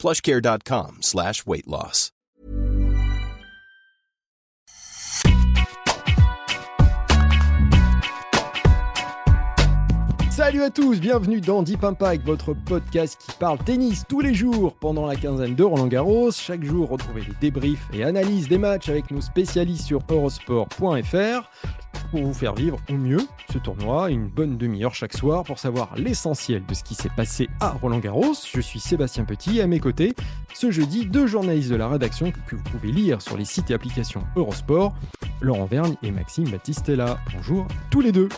plushcare.com 0.00 0.98
slash 1.02 1.46
weight 1.46 1.66
loss. 1.66 2.10
Salut 10.30 10.62
à 10.62 10.70
tous, 10.70 11.00
bienvenue 11.00 11.42
dans 11.42 11.62
Deep 11.62 11.84
Impact, 11.84 12.24
votre 12.24 12.54
podcast 12.54 13.20
qui 13.20 13.36
parle 13.36 13.58
tennis 13.58 14.04
tous 14.08 14.20
les 14.20 14.32
jours 14.32 14.74
pendant 14.80 15.06
la 15.06 15.14
quinzaine 15.14 15.54
de 15.54 15.62
Roland 15.62 15.86
Garros. 15.86 16.32
Chaque 16.32 16.64
jour, 16.64 16.88
retrouvez 16.88 17.20
les 17.20 17.34
débriefs 17.42 17.86
et 17.92 18.04
analyses 18.04 18.48
des 18.48 18.56
matchs 18.56 18.88
avec 18.88 19.10
nos 19.10 19.20
spécialistes 19.20 19.84
sur 19.84 20.00
eurosport.fr 20.08 21.50
pour 22.10 22.22
vous 22.22 22.34
faire 22.34 22.54
vivre 22.54 22.78
au 22.88 22.94
mieux 22.94 23.26
ce 23.52 23.58
tournoi, 23.58 24.10
une 24.10 24.28
bonne 24.28 24.58
demi-heure 24.58 24.94
chaque 24.94 25.12
soir 25.12 25.44
pour 25.44 25.58
savoir 25.58 25.94
l'essentiel 25.96 26.64
de 26.66 26.74
ce 26.74 26.82
qui 26.82 26.94
s'est 26.94 27.10
passé 27.16 27.48
à 27.60 27.70
Roland 27.70 27.98
Garros. 27.98 28.34
Je 28.52 28.60
suis 28.60 28.80
Sébastien 28.80 29.24
Petit, 29.24 29.60
à 29.60 29.66
mes 29.66 29.80
côtés, 29.80 30.14
ce 30.54 30.70
jeudi, 30.70 31.06
deux 31.06 31.26
journalistes 31.26 31.70
de 31.70 31.76
la 31.76 31.88
rédaction 31.88 32.32
que 32.46 32.56
vous 32.56 32.62
pouvez 32.64 32.92
lire 32.92 33.22
sur 33.22 33.36
les 33.36 33.44
sites 33.44 33.70
et 33.70 33.74
applications 33.74 34.24
Eurosport, 34.36 34.94
Laurent 35.40 35.66
Vergne 35.66 35.94
et 36.02 36.10
Maxime 36.10 36.48
Battistella. 36.48 37.18
Bonjour 37.34 37.66
tous 37.90 38.00
les 38.00 38.12
deux. 38.12 38.28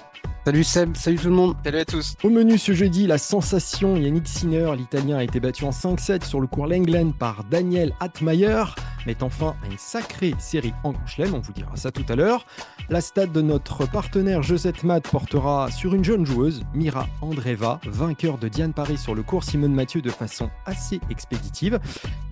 Salut 0.44 0.64
Seb, 0.64 0.96
salut 0.96 1.18
tout 1.18 1.28
le 1.28 1.34
monde. 1.34 1.54
Salut 1.62 1.78
à 1.78 1.84
tous. 1.84 2.16
Au 2.24 2.28
menu 2.28 2.58
ce 2.58 2.72
jeudi, 2.72 3.06
la 3.06 3.16
sensation 3.16 3.96
Yannick 3.96 4.26
Sinner, 4.26 4.72
l'Italien, 4.76 5.18
a 5.18 5.22
été 5.22 5.38
battu 5.38 5.64
en 5.64 5.70
5-7 5.70 6.24
sur 6.24 6.40
le 6.40 6.48
cours 6.48 6.66
Lenglen 6.66 7.12
par 7.12 7.44
Daniel 7.44 7.94
Atmayer, 8.00 8.64
mettant 9.06 9.30
fin 9.30 9.54
à 9.62 9.66
une 9.66 9.78
sacrée 9.78 10.34
série 10.38 10.74
en 10.84 10.92
Chelem, 11.06 11.34
on 11.34 11.40
vous 11.40 11.52
dira 11.52 11.76
ça 11.76 11.90
tout 11.90 12.04
à 12.08 12.16
l'heure. 12.16 12.46
La 12.88 13.00
stade 13.00 13.32
de 13.32 13.40
notre 13.40 13.86
partenaire 13.86 14.42
Josette 14.42 14.84
Matt 14.84 15.08
portera 15.08 15.70
sur 15.70 15.94
une 15.94 16.04
jeune 16.04 16.26
joueuse, 16.26 16.62
Mira 16.74 17.06
Andreva, 17.20 17.80
vainqueur 17.86 18.38
de 18.38 18.48
Diane 18.48 18.72
Paris 18.72 18.98
sur 18.98 19.14
le 19.14 19.22
cours 19.22 19.44
Simone 19.44 19.74
Mathieu 19.74 20.02
de 20.02 20.10
façon 20.10 20.50
assez 20.66 21.00
expéditive. 21.10 21.80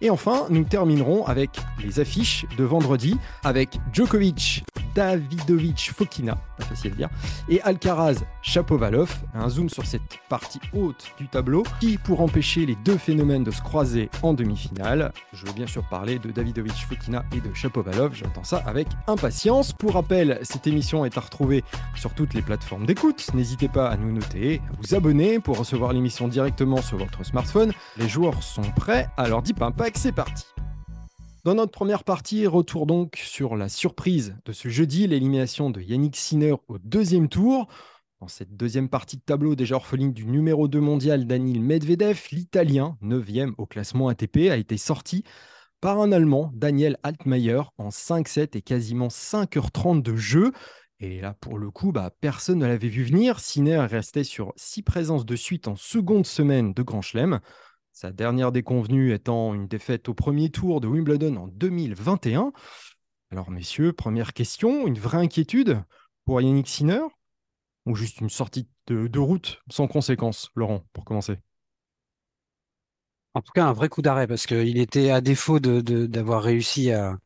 Et 0.01 0.11
enfin, 0.11 0.47
nous 0.51 0.65
terminerons 0.65 1.25
avec 1.27 1.51
les 1.83 2.01
affiches 2.01 2.47
de 2.57 2.65
vendredi 2.65 3.17
avec 3.45 3.79
Djokovic, 3.93 4.65
Davidovic 4.95 5.93
Fokina, 5.95 6.39
pas 6.59 6.65
facile 6.65 6.93
à 6.93 6.97
dire, 6.97 7.09
et 7.49 7.61
Alcaraz 7.63 8.17
Chapovalov. 8.43 9.15
Un 9.35 9.49
zoom 9.49 9.69
sur 9.69 9.87
cette 9.87 10.19
partie 10.29 10.61
haute 10.73 11.13
du 11.19 11.29
tableau 11.29 11.63
qui, 11.81 11.99
pour 11.99 12.21
empêcher 12.21 12.67
les 12.67 12.77
deux 12.77 12.99
phénomènes 12.99 13.45
de 13.45 13.51
se 13.51 13.63
croiser 13.63 14.11
en 14.23 14.35
demi-finale, 14.35 15.13
je 15.33 15.47
veux 15.47 15.53
bien 15.53 15.67
sûr 15.67 15.83
parler 15.89 16.19
de 16.19 16.31
Davidovic 16.31 16.75
Fokina 16.75 17.25
et 17.35 17.41
de 17.41 17.53
Chapovalov, 17.55 18.15
j'attends 18.15 18.45
ça 18.45 18.63
avec 18.67 18.89
impatience. 19.07 19.73
Pour 19.73 19.95
rappel, 19.95 20.39
cette 20.43 20.67
émission 20.67 21.05
est 21.05 21.17
à 21.17 21.21
retrouver 21.21 21.65
sur 21.97 22.15
toutes 22.15 22.35
les 22.35 22.43
plateformes 22.43 22.87
d'écoute. 22.87 23.31
N'hésitez 23.35 23.69
pas 23.69 23.89
à 23.89 23.97
nous 23.97 24.13
noter, 24.13 24.61
à 24.69 24.77
vous 24.81 24.95
abonner 24.95 25.41
pour 25.41 25.59
recevoir 25.59 25.93
l'émission 25.93 26.29
directement 26.29 26.83
sur 26.83 26.99
votre 26.99 27.25
smartphone. 27.25 27.73
Les 27.97 28.09
joueurs 28.09 28.43
sont 28.43 28.63
prêts, 28.77 29.09
alors 29.17 29.43
Deep 29.43 29.63
Impact, 29.63 29.97
c'est 29.97 30.13
parti. 30.13 30.47
Dans 31.43 31.55
notre 31.55 31.73
première 31.73 32.05
partie, 32.05 32.47
retour 32.47 32.85
donc 32.85 33.17
sur 33.17 33.57
la 33.57 33.71
surprise 33.71 34.37
de 34.45 34.53
ce 34.53 34.69
jeudi, 34.69 35.07
l'élimination 35.07 35.71
de 35.71 35.81
Yannick 35.81 36.15
Sinner 36.17 36.55
au 36.69 36.77
deuxième 36.77 37.31
tour. 37.31 37.67
Dans 38.21 38.29
cette 38.29 38.59
deuxième 38.59 38.91
partie 38.91 39.17
de 39.17 39.23
tableau, 39.23 39.55
déjà 39.55 39.77
orpheline 39.77 40.13
du 40.13 40.27
numéro 40.27 40.69
2 40.69 40.79
mondial 40.81 41.27
Daniil 41.27 41.63
Medvedev, 41.63 42.27
l'Italien, 42.33 42.99
9e 43.03 43.55
au 43.57 43.65
classement 43.65 44.09
ATP, 44.09 44.51
a 44.51 44.59
été 44.59 44.77
sorti 44.77 45.25
par 45.81 45.99
un 45.99 46.13
Allemand, 46.13 46.53
Daniel 46.55 46.99
Altmaier, 47.03 47.63
en 47.79 47.89
5-7 47.89 48.59
et 48.59 48.61
quasiment 48.61 49.09
5h30 49.09 50.03
de 50.03 50.17
jeu. 50.17 50.53
Et 50.99 51.23
là, 51.23 51.35
pour 51.41 51.57
le 51.57 51.71
coup, 51.71 51.91
bah, 51.91 52.11
personne 52.21 52.59
ne 52.59 52.67
l'avait 52.67 52.89
vu 52.89 53.03
venir. 53.03 53.41
Sinner 53.41 53.79
restait 53.79 54.25
sur 54.25 54.53
6 54.57 54.83
présences 54.83 55.25
de 55.25 55.37
suite 55.37 55.69
en 55.69 55.77
seconde 55.77 56.27
semaine 56.27 56.75
de 56.75 56.83
Grand 56.83 57.01
Chelem. 57.01 57.41
Sa 58.01 58.13
dernière 58.13 58.51
déconvenue 58.51 59.13
étant 59.13 59.53
une 59.53 59.69
défaite 59.69 60.09
au 60.09 60.15
premier 60.15 60.49
tour 60.49 60.81
de 60.81 60.89
Wimbledon 60.89 61.37
en 61.37 61.49
2021. 61.49 62.51
Alors, 63.31 63.51
messieurs, 63.51 63.93
première 63.93 64.33
question, 64.33 64.87
une 64.87 64.99
vraie 64.99 65.19
inquiétude 65.19 65.83
pour 66.25 66.41
Yannick 66.41 66.67
Sinner 66.67 67.03
ou 67.85 67.95
juste 67.95 68.23
une 68.23 68.31
sortie 68.31 68.67
de, 68.87 69.19
route 69.19 69.61
sans 69.71 69.87
conséquence, 69.87 70.49
Laurent, 70.55 70.83
pour 70.95 71.05
commencer? 71.05 71.41
En 73.35 73.43
tout 73.43 73.53
cas, 73.53 73.67
un 73.67 73.75
vrai 73.75 73.91
coup 73.91 74.01
d'arrêt 74.01 74.27
parce 74.27 74.47
qu'il 74.47 74.79
était 74.79 75.11
à 75.11 75.21
défaut 75.21 75.61
d'avoir 75.61 76.43
réussi 76.43 76.93
à, 76.93 77.19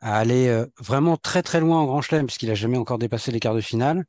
à 0.00 0.18
aller 0.18 0.48
euh, 0.48 0.66
vraiment 0.78 1.16
très 1.16 1.42
très 1.42 1.60
loin 1.60 1.80
en 1.80 1.86
Grand 1.86 2.02
Chelem 2.02 2.26
puisqu'il 2.26 2.50
a 2.50 2.54
jamais 2.54 2.76
encore 2.76 2.98
dépassé 2.98 3.32
les 3.32 3.40
quarts 3.40 3.54
de 3.54 3.62
finale. 3.62 4.04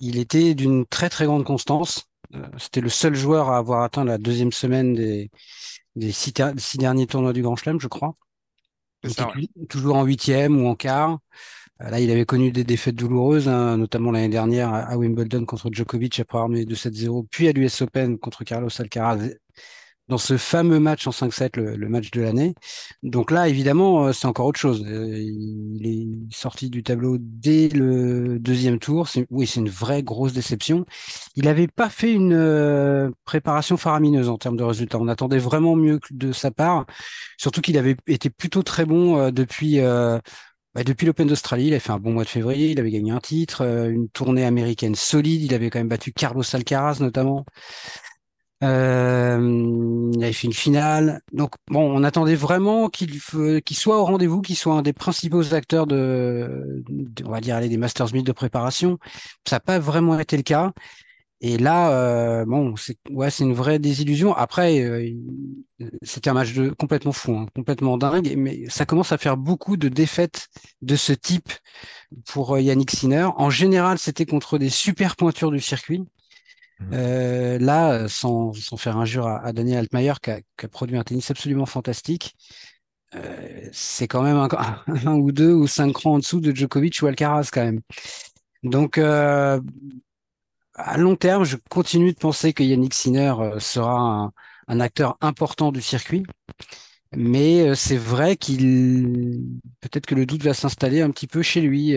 Il 0.00 0.16
était 0.16 0.54
d'une 0.54 0.86
très 0.86 1.10
très 1.10 1.26
grande 1.26 1.44
constance. 1.44 2.08
Euh, 2.34 2.46
C'était 2.58 2.80
le 2.80 2.88
seul 2.88 3.14
joueur 3.14 3.50
à 3.50 3.58
avoir 3.58 3.82
atteint 3.82 4.04
la 4.04 4.18
deuxième 4.18 4.52
semaine 4.52 4.94
des, 4.94 5.30
des 5.96 6.12
six, 6.12 6.32
derniers 6.78 7.06
tournois 7.06 7.32
du 7.32 7.42
Grand 7.42 7.56
Chelem, 7.56 7.80
je 7.80 7.88
crois. 7.88 8.16
Ça, 9.06 9.28
toujours 9.68 9.96
en 9.96 10.04
huitième 10.04 10.62
ou 10.62 10.68
en 10.68 10.74
quart. 10.76 11.18
Euh, 11.82 11.90
Là, 11.90 12.00
il 12.00 12.10
avait 12.10 12.26
connu 12.26 12.52
des 12.52 12.64
défaites 12.64 12.96
douloureuses, 12.96 13.48
hein, 13.48 13.76
notamment 13.78 14.12
l'année 14.12 14.28
dernière 14.30 14.72
à 14.74 14.82
à 14.84 14.96
Wimbledon 14.98 15.44
contre 15.46 15.70
Djokovic 15.72 16.20
après 16.20 16.38
avoir 16.38 16.48
mené 16.50 16.64
2-7-0, 16.66 17.26
puis 17.30 17.48
à 17.48 17.52
l'US 17.52 17.82
Open 17.82 18.18
contre 18.18 18.44
Carlos 18.44 18.70
Alcaraz 18.78 19.30
dans 20.08 20.18
ce 20.18 20.36
fameux 20.36 20.80
match 20.80 21.06
en 21.06 21.12
5-7, 21.12 21.56
le, 21.56 21.76
le 21.76 21.88
match 21.88 22.10
de 22.10 22.20
l'année. 22.20 22.54
Donc 23.02 23.30
là, 23.30 23.48
évidemment, 23.48 24.06
euh, 24.06 24.12
c'est 24.12 24.26
encore 24.26 24.46
autre 24.46 24.60
chose. 24.60 24.84
Euh, 24.86 25.18
Il 25.18 25.86
est 25.86 26.34
sorti 26.34 26.68
du 26.70 26.82
tableau 26.82 27.16
dès 27.18 27.68
le 27.68 28.38
deuxième 28.38 28.78
tour. 28.78 29.08
Oui, 29.30 29.46
c'est 29.46 29.60
une 29.60 29.68
vraie 29.70 30.02
grosse 30.02 30.32
déception. 30.34 30.84
Il 31.36 31.44
n'avait 31.44 31.68
pas 31.68 31.88
fait 31.88 32.12
une 32.12 32.34
euh, 32.34 33.10
préparation 33.24 33.76
faramineuse 33.76 34.28
en 34.28 34.36
termes 34.38 34.56
de 34.56 34.64
résultats. 34.64 34.98
On 34.98 35.08
attendait 35.08 35.38
vraiment 35.38 35.74
mieux 35.76 36.00
de 36.10 36.32
sa 36.32 36.50
part, 36.50 36.86
surtout 37.38 37.60
qu'il 37.62 37.78
avait 37.78 37.96
été 38.06 38.30
plutôt 38.30 38.62
très 38.62 38.84
bon 38.84 39.30
depuis. 39.30 39.80
euh, 39.80 40.18
bah, 40.74 40.84
depuis 40.84 41.06
l'Open 41.06 41.28
d'Australie, 41.28 41.68
il 41.68 41.74
a 41.74 41.80
fait 41.80 41.92
un 41.92 41.98
bon 42.00 42.12
mois 42.12 42.24
de 42.24 42.28
février, 42.28 42.70
il 42.72 42.80
avait 42.80 42.90
gagné 42.90 43.12
un 43.12 43.20
titre, 43.20 43.62
une 43.62 44.08
tournée 44.10 44.44
américaine 44.44 44.94
solide, 44.96 45.42
il 45.42 45.54
avait 45.54 45.70
quand 45.70 45.78
même 45.78 45.88
battu 45.88 46.12
Carlos 46.12 46.42
Alcaraz 46.52 46.98
notamment. 47.00 47.44
Euh, 48.64 50.10
il 50.14 50.24
avait 50.24 50.32
fait 50.32 50.46
une 50.46 50.52
finale. 50.52 51.20
Donc 51.32 51.52
bon, 51.68 51.80
on 51.80 52.02
attendait 52.02 52.34
vraiment 52.34 52.88
qu'il 52.88 53.20
soit 53.20 54.00
au 54.00 54.04
rendez-vous, 54.04 54.40
qu'il 54.40 54.56
soit 54.56 54.74
un 54.74 54.82
des 54.82 54.92
principaux 54.92 55.54
acteurs 55.54 55.86
de, 55.86 56.82
on 57.24 57.30
va 57.30 57.40
dire, 57.40 57.60
des 57.60 57.76
Masters 57.76 58.12
1000 58.12 58.24
de 58.24 58.32
préparation. 58.32 58.98
Ça 59.46 59.56
n'a 59.56 59.60
pas 59.60 59.78
vraiment 59.78 60.18
été 60.18 60.36
le 60.36 60.42
cas. 60.42 60.72
Et 61.40 61.58
là, 61.58 61.90
euh, 61.90 62.46
bon, 62.46 62.74
c'est 62.76 62.96
ouais, 63.10 63.28
une 63.40 63.52
vraie 63.52 63.78
désillusion. 63.78 64.34
Après, 64.34 64.80
euh, 64.80 65.10
c'était 66.00 66.30
un 66.30 66.34
match 66.34 66.54
de 66.54 66.70
complètement 66.70 67.12
fou, 67.12 67.36
hein, 67.36 67.46
complètement 67.54 67.98
dingue. 67.98 68.34
Mais 68.36 68.64
ça 68.70 68.86
commence 68.86 69.12
à 69.12 69.18
faire 69.18 69.36
beaucoup 69.36 69.76
de 69.76 69.90
défaites 69.90 70.48
de 70.80 70.96
ce 70.96 71.12
type 71.12 71.52
pour 72.26 72.58
Yannick 72.58 72.92
Sinner. 72.92 73.28
En 73.36 73.50
général, 73.50 73.98
c'était 73.98 74.24
contre 74.24 74.56
des 74.56 74.70
super 74.70 75.16
pointures 75.16 75.50
du 75.50 75.60
circuit. 75.60 76.04
Euh, 76.92 77.58
là, 77.58 78.08
sans, 78.08 78.52
sans 78.52 78.76
faire 78.76 78.96
injure 78.98 79.26
à, 79.26 79.40
à 79.44 79.52
Daniel 79.52 79.78
Altmaier, 79.78 80.14
qui 80.22 80.30
a, 80.30 80.40
qui 80.40 80.66
a 80.66 80.68
produit 80.68 80.96
un 80.96 81.02
tennis 81.04 81.30
absolument 81.30 81.66
fantastique, 81.66 82.34
euh, 83.14 83.68
c'est 83.72 84.08
quand 84.08 84.22
même 84.22 84.36
un, 84.36 84.48
un 85.06 85.14
ou 85.16 85.32
deux 85.32 85.52
ou 85.54 85.66
cinq 85.66 85.92
crans 85.94 86.14
en 86.14 86.18
dessous 86.18 86.40
de 86.40 86.54
Djokovic 86.54 87.00
ou 87.02 87.06
Alcaraz 87.06 87.50
quand 87.52 87.64
même. 87.64 87.80
Donc, 88.64 88.98
euh, 88.98 89.60
à 90.74 90.96
long 90.98 91.16
terme, 91.16 91.44
je 91.44 91.56
continue 91.70 92.12
de 92.12 92.18
penser 92.18 92.52
que 92.52 92.62
Yannick 92.62 92.94
Sinner 92.94 93.34
euh, 93.38 93.58
sera 93.60 93.98
un, 94.00 94.32
un 94.68 94.80
acteur 94.80 95.16
important 95.20 95.72
du 95.72 95.80
circuit. 95.80 96.24
Mais 97.16 97.62
euh, 97.68 97.74
c'est 97.76 97.96
vrai 97.98 98.36
qu'il 98.36 99.40
peut-être 99.80 100.06
que 100.06 100.14
le 100.16 100.26
doute 100.26 100.42
va 100.44 100.54
s'installer 100.54 101.02
un 101.02 101.10
petit 101.10 101.28
peu 101.28 101.42
chez 101.42 101.60
lui. 101.62 101.96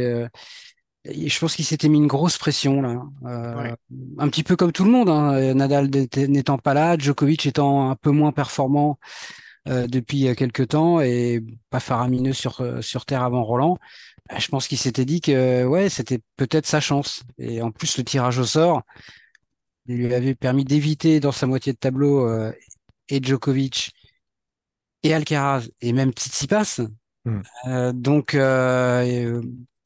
Je 1.09 1.39
pense 1.39 1.55
qu'il 1.55 1.65
s'était 1.65 1.89
mis 1.89 1.97
une 1.97 2.07
grosse 2.07 2.37
pression 2.37 2.81
là, 2.81 3.01
Euh, 3.25 3.55
Ouais. 3.55 3.75
un 4.19 4.27
petit 4.29 4.43
peu 4.43 4.55
comme 4.55 4.71
tout 4.71 4.83
le 4.83 4.91
monde. 4.91 5.09
hein. 5.09 5.53
Nadal 5.53 5.89
n'étant 6.27 6.57
pas 6.57 6.73
là, 6.73 6.97
Djokovic 6.97 7.45
étant 7.45 7.89
un 7.89 7.95
peu 7.95 8.11
moins 8.11 8.31
performant 8.31 8.99
euh, 9.67 9.87
depuis 9.87 10.27
euh, 10.27 10.33
quelques 10.35 10.69
temps 10.69 11.01
et 11.01 11.43
pas 11.69 11.79
faramineux 11.79 12.33
sur 12.33 12.61
sur 12.83 13.05
terre 13.05 13.23
avant 13.23 13.43
Roland. 13.43 13.77
bah, 14.29 14.37
je 14.39 14.47
pense 14.49 14.67
qu'il 14.67 14.77
s'était 14.77 15.05
dit 15.05 15.21
que 15.21 15.65
ouais, 15.65 15.89
c'était 15.89 16.19
peut-être 16.35 16.65
sa 16.67 16.79
chance. 16.79 17.23
Et 17.37 17.61
en 17.61 17.71
plus, 17.71 17.97
le 17.97 18.03
tirage 18.03 18.39
au 18.39 18.45
sort 18.45 18.81
lui 19.87 20.13
avait 20.13 20.35
permis 20.35 20.65
d'éviter 20.65 21.19
dans 21.21 21.31
sa 21.31 21.47
moitié 21.47 21.71
de 21.73 21.77
tableau 21.77 22.27
euh, 22.27 22.51
et 23.09 23.21
Djokovic 23.23 23.91
et 25.03 25.13
Alcaraz 25.13 25.67
et 25.81 25.93
même 25.93 26.11
Tsitsipas. 26.11 26.81
Mm. 27.25 27.41
Euh, 27.67 27.93
donc, 27.93 28.33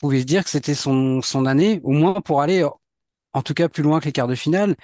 vous 0.02 0.10
pouvez 0.10 0.22
se 0.22 0.26
dire 0.26 0.44
que 0.44 0.50
c'était 0.50 0.76
son, 0.76 1.22
son 1.22 1.46
année, 1.46 1.80
au 1.84 1.92
moins 1.92 2.22
pour 2.22 2.42
aller, 2.42 2.64
en 3.34 3.42
tout 3.44 3.54
cas, 3.54 3.70
plus 3.70 3.84
loin 3.84 4.00
que 4.00 4.06
les 4.06 4.12
quarts 4.14 4.28
de 4.28 4.36
finale, 4.36 4.76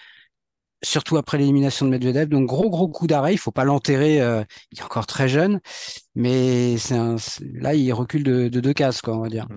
surtout 0.83 1.17
après 1.17 1.37
l'élimination 1.37 1.85
de 1.85 1.91
Medvedev. 1.91 2.29
Donc, 2.29 2.47
gros, 2.47 2.69
gros 2.69 2.87
coup 2.87 3.07
d'arrêt. 3.07 3.33
Il 3.33 3.37
faut 3.37 3.51
pas 3.51 3.63
l'enterrer. 3.65 4.21
euh, 4.21 4.43
il 4.71 4.79
est 4.79 4.83
encore 4.83 5.07
très 5.07 5.27
jeune, 5.29 5.59
mais 6.15 6.77
c'est 6.77 6.95
un, 6.97 7.17
c'est- 7.17 7.45
là, 7.53 7.75
il 7.75 7.91
recule 7.93 8.23
de, 8.23 8.47
de 8.49 8.59
deux 8.59 8.73
cases, 8.73 9.01
quoi, 9.01 9.17
on 9.17 9.21
va 9.21 9.29
dire. 9.29 9.47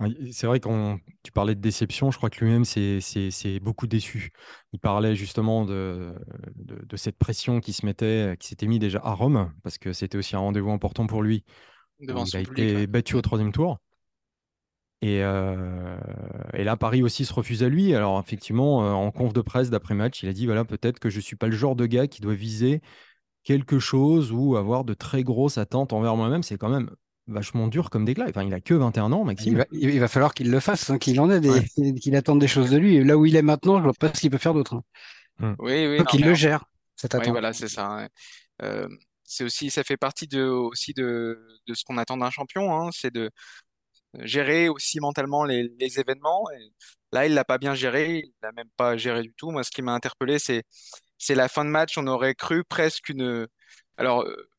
Ouais, 0.00 0.08
C'est 0.32 0.46
vrai 0.46 0.58
quand 0.58 0.98
tu 1.22 1.30
parlais 1.32 1.54
de 1.54 1.60
déception, 1.60 2.10
je 2.10 2.16
crois 2.16 2.30
que 2.30 2.44
lui-même 2.44 2.64
c'est 2.64 3.00
c'est- 3.00 3.30
c'est 3.30 3.60
beaucoup 3.60 3.86
déçu. 3.86 4.32
Il 4.72 4.80
parlait 4.80 5.14
justement 5.14 5.64
de, 5.64 6.12
de, 6.56 6.84
de 6.84 6.96
cette 6.96 7.16
pression 7.18 7.60
qui 7.60 7.72
se 7.72 7.86
mettait, 7.86 8.36
qui 8.40 8.48
s'était 8.48 8.66
mis 8.66 8.78
déjà 8.78 9.00
à 9.04 9.12
Rome, 9.12 9.52
parce 9.62 9.78
que 9.78 9.92
c'était 9.92 10.18
aussi 10.18 10.34
un 10.34 10.40
rendez-vous 10.40 10.70
important 10.70 11.06
pour 11.06 11.22
lui. 11.22 11.44
devant 12.00 12.24
il 12.24 12.36
a 12.36 12.42
public. 12.44 12.64
été 12.68 12.76
ouais. 12.76 12.86
battu 12.86 13.16
au 13.16 13.22
troisième 13.22 13.52
tour. 13.52 13.78
Et, 15.02 15.22
euh, 15.24 15.98
et 16.54 16.64
là, 16.64 16.76
Paris 16.76 17.02
aussi 17.02 17.24
se 17.24 17.32
refuse 17.34 17.62
à 17.64 17.68
lui. 17.68 17.94
Alors, 17.94 18.20
effectivement, 18.20 18.84
euh, 18.84 18.92
en 18.92 19.10
conf 19.10 19.32
de 19.32 19.40
presse 19.40 19.68
d'après-match, 19.70 20.22
il 20.22 20.28
a 20.28 20.32
dit 20.32 20.46
voilà, 20.46 20.64
peut-être 20.64 21.00
que 21.00 21.10
je 21.10 21.16
ne 21.16 21.22
suis 21.22 21.36
pas 21.36 21.48
le 21.48 21.56
genre 21.56 21.74
de 21.76 21.86
gars 21.86 22.06
qui 22.06 22.20
doit 22.22 22.34
viser 22.34 22.80
quelque 23.44 23.78
chose 23.80 24.32
ou 24.32 24.56
avoir 24.56 24.84
de 24.84 24.94
très 24.94 25.24
grosses 25.24 25.58
attentes 25.58 25.92
envers 25.92 26.16
moi-même. 26.16 26.42
C'est 26.42 26.58
quand 26.58 26.68
même 26.70 26.90
vachement 27.28 27.68
dur 27.68 27.90
comme 27.90 28.04
déclat. 28.04 28.26
Enfin, 28.28 28.44
il 28.44 28.54
a 28.54 28.60
que 28.60 28.74
21 28.74 29.12
ans, 29.12 29.22
Il 29.22 29.26
Maxime. 29.26 29.56
va, 29.56 29.66
il 29.72 30.00
va 30.00 30.08
falloir 30.08 30.34
qu'il 30.34 30.50
le 30.50 30.60
fasse, 30.60 30.90
hein, 30.90 30.98
qu'il 30.98 31.20
en 31.20 31.30
ait 31.30 31.40
des, 31.40 31.50
Ouais. 31.50 31.64
qu'il 32.00 32.16
attende 32.16 32.40
des 32.40 32.48
choses 32.48 32.70
de 32.70 32.78
lui. 32.78 33.02
Là 33.04 33.18
où 33.18 33.26
il 33.26 33.36
est 33.36 33.42
maintenant, 33.42 33.78
je 33.78 33.84
vois 33.84 33.92
pas 33.94 34.14
ce 34.14 34.20
qu'il 34.20 34.30
peut 34.30 34.38
faire 34.38 34.54
d'autre. 34.54 34.74
hein. 35.40 35.56
Oui, 35.58 35.86
oui. 35.86 35.96
Faut 35.96 36.04
non, 36.04 36.04
qu'il 36.04 36.20
mais 36.20 36.26
le 36.28 36.34
gère, 36.34 36.64
cette 36.96 37.14
Oui, 37.14 37.18
attente. 37.20 37.32
voilà, 37.32 37.52
c'est 37.52 37.68
ça. 37.68 37.96
ouais. 37.96 38.08
Euh, 38.62 38.88
c'est 39.24 39.44
aussi, 39.44 39.70
ça 39.70 39.84
fait 39.84 39.96
partie 39.96 40.26
de, 40.28 40.42
aussi 40.44 40.92
de, 40.94 41.38
de 41.66 41.74
ce 41.74 41.84
qu'on 41.84 41.98
attend 41.98 42.16
d'un 42.18 42.30
champion, 42.30 42.74
hein, 42.76 42.90
c'est 42.92 43.12
de 43.12 43.30
gérer 44.20 44.68
aussi 44.68 45.00
mentalement 45.00 45.44
les, 45.44 45.70
événements. 45.98 46.44
Là, 47.12 47.26
il 47.26 47.34
l'a 47.34 47.44
pas 47.44 47.58
bien 47.58 47.74
géré, 47.74 48.22
il 48.24 48.34
l'a 48.42 48.52
même 48.52 48.70
pas 48.76 48.96
géré 48.96 49.22
du 49.22 49.32
tout. 49.34 49.50
Moi, 49.50 49.64
ce 49.64 49.70
qui 49.70 49.82
m'a 49.82 49.92
interpellé, 49.94 50.38
c'est, 50.38 50.64
c'est 51.18 51.34
la 51.34 51.48
fin 51.48 51.64
de 51.64 51.70
match. 51.70 51.98
On 51.98 52.06
aurait 52.06 52.34
cru 52.34 52.64
presque 52.64 53.08
une, 53.10 53.46
alors 53.96 54.22
euh, 54.22 54.50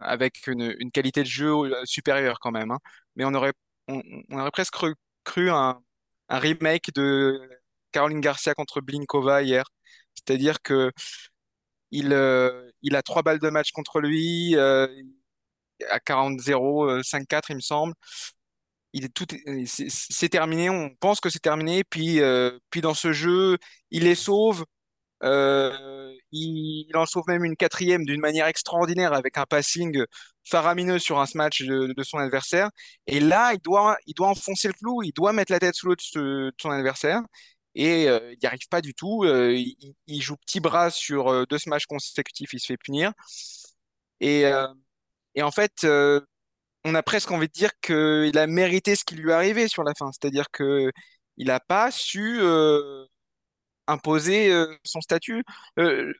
avec 0.00 0.46
une, 0.46 0.90
qualité 0.92 1.22
de 1.22 1.28
jeu 1.28 1.52
euh, 1.52 1.84
supérieure 1.84 2.38
quand 2.40 2.52
même, 2.52 2.70
hein, 2.70 2.78
mais 3.16 3.24
on 3.24 3.34
aurait, 3.34 3.52
on, 3.88 4.02
aurait 4.32 4.50
presque 4.50 4.74
cru, 5.24 5.50
un, 5.50 5.80
remake 6.30 6.92
de 6.94 7.40
Caroline 7.92 8.20
Garcia 8.20 8.54
contre 8.54 8.80
Blinkova 8.80 9.42
hier. 9.42 9.64
C'est-à-dire 10.14 10.60
que 10.62 10.92
il, 11.90 12.12
euh, 12.12 12.70
il 12.82 12.96
a 12.96 13.02
trois 13.02 13.22
balles 13.22 13.38
de 13.38 13.48
match 13.50 13.72
contre 13.72 14.00
lui, 14.00 14.54
à 15.90 15.98
40-0, 15.98 16.88
euh, 16.90 17.02
5-4, 17.02 17.46
il 17.50 17.56
me 17.56 17.60
semble. 17.60 17.94
Il 18.92 19.04
est 19.04 19.08
tout, 19.14 19.26
c'est 19.66 19.90
c'est 19.90 20.28
terminé, 20.30 20.70
on 20.70 20.90
pense 21.00 21.20
que 21.20 21.28
c'est 21.30 21.40
terminé, 21.40 21.84
puis, 21.84 22.20
euh, 22.20 22.58
puis 22.70 22.80
dans 22.80 22.94
ce 22.94 23.12
jeu, 23.12 23.58
il 23.90 24.04
les 24.04 24.14
sauve. 24.14 24.64
euh, 25.24 26.12
il, 26.32 26.90
en 26.94 27.06
sauve 27.06 27.24
même 27.28 27.44
une 27.44 27.56
quatrième 27.56 28.04
d'une 28.04 28.20
manière 28.20 28.46
extraordinaire 28.46 29.12
avec 29.14 29.38
un 29.38 29.46
passing 29.46 30.04
faramineux 30.48 30.98
sur 30.98 31.18
un 31.20 31.26
smash 31.26 31.62
de, 31.62 32.02
son 32.02 32.18
adversaire. 32.18 32.70
Et 33.06 33.20
là, 33.20 33.52
il 33.54 33.60
doit, 33.60 33.96
il 34.06 34.14
doit 34.14 34.28
enfoncer 34.28 34.68
le 34.68 34.74
clou, 34.74 35.02
il 35.02 35.12
doit 35.12 35.32
mettre 35.32 35.52
la 35.52 35.60
tête 35.60 35.74
sous 35.74 35.86
l'eau 35.88 35.96
de, 35.96 36.52
son 36.60 36.70
adversaire. 36.70 37.20
Et 37.74 38.08
euh, 38.08 38.32
il 38.32 38.38
n'y 38.42 38.46
arrive 38.46 38.68
pas 38.70 38.80
du 38.80 38.94
tout. 38.94 39.24
Euh, 39.24 39.56
il, 40.06 40.22
joue 40.22 40.36
petit 40.36 40.60
bras 40.60 40.90
sur 40.90 41.28
euh, 41.28 41.44
deux 41.48 41.58
smash 41.58 41.86
consécutifs, 41.86 42.52
il 42.52 42.60
se 42.60 42.66
fait 42.66 42.76
punir. 42.76 43.12
Et, 44.20 44.44
euh, 44.46 44.66
et 45.34 45.42
en 45.42 45.50
fait, 45.50 45.84
euh, 45.84 46.20
on 46.88 46.94
a 46.94 47.02
presque 47.02 47.30
envie 47.30 47.48
de 47.48 47.52
dire 47.52 47.70
qu'il 47.82 48.38
a 48.38 48.46
mérité 48.46 48.96
ce 48.96 49.04
qui 49.04 49.14
lui 49.16 49.30
est 49.30 49.34
arrivé 49.34 49.68
sur 49.68 49.84
la 49.84 49.92
fin. 49.98 50.10
C'est-à-dire 50.12 50.46
que 50.52 50.90
il 51.36 51.48
n'a 51.48 51.60
pas 51.60 51.90
su 51.90 52.38
euh, 52.40 53.04
imposer 53.86 54.50
euh, 54.52 54.76
son 54.84 55.00
statut. 55.00 55.44
Euh, 55.78 56.12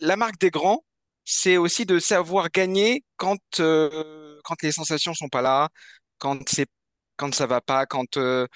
la 0.00 0.16
marque 0.16 0.38
des 0.40 0.50
grands, 0.50 0.84
c'est 1.24 1.56
aussi 1.58 1.86
de 1.86 1.98
savoir 1.98 2.50
gagner 2.50 3.04
quand, 3.16 3.38
quand 4.44 4.62
les 4.62 4.72
sensations 4.72 5.14
sont 5.14 5.28
pas 5.28 5.42
là, 5.42 5.68
quand 6.18 6.48
c'est 6.48 6.66
quand 7.16 7.32
ça 7.34 7.46
va 7.46 7.60
pas, 7.60 7.86
quand 7.86 8.16
euh, 8.16 8.46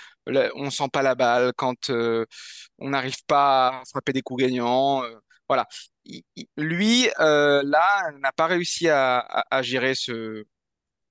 on 0.57 0.71
sent 0.71 0.89
pas 0.93 1.03
la 1.03 1.15
balle, 1.15 1.53
quand 1.57 1.91
on 1.91 2.91
n'arrive 2.91 3.25
pas 3.27 3.69
à 3.81 3.83
frapper 3.91 4.13
des 4.13 4.23
coups 4.23 4.43
gagnants. 4.45 5.03
voilà. 5.49 5.67
Il- 6.05 6.23
il- 6.37 6.49
lui, 6.57 7.09
là, 7.19 8.11
n'a 8.21 8.33
pas 8.33 8.47
réussi 8.47 8.89
à 8.89 9.25
gérer 9.63 9.95
ce, 9.95 10.45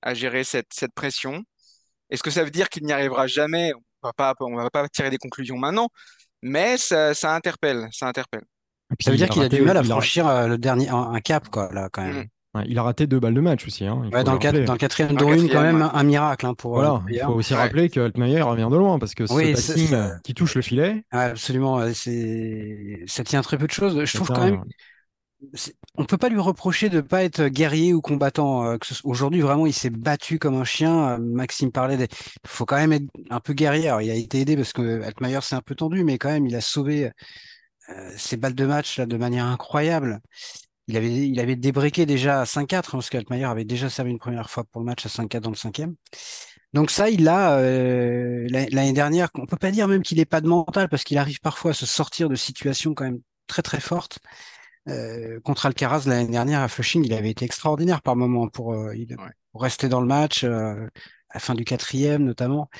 à 0.02 0.14
gérer 0.14 0.44
cette, 0.44 0.68
cette 0.72 0.92
pression. 0.94 1.42
Est-ce 2.10 2.22
que 2.22 2.30
ça 2.30 2.44
veut 2.44 2.50
dire 2.50 2.68
qu'il 2.68 2.84
n'y 2.84 2.92
arrivera 2.92 3.26
jamais? 3.26 3.72
On 4.02 4.08
va 4.08 4.12
pas, 4.12 4.34
on 4.40 4.56
va 4.56 4.70
pas 4.70 4.88
tirer 4.88 5.10
des 5.10 5.18
conclusions 5.18 5.58
maintenant, 5.58 5.88
mais 6.42 6.76
ça, 6.78 7.14
ça 7.14 7.34
interpelle, 7.34 7.88
ça 7.92 8.06
interpelle. 8.08 8.42
Puis, 8.96 9.04
Ça 9.04 9.10
veut 9.10 9.16
dire 9.18 9.28
qu'il 9.28 9.42
a 9.42 9.48
du 9.48 9.60
mal 9.62 9.76
à 9.76 9.80
a- 9.80 9.84
franchir 9.84 10.26
euh, 10.26 10.46
le 10.46 10.58
dernier, 10.58 10.88
un, 10.88 11.12
un 11.12 11.20
cap, 11.20 11.48
quoi, 11.50 11.70
là, 11.72 11.88
quand 11.92 12.02
même. 12.02 12.24
Mm. 12.54 12.58
ouais, 12.58 12.64
il 12.68 12.78
a 12.78 12.82
raté 12.82 13.06
deux 13.06 13.20
balles 13.20 13.34
de 13.34 13.40
match 13.40 13.66
aussi. 13.66 13.84
hein, 13.84 14.00
Ouais, 14.12 14.24
dans, 14.24 14.34
le 14.34 14.64
dans 14.64 14.76
quatrième 14.76 15.16
le 15.18 15.24
ruine, 15.24 15.48
quand 15.50 15.60
même, 15.60 15.82
ouais. 15.82 15.88
un, 15.92 16.02
miracle 16.04 16.46
hein, 16.46 16.54
pour. 16.54 16.72
Voilà, 16.74 16.94
euh, 16.94 17.00
il 17.10 17.20
faut 17.20 17.32
aussi 17.32 17.52
Ouais. 17.52 17.58
rappeler 17.60 17.90
que 17.90 18.00
Altmaier 18.00 18.40
revient 18.40 18.68
de 18.70 18.76
loin 18.76 18.98
parce 18.98 19.14
que 19.14 19.26
ce 19.26 19.34
Oui, 19.34 19.52
passing 19.52 19.94
qui 20.24 20.32
touche 20.32 20.54
le 20.54 20.62
filet, 20.62 21.04
Ouais, 21.12 21.18
absolument. 21.20 21.80
euh, 21.80 21.90
C'est, 21.92 23.04
ça 23.06 23.24
tient 23.24 23.42
très 23.42 23.58
peu 23.58 23.66
de 23.66 23.72
choses. 23.72 24.02
Je 24.02 24.16
trouve 24.16 24.28
quand 24.28 24.44
même, 24.44 24.64
on 25.94 26.04
peut 26.04 26.18
pas 26.18 26.28
lui 26.28 26.38
reprocher 26.40 26.88
de 26.88 27.00
pas 27.00 27.22
être 27.24 27.46
guerrier 27.48 27.94
ou 27.94 28.00
combattant. 28.00 28.64
euh, 28.66 28.76
Aujourd'hui, 29.04 29.40
vraiment, 29.40 29.66
il 29.66 29.72
s'est 29.72 29.90
battu 29.90 30.38
comme 30.38 30.56
un 30.56 30.64
chien. 30.64 31.10
Euh, 31.10 31.18
Maxime 31.18 31.70
parlait 31.72 31.96
des, 31.96 32.04
il 32.04 32.48
faut 32.48 32.66
quand 32.66 32.76
même 32.76 32.92
être 32.92 33.06
un 33.30 33.40
peu 33.40 33.52
guerrier. 33.52 33.84
Il 34.02 34.10
a 34.10 34.14
été 34.14 34.40
aidé 34.40 34.56
parce 34.56 34.72
que 34.72 35.02
Altmaier 35.02 35.40
s'est 35.42 35.54
un 35.56 35.60
peu 35.62 35.74
tendu, 35.74 36.04
mais 36.04 36.18
quand 36.18 36.28
même, 36.30 36.46
il 36.46 36.56
a 36.56 36.60
sauvé 36.60 37.10
euh, 37.90 38.12
ses 38.16 38.36
balles 38.36 38.54
de 38.54 38.66
match 38.66 39.00
de 39.00 39.16
manière 39.16 39.46
incroyable. 39.46 40.20
Il 40.88 40.96
avait, 40.96 41.28
il 41.28 41.60
débriqué 41.60 42.06
déjà 42.06 42.42
à 42.42 42.46
5-4, 42.46 42.90
hein, 42.90 42.98
parce 42.98 43.10
qu'Altmaier 43.10 43.44
avait 43.44 43.64
déjà 43.64 43.90
servi 43.90 44.10
une 44.12 44.18
première 44.18 44.50
fois 44.50 44.64
pour 44.64 44.80
le 44.80 44.86
match 44.86 45.06
à 45.06 45.10
5-4 45.10 45.44
dans 45.44 45.50
le 45.50 45.56
cinquième. 45.56 45.94
Donc 46.74 46.90
ça, 46.90 47.10
il 47.10 47.24
l'a 47.24 47.60
l'année 47.60 48.92
dernière. 48.92 49.28
On 49.34 49.46
peut 49.46 49.56
pas 49.56 49.70
dire 49.70 49.88
même 49.88 50.02
qu'il 50.02 50.20
est 50.20 50.24
pas 50.26 50.40
de 50.40 50.48
mental, 50.48 50.88
parce 50.88 51.04
qu'il 51.04 51.18
arrive 51.18 51.40
parfois 51.40 51.72
à 51.72 51.74
se 51.74 51.86
sortir 51.86 52.28
de 52.28 52.34
situations 52.36 52.94
quand 52.94 53.04
même 53.04 53.20
très 53.46 53.62
très 53.62 53.80
fortes. 53.80 54.18
Euh, 54.88 55.40
contre 55.40 55.66
Alcaraz 55.66 56.04
l'année 56.06 56.30
dernière 56.30 56.60
à 56.62 56.68
Flushing, 56.68 57.04
il 57.04 57.12
avait 57.12 57.30
été 57.30 57.44
extraordinaire 57.44 58.00
par 58.02 58.16
moment 58.16 58.48
pour, 58.48 58.72
euh, 58.74 58.94
il- 58.96 59.14
Ouais. 59.18 59.30
pour 59.52 59.62
rester 59.62 59.88
dans 59.88 60.00
le 60.00 60.06
match, 60.06 60.44
euh, 60.44 60.86
à 61.30 61.34
la 61.34 61.40
fin 61.40 61.54
du 61.54 61.64
quatrième 61.64 62.24
notamment. 62.24 62.70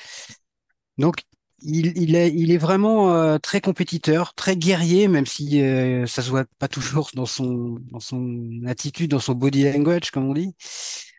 Donc 0.98 1.22
il, 1.60 1.96
il 1.98 2.14
est, 2.14 2.32
il 2.32 2.52
est 2.52 2.56
vraiment 2.58 3.12
euh, 3.14 3.38
très 3.38 3.60
compétiteur, 3.60 4.34
très 4.34 4.56
guerrier, 4.56 5.08
même 5.08 5.26
si 5.26 5.60
euh, 5.60 6.06
ça 6.06 6.22
se 6.22 6.30
voit 6.30 6.44
pas 6.58 6.68
toujours 6.68 7.10
dans 7.14 7.26
son, 7.26 7.78
dans 7.90 8.00
son 8.00 8.48
attitude, 8.66 9.10
dans 9.10 9.18
son 9.20 9.34
body 9.34 9.64
language, 9.64 10.10
comme 10.12 10.28
on 10.28 10.34
dit. 10.34 10.54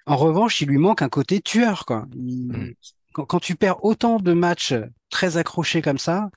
En 0.05 0.15
revanche, 0.17 0.62
il 0.62 0.69
lui 0.69 0.77
manque 0.77 1.01
un 1.01 1.09
côté 1.09 1.41
tueur, 1.41 1.86
quoi. 1.86 2.07
Mm. 2.15 2.71
quand, 3.13 3.25
quand 3.25 3.39
tu 3.39 3.55
perds 3.55 3.83
autant 3.83 4.17
de 4.17 4.33
matchs 4.33 4.74
très 5.09 5.38
accrochés 5.38 5.81
comme 5.81 5.98
ça, 6.00 6.29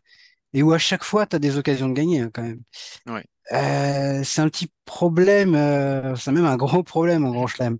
et 0.53 0.63
où 0.63 0.73
à 0.73 0.79
chaque 0.79 1.05
fois 1.05 1.27
tu 1.27 1.37
as 1.37 1.39
des 1.39 1.57
occasions 1.57 1.89
de 1.89 1.95
gagner, 1.95 2.21
hein, 2.21 2.31
quand 2.35 2.43
même. 2.43 2.61
Ouais. 3.07 3.25
Euh, 3.53 4.23
c'est 4.25 4.41
un 4.41 4.49
petit 4.49 4.71
problème, 4.85 5.55
euh, 5.55 6.15
c'est 6.17 6.33
même 6.33 6.45
un 6.45 6.57
gros 6.57 6.83
problème 6.85 7.25
en 7.25 7.33
Grand 7.33 7.47
Chelem. 7.47 7.79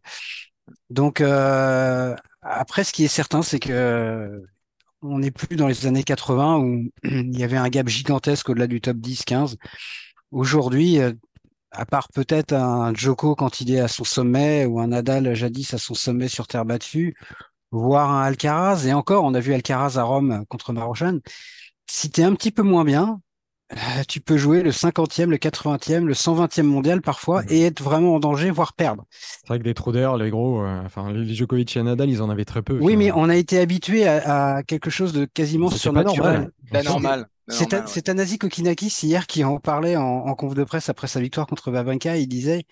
Donc 0.91 1.21
euh, 1.21 2.15
après, 2.43 2.85
ce 2.85 2.93
qui 2.93 3.05
est 3.05 3.09
certain, 3.09 3.43
c'est 3.43 3.61
que 3.61 4.43
on 5.03 5.19
n'est 5.21 5.31
plus 5.31 5.57
dans 5.57 5.69
les 5.69 5.87
années 5.87 6.05
80 6.05 6.59
où 6.59 6.91
il 7.05 7.39
y 7.39 7.45
avait 7.45 7.57
un 7.57 7.69
gap 7.69 7.89
gigantesque 7.89 8.51
au-delà 8.51 8.67
du 8.67 8.81
top 8.81 8.99
10-15. 8.99 9.57
Aujourd'hui, 10.33 11.01
euh, 11.01 11.13
à 11.73 11.87
part 11.87 12.09
peut-être 12.15 12.53
un 12.55 12.95
Djoko 12.95 13.35
quand 13.37 13.61
il 13.61 13.73
est 13.75 13.81
à 13.81 13.89
son 13.89 14.05
sommet 14.05 14.67
ou 14.67 14.81
un 14.81 14.89
Nadal 14.89 15.35
jadis 15.35 15.75
à 15.75 15.79
son 15.79 15.95
sommet 15.95 16.29
sur 16.29 16.47
terre 16.49 16.65
battue, 16.65 17.17
voire 17.73 18.11
un 18.11 18.23
Alcaraz. 18.25 18.87
Et 18.87 18.93
encore, 18.95 19.25
on 19.25 19.35
a 19.35 19.41
vu 19.41 19.55
Alcaraz 19.55 19.99
à 19.99 20.05
Rome 20.05 20.45
contre 20.49 20.73
Marochan. 20.73 21.19
Si 21.87 22.11
tu 22.11 22.23
es 22.23 22.25
un 22.25 22.35
petit 22.35 22.51
peu 22.53 22.63
moins 22.63 22.85
bien, 22.85 23.21
euh, 23.73 24.03
tu 24.09 24.21
peux 24.21 24.37
jouer 24.37 24.63
le 24.63 24.71
50e, 24.71 25.27
le 25.31 25.37
80e, 25.39 26.05
le 26.05 26.15
120e 26.15 26.63
mondial 26.63 27.01
parfois 27.01 27.43
et 27.49 27.63
être 27.63 27.83
vraiment 27.83 28.15
en 28.15 28.21
danger, 28.21 28.51
voire 28.51 28.75
perdre. 28.75 29.05
C'est 29.11 29.49
vrai 29.49 29.59
que 29.59 29.65
des 29.65 29.75
trous 29.75 29.93
d'air, 29.93 30.17
les 30.17 30.31
gros, 30.31 30.63
euh, 30.63 30.83
enfin 30.85 31.11
les 31.13 31.35
Djokovic 31.35 31.77
et 31.77 31.83
Nadal, 31.83 32.11
ils 32.11 32.21
en 32.23 32.29
avaient 32.31 32.45
très 32.45 32.63
peu. 32.63 32.79
Oui, 32.81 32.97
mais 32.97 33.11
on 33.13 33.29
a 33.29 33.37
été 33.37 33.59
habitué 33.59 34.07
à, 34.07 34.57
à 34.57 34.63
quelque 34.63 34.91
chose 34.91 35.13
de 35.13 35.25
quasiment 35.25 35.71
surnaturel. 35.71 36.33
normal. 36.33 36.51
La 36.71 36.83
normale. 36.83 37.27
la 37.49 37.55
C'est 37.55 37.63
normale, 37.65 37.81
ouais. 37.87 37.93
c'est 37.95 38.03
Tanasi 38.03 38.39
Kokinakis 38.39 38.95
hier 39.03 39.27
qui 39.27 39.43
en 39.45 39.59
parlait 39.59 39.97
en, 39.97 40.03
en 40.03 40.35
conf 40.35 40.55
de 40.55 40.65
presse 40.65 40.89
après 40.89 41.07
sa 41.09 41.21
victoire 41.21 41.47
contre 41.47 41.71
Babanka. 41.71 42.17
Il 42.19 42.29
disait 42.29 42.65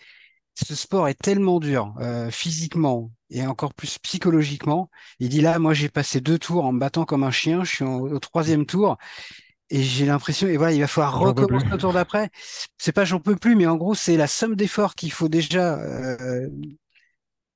ce 0.54 0.74
sport 0.74 1.08
est 1.08 1.14
tellement 1.14 1.60
dur 1.60 1.94
euh, 2.00 2.30
physiquement 2.30 3.10
et 3.30 3.46
encore 3.46 3.72
plus 3.72 3.98
psychologiquement. 3.98 4.90
Il 5.18 5.30
dit 5.30 5.40
là, 5.40 5.58
moi 5.58 5.72
j'ai 5.72 5.88
passé 5.88 6.20
deux 6.20 6.38
tours 6.38 6.64
en 6.66 6.72
me 6.72 6.78
battant 6.80 7.04
comme 7.06 7.22
un 7.24 7.30
chien. 7.30 7.64
Je 7.64 7.70
suis 7.76 7.84
en- 7.84 8.00
au 8.00 8.18
troisième 8.18 8.66
tour 8.66 8.98
et 9.70 9.82
j'ai 9.82 10.06
l'impression 10.06 10.48
et 10.48 10.56
voilà, 10.56 10.72
il 10.72 10.80
va 10.80 10.86
falloir 10.88 11.18
recommencer 11.18 11.66
au 11.72 11.76
tour 11.78 11.92
d'après. 11.92 12.30
C'est 12.78 12.92
pas 12.92 13.04
j'en 13.04 13.20
peux 13.20 13.36
plus, 13.36 13.56
mais 13.56 13.66
en 13.66 13.76
gros 13.76 13.94
c'est 13.94 14.16
la 14.16 14.26
somme 14.26 14.56
d'efforts 14.56 14.94
qu'il 14.94 15.12
faut 15.12 15.28
déjà 15.28 15.78
euh, 15.80 16.48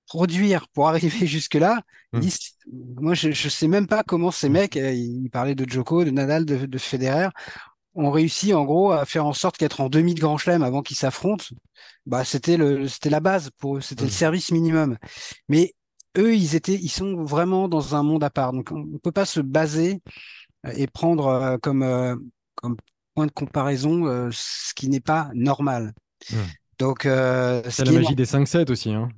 produire 0.06 0.68
pour 0.68 0.88
arriver 0.88 1.26
jusque-là. 1.26 1.82
Hmm. 2.12 2.28
Moi, 3.00 3.14
je, 3.14 3.30
je 3.32 3.48
sais 3.48 3.68
même 3.68 3.86
pas 3.86 4.02
comment 4.02 4.30
ces 4.30 4.48
mecs, 4.48 4.76
euh, 4.76 4.92
ils 4.92 5.30
parlaient 5.30 5.54
de 5.54 5.68
Djoko, 5.68 6.04
de 6.04 6.10
Nadal, 6.10 6.44
de, 6.44 6.66
de 6.66 6.78
Federer, 6.78 7.28
ont 7.94 8.10
réussi 8.10 8.54
en 8.54 8.64
gros 8.64 8.92
à 8.92 9.04
faire 9.06 9.26
en 9.26 9.32
sorte 9.34 9.56
qu'être 9.58 9.80
en 9.80 9.88
demi 9.90 10.14
de 10.14 10.20
Grand 10.20 10.38
Chelem 10.38 10.62
avant 10.62 10.82
qu'ils 10.82 10.96
s'affrontent, 10.96 11.46
bah 12.06 12.24
c'était 12.24 12.56
le, 12.56 12.88
c'était 12.88 13.10
la 13.10 13.20
base 13.20 13.50
pour 13.58 13.78
eux, 13.78 13.80
c'était 13.82 14.04
le 14.06 14.10
Hmm. 14.10 14.10
service 14.10 14.52
minimum. 14.52 14.98
Mais 15.48 15.74
eux, 16.18 16.34
ils 16.36 16.54
étaient, 16.56 16.74
ils 16.74 16.90
sont 16.90 17.24
vraiment 17.24 17.68
dans 17.68 17.96
un 17.96 18.02
monde 18.02 18.24
à 18.24 18.30
part. 18.30 18.52
Donc, 18.52 18.70
on 18.72 18.80
ne 18.84 18.98
peut 18.98 19.12
pas 19.12 19.26
se 19.26 19.40
baser 19.40 20.02
et 20.76 20.86
prendre 20.86 21.26
euh, 21.26 21.58
comme, 21.58 21.82
euh, 21.82 22.16
comme 22.56 22.76
point 23.14 23.26
de 23.26 23.32
comparaison 23.32 24.06
euh, 24.06 24.30
ce 24.32 24.74
qui 24.74 24.88
n'est 24.88 25.00
pas 25.00 25.30
normal. 25.34 25.92
Hmm. 26.30 26.36
Donc, 26.78 27.06
euh, 27.06 27.62
ce 27.64 27.70
C'est 27.70 27.84
la 27.84 27.92
est 27.92 27.94
magie 27.94 28.14
des 28.14 28.26
5-7 28.26 28.70
aussi. 28.70 28.92
Hein. 28.92 29.08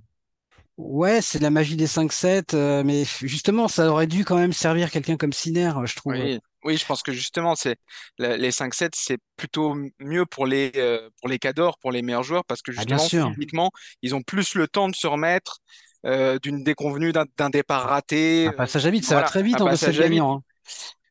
Ouais, 0.76 1.22
c'est 1.22 1.38
la 1.38 1.48
magie 1.48 1.76
des 1.76 1.86
5-7, 1.86 2.52
euh, 2.52 2.82
mais 2.84 3.04
justement, 3.22 3.66
ça 3.66 3.90
aurait 3.90 4.06
dû 4.06 4.26
quand 4.26 4.36
même 4.36 4.52
servir 4.52 4.90
quelqu'un 4.90 5.16
comme 5.16 5.32
Sinner, 5.32 5.72
euh, 5.74 5.86
je 5.86 5.96
trouve. 5.96 6.12
Oui, 6.12 6.38
oui, 6.64 6.76
je 6.76 6.84
pense 6.84 7.02
que 7.02 7.12
justement, 7.12 7.54
c'est 7.54 7.76
les 8.18 8.50
5-7, 8.50 8.90
c'est 8.94 9.16
plutôt 9.36 9.74
mieux 10.00 10.26
pour 10.26 10.46
les 10.46 10.72
euh, 10.76 11.08
pour 11.20 11.30
les 11.30 11.38
cadors, 11.38 11.78
pour 11.78 11.92
les 11.92 12.02
meilleurs 12.02 12.24
joueurs, 12.24 12.44
parce 12.44 12.60
que 12.60 12.72
Ah, 12.76 12.82
justement, 12.86 13.32
physiquement, 13.32 13.70
ils 14.02 14.14
ont 14.14 14.22
plus 14.22 14.54
le 14.54 14.68
temps 14.68 14.90
de 14.90 14.94
se 14.94 15.06
remettre 15.06 15.60
euh, 16.04 16.38
d'une 16.42 16.62
déconvenue, 16.62 17.12
d'un 17.12 17.50
départ 17.50 17.88
raté. 17.88 18.48
Un 18.48 18.50
euh, 18.50 18.56
passage 18.56 18.84
à 18.84 18.90
vide, 18.90 19.04
ça 19.04 19.14
va 19.14 19.22
très 19.22 19.42
vite 19.42 19.60
en 19.62 19.66
2-7 19.66 19.70
passage 19.70 20.00
à 20.00 20.08
vide. 20.08 20.12
gagnants. 20.12 20.36
hein. 20.36 20.42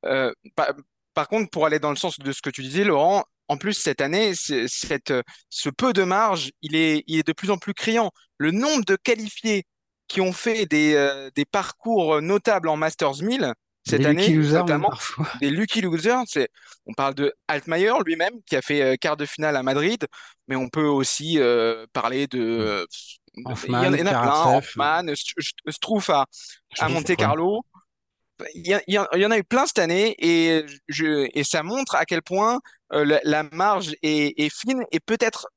Euh, 0.05 0.31
par, 0.55 0.67
par 1.13 1.27
contre, 1.27 1.49
pour 1.49 1.65
aller 1.65 1.79
dans 1.79 1.89
le 1.91 1.95
sens 1.95 2.19
de 2.19 2.31
ce 2.31 2.41
que 2.41 2.49
tu 2.49 2.61
disais, 2.61 2.83
Laurent, 2.83 3.23
en 3.47 3.57
plus, 3.57 3.73
cette 3.73 4.01
année, 4.01 4.33
cette, 4.35 5.13
ce 5.49 5.69
peu 5.69 5.93
de 5.93 6.03
marge, 6.03 6.51
il 6.61 6.75
est, 6.75 7.03
il 7.07 7.19
est 7.19 7.27
de 7.27 7.33
plus 7.33 7.51
en 7.51 7.57
plus 7.57 7.73
criant. 7.73 8.11
Le 8.37 8.51
nombre 8.51 8.83
de 8.85 8.95
qualifiés 8.95 9.63
qui 10.07 10.21
ont 10.21 10.33
fait 10.33 10.65
des, 10.65 10.93
euh, 10.95 11.29
des 11.35 11.45
parcours 11.45 12.21
notables 12.21 12.69
en 12.69 12.77
Masters 12.77 13.21
1000 13.21 13.53
cette 13.87 14.01
Des 14.01 14.07
année, 14.07 14.29
losers, 14.29 14.61
notamment 14.61 14.89
des 15.41 15.51
lucky 15.51 15.79
losers, 15.81 16.23
c'est, 16.25 16.49
on 16.87 16.93
parle 16.93 17.13
de 17.13 17.33
Altmaier 17.47 17.91
lui-même, 18.03 18.33
qui 18.47 18.55
a 18.55 18.63
fait 18.63 18.81
euh, 18.81 18.95
quart 18.99 19.15
de 19.15 19.27
finale 19.27 19.55
à 19.55 19.61
Madrid, 19.61 20.07
mais 20.47 20.55
on 20.55 20.69
peut 20.69 20.87
aussi 20.87 21.39
euh, 21.39 21.85
parler 21.93 22.25
de... 22.25 22.87
Il 23.35 23.41
y 23.41 23.45
en, 23.45 23.51
Hoffman, 23.51 23.83
il 23.93 23.99
y 23.99 24.01
en 24.01 24.05
a 24.07 24.21
plein. 24.21 24.57
Hoffman, 24.57 25.03
St- 25.13 25.33
St- 25.39 25.71
Struff 25.71 26.09
à, 26.09 26.25
à 26.79 26.89
Monte. 26.89 27.15
Carlo. 27.15 27.61
Il 28.53 28.81
y, 28.87 28.97
en 28.97 29.31
a 29.31 29.37
eu 29.37 29.43
plein 29.43 29.65
cette 29.65 29.79
année 29.79 30.15
et, 30.19 30.65
je, 30.87 31.29
et 31.33 31.43
ça 31.43 31.63
montre 31.63 31.95
à 31.95 32.05
quel 32.05 32.21
point 32.21 32.59
euh, 32.93 33.19
la, 33.23 33.43
marge 33.43 33.95
est, 34.01 34.49
fine 34.53 34.83
et 34.91 34.99
peut-être 34.99 35.47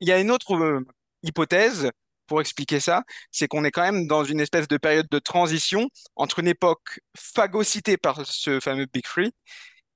il 0.00 0.08
y 0.08 0.12
a 0.12 0.18
une 0.18 0.30
autre 0.30 0.54
euh, 0.54 0.80
hypothèse 1.22 1.90
pour 2.26 2.40
expliquer 2.40 2.80
ça, 2.80 3.02
c'est 3.30 3.48
qu'on 3.48 3.64
est 3.64 3.70
quand 3.70 3.82
même 3.82 4.06
dans 4.06 4.24
une 4.24 4.40
espèce 4.40 4.68
de 4.68 4.78
période 4.78 5.06
de 5.10 5.18
transition 5.18 5.88
entre 6.16 6.38
une 6.38 6.48
époque 6.48 7.00
phagocytée 7.16 7.98
par 7.98 8.26
ce 8.26 8.60
fameux 8.60 8.86
Big 8.86 9.06
Free 9.06 9.32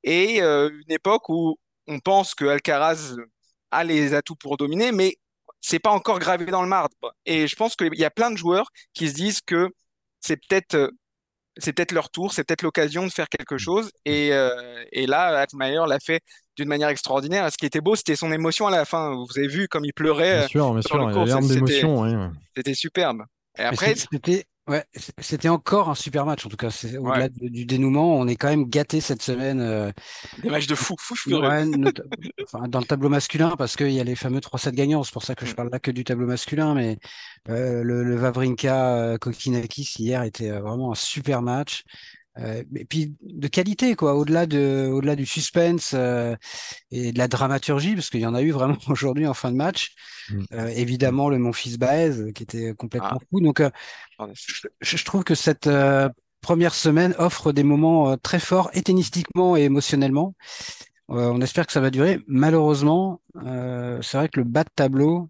et 0.05 0.43
euh, 0.43 0.71
une 0.71 0.93
époque 0.93 1.29
où 1.29 1.59
on 1.87 2.01
pense 2.01 2.35
que 2.35 2.45
Alcaraz 2.45 3.17
a 3.71 3.85
les 3.85 4.15
atouts 4.15 4.37
pour 4.37 4.57
dominer, 4.57 4.93
mais 4.93 5.17
c'est 5.61 5.79
pas 5.79 5.91
encore 5.91 6.19
gravé 6.19 6.47
dans 6.47 6.63
le 6.63 6.69
marbre. 6.69 6.95
Et 7.27 7.47
je 7.47 7.57
pense 7.57 7.77
qu'il 7.77 7.95
y 7.95 8.05
a 8.05 8.11
plein 8.11 8.31
de 8.31 8.37
joueurs 8.37 8.71
qui 8.95 9.09
se 9.09 9.15
disent 9.15 9.41
que 9.41 9.71
c'est 10.21 10.37
peut-être 10.37 10.93
c'est 11.59 11.73
peut-être 11.73 11.93
leur 11.93 12.11
tour, 12.11 12.33
c'est 12.33 12.45
peut-être 12.45 12.63
l'occasion 12.63 13.05
de 13.05 13.11
faire 13.11 13.29
quelque 13.29 13.59
chose. 13.59 13.91
Et, 14.05 14.33
euh, 14.33 14.83
et 14.93 15.07
là, 15.07 15.41
Altmaier 15.41 15.81
l'a 15.87 15.99
fait 15.99 16.21
d'une 16.57 16.69
manière 16.69 16.89
extraordinaire. 16.89 17.51
Ce 17.53 17.59
qui 17.59 17.67
était 17.67 17.81
beau, 17.81 17.97
c'était 17.97 18.17
son 18.17 18.33
émotion 18.33 18.67
à 18.67 18.71
la 18.71 18.85
fin. 18.85 19.15
Vous 19.15 19.39
avez 19.39 19.49
vu 19.49 19.69
comme 19.69 19.85
il 19.85 19.89
Bien 19.89 19.93
pleurait 19.95 20.45
euh, 20.45 20.49
sûr, 20.49 20.73
bien 20.73 20.83
sûr. 20.83 21.11
Il 21.11 21.29
y 21.29 21.33
a 21.33 21.43
C'était, 21.43 21.85
ouais, 21.87 22.75
superbe. 22.75 23.25
Et 23.59 23.63
après, 23.63 23.95
c'était 23.95 24.45
ouais, 24.69 24.85
c'était 25.21 25.49
encore 25.49 25.89
un 25.89 25.95
super 25.95 26.25
match. 26.27 26.47
En 26.47 26.49
tout 26.49 26.57
cas, 26.57 26.71
c'est 26.71 26.97
au-delà 26.99 27.25
ouais, 27.25 27.29
de- 27.31 27.49
du 27.49 27.65
dénouement, 27.67 28.17
on 28.19 28.27
est 28.29 28.37
quand 28.37 28.49
même 28.49 28.69
gâté 28.69 29.01
cette 29.01 29.23
semaine. 29.23 29.61
euh, 29.61 29.91
des 30.43 30.51
matchs 30.51 30.67
de 30.67 30.75
fou, 30.75 30.95
fou 30.99 31.15
furieux. 31.17 31.41
ouais, 31.49 31.65
nota- 31.67 32.03
enfin, 32.45 32.69
dans 32.69 32.81
le 32.81 32.85
tableau 32.87 33.09
masculin, 33.09 33.55
parce 33.57 33.77
qu'il 33.77 33.91
y 33.93 34.01
a 34.01 34.05
les 34.05 34.15
fameux 34.17 34.41
3-7 34.41 34.75
gagnants. 34.75 35.03
C'est 35.03 35.13
pour 35.13 35.23
ça 35.25 35.35
que 35.35 35.47
je 35.47 35.53
Mm. 35.53 35.55
parle 35.55 35.71
là 35.73 35.79
que 35.81 35.91
du 35.91 36.05
tableau 36.05 36.27
masculin. 36.27 36.75
Mais 36.75 36.99
euh, 37.49 37.83
le, 37.83 38.05
le 38.05 38.17
Wawrinka 38.21 38.97
euh, 38.97 39.19
Kokinakis 39.19 39.95
hier 39.99 40.23
était 40.23 40.51
euh, 40.51 40.61
vraiment 40.61 40.93
un 40.93 40.95
super 40.97 41.43
match. 41.43 41.83
Euh, 42.39 42.63
et 42.77 42.85
puis 42.85 43.17
de 43.23 43.49
qualité, 43.49 43.95
quoi, 43.97 44.15
au-delà 44.15 44.47
de, 44.47 44.89
au-delà 44.93 45.17
du 45.17 45.27
suspense 45.27 45.93
euh, 45.95 46.37
et 46.91 47.13
de 47.13 47.19
la 47.19 47.29
dramaturgie, 47.29 47.95
parce 47.95 48.11
qu'il 48.11 48.21
y 48.21 48.27
en 48.27 48.35
a 48.35 48.43
eu 48.43 48.51
vraiment 48.53 48.77
aujourd'hui 48.89 49.27
en 49.27 49.35
fin 49.35 49.51
de 49.51 49.57
match. 49.57 49.95
Mm. 50.31 50.43
Euh, 50.53 50.67
évidemment, 50.69 51.29
le 51.31 51.39
Memphis 51.39 51.79
Baez 51.79 52.11
euh, 52.21 52.33
qui 52.33 52.43
était 52.45 52.71
Ah, 52.71 52.75
complètement 52.75 53.19
fou. 53.31 53.41
Donc, 53.41 53.61
euh, 53.61 53.71
je, 54.35 54.69
je 54.81 55.05
trouve 55.05 55.25
que 55.25 55.35
cette 55.35 55.67
euh, 55.67 56.09
première 56.41 56.75
semaine 56.75 57.15
offre 57.19 57.53
des 57.53 57.65
moments 57.65 58.11
euh, 58.13 58.17
très 58.17 58.39
forts, 58.41 58.71
et 58.73 58.83
tennistiquement 58.83 59.57
et 59.57 59.63
émotionnellement. 59.63 60.35
Euh, 61.11 61.31
on 61.33 61.41
espère 61.41 61.67
que 61.67 61.73
ça 61.73 61.81
va 61.81 61.91
durer. 61.91 62.21
Malheureusement, 62.27 63.21
euh, 63.45 64.01
c'est 64.03 64.19
vrai 64.19 64.29
que 64.29 64.39
le 64.41 64.45
bas 64.45 64.65
de 64.65 64.71
tableau, 64.75 65.29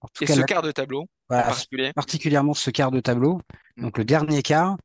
en 0.00 0.08
tout 0.08 0.24
Et 0.24 0.26
cas, 0.26 0.34
ce 0.34 0.40
la- 0.40 0.46
quart 0.46 0.62
de 0.62 0.70
tableau 0.72 1.02
en 1.02 1.08
voilà, 1.28 1.42
particulier. 1.44 1.92
particulièrement 1.92 2.54
ce 2.54 2.70
quart 2.70 2.90
de 2.92 3.00
tableau, 3.00 3.40
Mm. 3.76 3.82
donc 3.82 3.98
le 3.98 4.04
dernier 4.04 4.42
quart, 4.42 4.76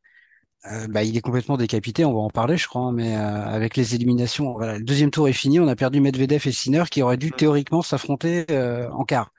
euh, 0.72 0.88
bah, 0.88 1.04
il 1.04 1.18
est 1.18 1.22
complètement 1.22 1.58
décapité. 1.58 2.06
On 2.06 2.14
va 2.14 2.20
en 2.20 2.30
parler, 2.30 2.58
je 2.58 2.68
crois, 2.68 2.84
hein, 2.84 2.92
mais 2.92 3.16
euh, 3.16 3.46
avec 3.48 3.76
les 3.76 3.96
éliminations, 3.96 4.54
voilà, 4.54 4.78
le 4.78 4.84
deuxième 4.84 5.12
tour 5.12 5.28
est 5.28 5.34
fini. 5.34 5.60
On 5.60 5.68
a 5.68 5.76
perdu 5.76 6.00
Medvedev 6.02 6.48
et 6.48 6.52
Sinner 6.52 6.84
qui 6.90 7.02
auraient 7.02 7.18
dû 7.18 7.32
Mm. 7.32 7.36
théoriquement 7.36 7.82
s'affronter 7.82 8.46
euh, 8.52 8.90
en 8.92 9.04
quart. 9.06 9.32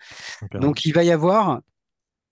Donc, 0.52 0.62
Donc, 0.62 0.84
il 0.84 0.92
va 0.92 1.04
y 1.04 1.10
avoir 1.12 1.60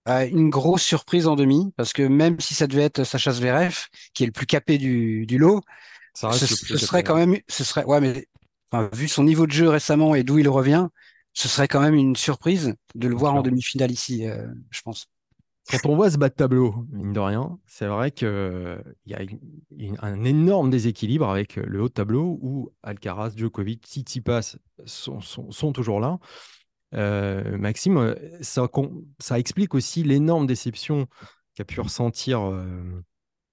euh, 0.09 0.27
une 0.27 0.49
grosse 0.49 0.83
surprise 0.83 1.27
en 1.27 1.35
demi, 1.35 1.73
parce 1.77 1.93
que 1.93 2.03
même 2.03 2.39
si 2.39 2.55
ça 2.55 2.67
devait 2.67 2.83
être 2.83 3.03
Sacha 3.03 3.31
Zverev, 3.33 3.87
qui 4.13 4.23
est 4.23 4.27
le 4.27 4.31
plus 4.31 4.47
capé 4.47 4.77
du, 4.77 5.25
du 5.27 5.37
lot, 5.37 5.61
ça 6.13 6.39
ce, 6.39 6.47
serait 6.47 7.03
capé. 7.03 7.03
quand 7.03 7.15
même, 7.15 7.37
ce 7.47 7.63
serait, 7.63 7.85
ouais, 7.85 8.01
mais 8.01 8.27
enfin, 8.71 8.89
vu 8.93 9.07
son 9.07 9.23
niveau 9.23 9.47
de 9.47 9.51
jeu 9.51 9.69
récemment 9.69 10.15
et 10.15 10.23
d'où 10.23 10.39
il 10.39 10.49
revient, 10.49 10.87
ce 11.33 11.47
serait 11.47 11.67
quand 11.67 11.81
même 11.81 11.95
une 11.95 12.15
surprise 12.15 12.75
de 12.95 13.07
le 13.07 13.15
Bien 13.15 13.19
voir 13.19 13.35
en 13.35 13.41
demi-finale 13.41 13.91
ici, 13.91 14.27
euh, 14.27 14.47
je 14.71 14.81
pense. 14.81 15.07
Quand 15.71 15.89
on 15.89 15.95
voit 15.95 16.09
ce 16.11 16.17
bas 16.17 16.29
de 16.29 16.33
tableau, 16.35 16.85
mine 16.91 17.13
de 17.13 17.19
rien, 17.19 17.57
c'est 17.65 17.87
vrai 17.87 18.11
qu'il 18.11 18.27
y 19.05 19.13
a 19.13 19.21
une- 19.21 19.39
une- 19.77 19.97
un 20.01 20.23
énorme 20.23 20.69
déséquilibre 20.69 21.29
avec 21.29 21.55
le 21.55 21.81
haut 21.81 21.87
de 21.87 21.93
tableau 21.93 22.37
où 22.41 22.71
Alcaraz, 22.83 23.31
Djokovic, 23.35 23.85
Tsitsipas 23.85 24.57
sont, 24.85 25.21
sont- 25.21 25.51
sont 25.51 25.71
toujours 25.71 25.99
là. 25.99 26.19
Euh, 26.93 27.57
Maxime, 27.57 27.97
euh, 27.97 28.15
ça, 28.41 29.39
explique 29.39 29.73
aussi 29.73 30.03
l'énorme 30.03 30.45
déception 30.45 31.07
qu'a 31.55 31.63
pu 31.63 31.79
ressentir 31.79 32.41
euh, 32.41 33.03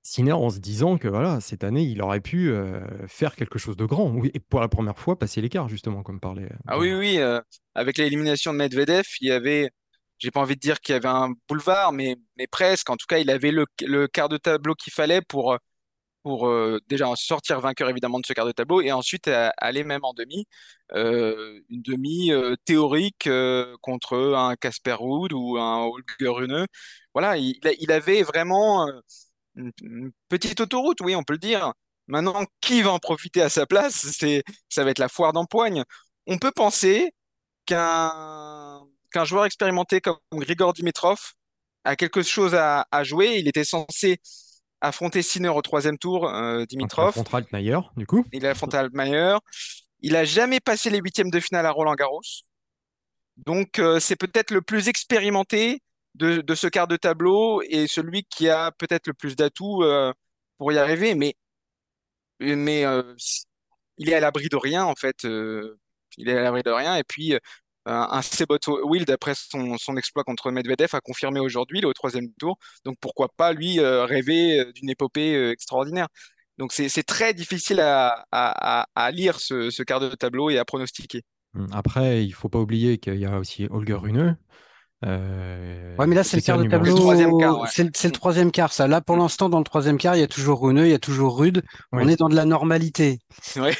Sinner 0.03 0.33
en 0.33 0.51
se 0.51 0.59
disant 0.59 0.97
que 0.97 1.07
voilà, 1.07 1.41
cette 1.41 1.65
année, 1.65 1.83
il 1.83 2.01
aurait 2.03 2.21
pu 2.21 2.51
euh, 2.51 2.81
faire 3.07 3.37
quelque 3.37 3.59
chose 3.59 3.77
de 3.77 3.85
grand 3.85 4.23
et 4.25 4.41
pour 4.41 4.61
la 4.61 4.69
première 4.69 4.99
fois 4.99 5.19
passer 5.19 5.41
l'écart, 5.41 5.69
justement, 5.69 6.03
comme 6.03 6.19
parlait. 6.19 6.49
Ah 6.67 6.79
oui, 6.79 6.95
oui, 6.95 7.19
euh, 7.19 7.41
avec 7.75 7.99
l'élimination 7.99 8.53
de 8.53 8.59
Medvedev, 8.59 9.05
il 9.21 9.29
y 9.29 9.33
avait, 9.33 9.71
j'ai 10.19 10.31
pas 10.31 10.41
envie 10.41 10.55
de 10.57 10.61
dire 10.61 10.81
qu'il 10.81 10.95
y 10.95 10.97
avait 10.97 11.09
un 11.09 11.33
boulevard, 11.49 11.93
mais, 11.93 12.17
mais 12.37 12.47
presque. 12.47 12.91
En 12.91 12.97
tout 12.97 13.07
cas, 13.09 13.19
il 13.19 13.31
avait 13.31 13.51
le, 13.53 13.67
le 13.83 14.07
quart 14.09 14.29
de 14.29 14.37
tableau 14.39 14.75
qu'il 14.75 14.93
fallait 14.93 15.23
pour, 15.23 15.53
euh, 15.53 15.59
pour 16.23 16.49
euh, 16.49 16.81
déjà 16.89 17.07
sortir 17.17 17.61
vainqueur 17.61 17.89
évidemment 17.91 18.21
de 18.21 18.27
ce 18.27 18.33
quart 18.35 18.47
de 18.47 18.53
tableau 18.53 18.81
et 18.83 18.93
ensuite 18.93 19.29
euh, 19.29 19.51
aller 19.59 19.85
même 19.85 20.05
en 20.05 20.15
demi. 20.15 20.47
Euh, 20.95 21.61
une 21.71 21.83
demi 21.83 22.33
euh, 22.33 22.57
théorique 22.65 23.27
euh, 23.29 23.77
contre 23.83 24.17
un 24.37 24.57
Casper 24.57 24.95
Ruud 24.99 25.33
ou 25.33 25.59
un 25.59 25.85
Holger 25.87 26.29
Rune. 26.29 26.67
Voilà, 27.15 27.37
il, 27.39 27.59
il 27.81 27.93
avait 27.93 28.23
vraiment 28.23 28.89
une, 29.57 29.73
une 29.83 30.11
petite 30.29 30.61
autoroute, 30.61 31.01
oui, 31.03 31.17
on 31.17 31.23
peut 31.25 31.35
le 31.35 31.39
dire. 31.39 31.73
Maintenant, 32.07 32.45
qui 32.61 32.83
va 32.83 32.93
en 32.93 32.99
profiter 32.99 33.43
à 33.43 33.49
sa 33.51 33.67
place? 33.67 33.95
C'est, 34.19 34.43
ça 34.69 34.85
va 34.85 34.91
être 34.91 34.99
la 34.99 35.09
foire 35.09 35.33
d'empoigne. 35.33 35.85
On 36.27 36.39
peut 36.39 36.53
penser 36.53 37.13
qu'un 37.67 38.83
qu'un 39.13 39.25
joueur 39.25 39.45
expérimenté 39.45 40.01
comme 40.01 40.19
Grigor 40.33 40.73
Dimitrov 40.73 41.19
a 41.85 41.97
quelque 41.97 42.23
chose 42.23 42.55
à, 42.55 42.87
à 42.91 43.05
jouer. 43.05 43.37
Il 43.39 43.49
était 43.49 43.65
censé 43.65 44.21
affronter 44.81 45.23
Sinner 45.23 45.49
au 45.49 45.63
troisième 45.63 45.99
tour, 45.99 46.29
euh, 46.29 46.59
Donc, 46.61 46.63
il 46.63 46.67
Dimitrov. 46.69 47.09
affrontera 47.09 47.39
Altmaier, 47.39 47.79
du 47.97 48.07
coup. 48.07 48.25
Il 48.33 48.47
a 48.47 48.51
affronté 48.51 48.77
Altmaier. 48.77 49.37
Il 50.01 50.15
a 50.17 50.25
jamais 50.25 50.61
passé 50.61 50.91
les 50.91 50.99
huitièmes 50.99 51.31
de 51.31 51.41
finale 51.41 51.67
à 51.67 51.71
Roland-Garros. 51.71 52.21
Donc, 53.39 53.79
euh, 53.79 54.01
c'est 54.01 54.17
peut-être 54.17 54.51
le 54.51 54.63
plus 54.63 54.89
expérimenté 54.89 55.81
de, 56.15 56.41
de 56.41 56.55
ce 56.55 56.67
quart 56.67 56.89
de 56.89 56.97
tableau 56.97 57.63
et 57.63 57.87
celui 57.87 58.25
qui 58.25 58.49
a 58.49 58.73
peut-être 58.73 59.07
le 59.07 59.15
plus 59.15 59.37
d'atouts 59.37 59.83
euh, 59.85 60.13
pour 60.59 60.73
y 60.73 60.79
arriver. 60.79 61.15
Mais, 61.15 61.35
mais 62.41 62.85
il 63.99 64.09
est 64.11 64.15
à 64.15 64.21
l'abri 64.21 64.49
de 64.49 64.57
rien, 64.57 64.85
en 64.85 64.95
fait. 64.95 65.25
il 65.25 66.29
est 66.29 66.37
à 66.37 66.43
l'abri 66.43 66.63
de 66.63 66.71
rien. 66.71 66.97
Et 66.97 67.05
puis, 67.05 67.37
un 67.93 68.23
Sebot 68.23 68.59
Wild, 68.85 69.11
après 69.11 69.35
son, 69.35 69.77
son 69.79 69.97
exploit 69.97 70.25
contre 70.25 70.51
Medvedev, 70.51 70.91
a 70.95 71.01
confirmé 71.01 71.41
aujourd'hui, 71.41 71.79
il 71.79 71.85
est 71.85 71.87
au 71.87 71.93
troisième 71.93 72.33
tour. 72.39 72.59
Donc, 72.85 72.97
pourquoi 73.01 73.29
pas, 73.37 73.53
lui, 73.53 73.81
euh, 73.81 74.05
rêver 74.05 74.61
euh, 74.61 74.73
d'une 74.73 74.91
épopée 74.91 75.35
euh, 75.37 75.53
extraordinaire. 75.53 76.09
Donc, 76.59 76.73
c'est 76.73 77.03
très 77.05 77.35
difficile 77.35 77.81
à, 77.81 78.25
à, 78.33 78.83
à, 78.83 78.87
à 78.95 79.11
lire 79.13 79.39
ce, 79.39 79.71
ce 79.71 79.83
quart 79.85 80.01
de 80.01 80.09
tableau 80.09 80.51
et 80.51 80.59
à 80.59 80.65
pronostiquer. 80.65 81.23
Hum, 81.55 81.69
Après, 81.73 82.25
il 82.25 82.33
faut 82.33 82.49
pas 82.49 82.59
oublier 82.59 82.99
qu'il 82.99 83.17
y 83.17 83.27
a 83.27 83.39
aussi 83.39 83.67
Holger 83.71 83.95
Rune, 83.95 84.37
Euh, 85.05 85.97
Ouais, 85.97 86.07
mais 86.07 86.15
là, 86.17 86.25
c'est 86.25 86.37
le 86.37 86.43
quart 86.43 86.59
de 86.59 86.65
tableau. 86.65 86.93
Le 86.95 87.01
troisième 87.01 87.39
quart, 87.39 87.61
ouais. 87.61 87.69
C'est 87.73 87.85
le, 87.85 88.11
troisième 88.11 88.51
quart, 88.51 88.73
ça. 88.73 88.89
Là, 88.89 89.01
pour 89.01 89.17
l'instant, 89.17 89.49
dans 89.49 89.59
le 89.59 89.65
troisième 89.65 89.99
quart, 89.99 90.17
il 90.17 90.21
y 90.21 90.23
a 90.25 90.29
toujours 90.29 90.61
Runeux, 90.61 90.87
il 90.87 90.91
y 90.91 90.95
a 90.95 90.99
toujours 90.99 91.39
Rude. 91.39 91.63
On 91.93 92.09
est 92.09 92.17
dans 92.17 92.29
de 92.29 92.35
la 92.37 92.45
normalité. 92.45 93.19
Ouais. 93.57 93.77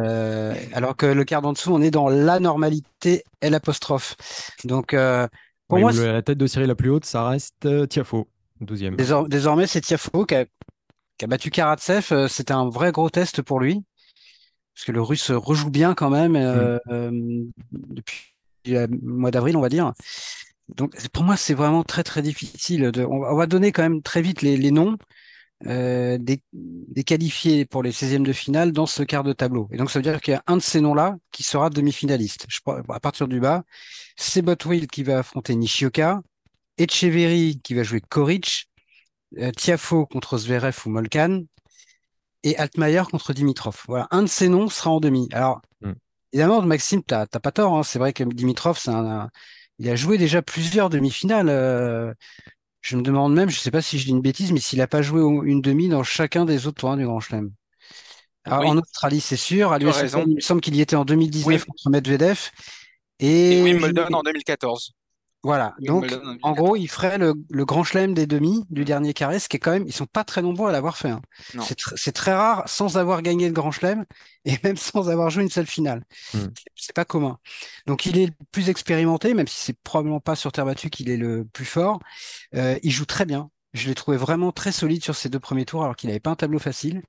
Euh, 0.00 0.54
alors 0.72 0.96
que 0.96 1.06
le 1.06 1.24
quart 1.24 1.42
d'en 1.42 1.52
dessous, 1.52 1.72
on 1.72 1.82
est 1.82 1.90
dans 1.90 2.08
la 2.08 2.40
normalité 2.40 3.24
L 3.40 3.54
apostrophe. 3.54 4.16
Donc, 4.64 4.94
euh, 4.94 5.28
pour 5.68 5.76
Oui, 5.76 5.82
moi, 5.82 5.92
le- 5.92 6.12
la 6.12 6.22
tête 6.22 6.38
de 6.38 6.46
série 6.46 6.66
la 6.66 6.74
plus 6.74 6.90
haute, 6.90 7.04
ça 7.04 7.28
reste 7.28 7.66
euh, 7.66 7.86
Tiafo, 7.86 8.28
12e. 8.60 8.96
désor- 8.96 9.28
désormais, 9.28 9.66
c'est 9.66 9.80
Tiafo 9.82 10.24
qui 10.24 10.34
a, 10.34 10.44
qui 11.18 11.24
a 11.24 11.26
battu 11.26 11.50
Karatsev. 11.50 12.06
Euh, 12.12 12.28
C'était 12.28 12.52
un 12.52 12.68
vrai 12.68 12.90
gros 12.92 13.10
test 13.10 13.42
pour 13.42 13.60
lui. 13.60 13.82
Parce 14.74 14.86
que 14.86 14.92
le 14.92 15.02
russe 15.02 15.30
rejoue 15.30 15.68
bien 15.70 15.94
quand 15.94 16.08
même 16.08 16.34
euh, 16.34 16.78
depuis 17.72 18.34
le 18.64 18.86
mois 19.02 19.30
d'avril, 19.30 19.56
on 19.56 19.60
va 19.60 19.68
dire. 19.68 19.92
Donc, 20.74 20.94
pour 21.10 21.24
moi, 21.24 21.36
c'est 21.36 21.52
vraiment 21.52 21.84
très, 21.84 22.02
très 22.02 22.22
difficile. 22.22 22.90
De... 22.90 23.04
On 23.04 23.20
va 23.20 23.34
on 23.34 23.36
va 23.36 23.46
donner 23.46 23.72
quand 23.72 23.82
même 23.82 24.00
très 24.00 24.22
vite 24.22 24.40
les, 24.40 24.56
les 24.56 24.70
noms 24.70 24.96
euh, 25.66 26.18
des, 26.18 26.42
des 26.52 27.04
qualifiés 27.04 27.64
pour 27.64 27.82
les 27.82 27.92
16e 27.92 28.24
de 28.24 28.32
finale 28.32 28.72
dans 28.72 28.86
ce 28.86 29.02
quart 29.02 29.22
de 29.24 29.32
tableau. 29.32 29.68
Et 29.72 29.76
donc, 29.76 29.90
ça 29.90 29.98
veut 29.98 30.02
dire 30.02 30.20
qu'il 30.20 30.32
y 30.32 30.36
a 30.36 30.42
un 30.46 30.56
de 30.56 30.62
ces 30.62 30.80
noms-là 30.80 31.16
qui 31.30 31.42
sera 31.42 31.70
demi-finaliste. 31.70 32.46
Je 32.48 32.60
à 32.88 33.00
partir 33.00 33.28
du 33.28 33.40
bas, 33.40 33.64
c'est 34.16 34.42
Botwill 34.42 34.86
qui 34.88 35.02
va 35.02 35.18
affronter 35.20 35.54
Nishioka, 35.54 36.20
Echeverry 36.78 37.60
qui 37.62 37.74
va 37.74 37.82
jouer 37.82 38.00
Koric, 38.00 38.68
euh, 39.38 39.50
Tiafo 39.52 40.06
contre 40.06 40.38
Zverev 40.38 40.76
ou 40.86 40.90
Molkan, 40.90 41.44
et 42.42 42.56
Altmaier 42.58 43.02
contre 43.10 43.32
Dimitrov. 43.32 43.82
Voilà, 43.86 44.08
un 44.10 44.22
de 44.22 44.26
ces 44.28 44.48
noms 44.48 44.68
sera 44.68 44.90
en 44.90 45.00
demi. 45.00 45.28
Alors, 45.32 45.60
Mm. 45.80 45.92
évidemment, 46.32 46.62
Maxime, 46.62 47.02
t'as 47.02 47.26
t'as 47.26 47.40
pas 47.40 47.52
tort. 47.52 47.76
hein. 47.76 47.82
C'est 47.82 47.98
vrai 47.98 48.12
que 48.12 48.24
Dimitrov, 48.24 48.78
c'est 48.78 48.90
un, 48.90 49.04
un- 49.06 49.30
il 49.78 49.88
a 49.88 49.96
joué 49.96 50.18
déjà 50.18 50.42
plusieurs 50.42 50.90
demi-finales. 50.90 51.48
euh, 51.48 52.12
je 52.82 52.96
me 52.96 53.02
demande 53.02 53.32
même, 53.34 53.48
je 53.48 53.58
sais 53.58 53.70
pas 53.70 53.80
si 53.82 53.98
je 53.98 54.04
dis 54.04 54.10
une 54.10 54.20
bêtise, 54.20 54.52
mais 54.52 54.60
s'il 54.60 54.80
a 54.80 54.86
pas 54.86 55.02
joué 55.02 55.20
au- 55.20 55.42
une 55.44 55.60
demi 55.62 55.88
dans 55.88 56.02
chacun 56.02 56.44
des 56.44 56.66
autres 56.66 56.80
tournois 56.80 56.98
du 56.98 57.04
Grand 57.04 57.20
Chelem. 57.20 57.52
Oui. 58.46 58.52
En 58.52 58.76
Australie, 58.76 59.20
c'est 59.20 59.36
sûr. 59.36 59.72
À 59.72 59.78
l'US 59.78 59.94
il 60.26 60.34
me 60.34 60.40
semble 60.40 60.60
qu'il 60.60 60.74
y 60.74 60.80
était 60.80 60.96
en 60.96 61.04
2019 61.04 61.62
Oui. 61.62 61.66
contre 61.66 61.90
Medvedev. 61.90 62.50
Et 63.20 63.58
Et, 63.58 63.62
Wimbledon 63.62 64.12
en 64.12 64.22
2014. 64.22 64.94
Voilà. 65.42 65.74
Donc, 65.80 66.04
en 66.42 66.50
en 66.50 66.52
2014. 66.52 66.56
gros, 66.56 66.76
il 66.76 66.86
ferait 66.88 67.18
le, 67.18 67.34
le 67.50 67.64
grand 67.64 67.82
chelem 67.82 68.14
des 68.14 68.26
demi 68.26 68.64
du 68.70 68.84
dernier 68.84 69.12
carré, 69.12 69.40
ce 69.40 69.48
qui 69.48 69.56
est 69.56 69.60
quand 69.60 69.72
même, 69.72 69.84
ils 69.86 69.92
sont 69.92 70.06
pas 70.06 70.22
très 70.24 70.40
nombreux 70.40 70.68
à 70.68 70.72
l'avoir 70.72 70.96
fait. 70.96 71.10
hein. 71.10 71.20
C'est 71.60 71.76
tr- 71.78 71.94
c'est 71.96 72.12
très 72.12 72.32
rare 72.32 72.62
sans 72.68 72.96
avoir 72.96 73.22
gagné 73.22 73.46
le 73.48 73.52
grand 73.52 73.72
chelem 73.72 74.04
et 74.44 74.56
même 74.62 74.76
sans 74.76 75.08
avoir 75.10 75.30
joué 75.30 75.42
une 75.42 75.50
seule 75.50 75.66
finale. 75.66 76.04
Mm. 76.34 76.38
C'est 76.76 76.94
pas 76.94 77.04
commun. 77.04 77.38
Donc, 77.86 78.06
il 78.06 78.18
est 78.18 78.26
le 78.26 78.32
plus 78.52 78.68
expérimenté, 78.68 79.34
même 79.34 79.48
si 79.48 79.56
c'est 79.58 79.78
probablement 79.82 80.20
pas 80.20 80.36
sur 80.36 80.52
terre 80.52 80.66
battue 80.66 80.90
qu'il 80.90 81.10
est 81.10 81.16
le 81.16 81.44
plus 81.44 81.64
fort. 81.64 81.98
Euh, 82.54 82.78
il 82.82 82.90
joue 82.92 83.06
très 83.06 83.24
bien. 83.26 83.50
Je 83.74 83.88
l'ai 83.88 83.94
trouvé 83.94 84.16
vraiment 84.18 84.52
très 84.52 84.70
solide 84.70 85.02
sur 85.02 85.16
ses 85.16 85.28
deux 85.28 85.40
premiers 85.40 85.64
tours, 85.64 85.82
alors 85.82 85.96
qu'il 85.96 86.08
n'avait 86.08 86.20
pas 86.20 86.30
un 86.30 86.36
tableau 86.36 86.58
facile. 86.58 87.02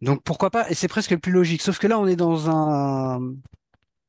Donc, 0.00 0.22
pourquoi 0.22 0.50
pas? 0.50 0.68
Et 0.70 0.74
c'est 0.74 0.88
presque 0.88 1.10
le 1.10 1.18
plus 1.18 1.32
logique. 1.32 1.62
Sauf 1.62 1.78
que 1.78 1.86
là, 1.86 1.98
on 1.98 2.06
est 2.06 2.16
dans 2.16 2.48
un, 2.50 3.20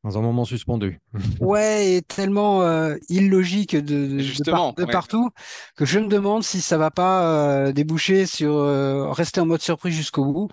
Dans 0.06 0.20
un 0.20 0.22
moment 0.22 0.46
suspendu. 0.46 1.00
Ouais, 1.40 1.94
et 1.96 2.02
tellement 2.04 2.62
euh, 2.62 2.96
illogique 3.10 3.76
de, 3.76 3.80
de- 3.82 4.08
de, 4.14 4.20
Justement, 4.20 4.72
par- 4.72 4.74
de 4.76 4.84
ouais. 4.84 4.92
partout 4.92 5.32
que 5.76 5.84
je 5.84 5.98
me 5.98 6.08
demande 6.08 6.44
si 6.44 6.62
ça 6.62 6.78
va 6.78 6.92
pas 6.92 7.24
euh, 7.26 7.72
déboucher 7.72 8.28
sur 8.28 8.54
euh, 8.56 9.10
rester 9.12 9.42
en 9.42 9.48
mode 9.48 9.62
surprise 9.62 9.96
jusqu'au 9.96 10.26
bout. 10.26 10.50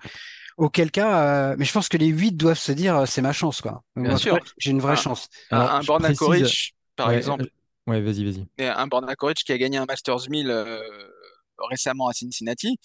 Auquel 0.57 0.91
cas, 0.91 1.51
euh, 1.51 1.55
mais 1.59 1.67
je 1.67 1.73
pense 1.73 1.89
que 1.91 1.99
les 1.99 2.07
huit 2.07 2.33
doivent 2.33 2.59
se 2.59 2.73
dire 2.73 3.07
c'est 3.07 3.21
ma 3.21 3.33
chance 3.35 3.61
quoi. 3.61 3.83
Bien 3.95 4.11
Moi, 4.11 4.19
sûr. 4.19 4.39
J'ai 4.57 4.71
une 4.71 4.81
vraie 4.81 4.97
chance. 4.97 5.29
Un- 5.51 5.59
Alors, 5.61 5.75
un 5.75 5.81
je 5.83 5.87
Borna 5.87 6.05
précise- 6.09 6.19
Koric, 6.19 6.75
par 6.97 7.09
Ouais, 7.09 7.17
exemple. 7.19 7.45
euh, 7.45 7.91
Ouais, 7.91 8.01
vas-y, 8.01 8.25
vas-y. 8.25 8.47
Un 8.69 8.87
Borna 8.87 9.15
Koric 9.17 9.39
qui 9.45 9.53
a 9.53 9.59
gagné 9.59 9.77
un 9.77 9.85
Masters 9.87 10.31
1000 10.31 10.51
euh, 10.51 10.81
récemment 11.71 12.09
à 12.09 12.15
Cincinnati, 12.15 12.79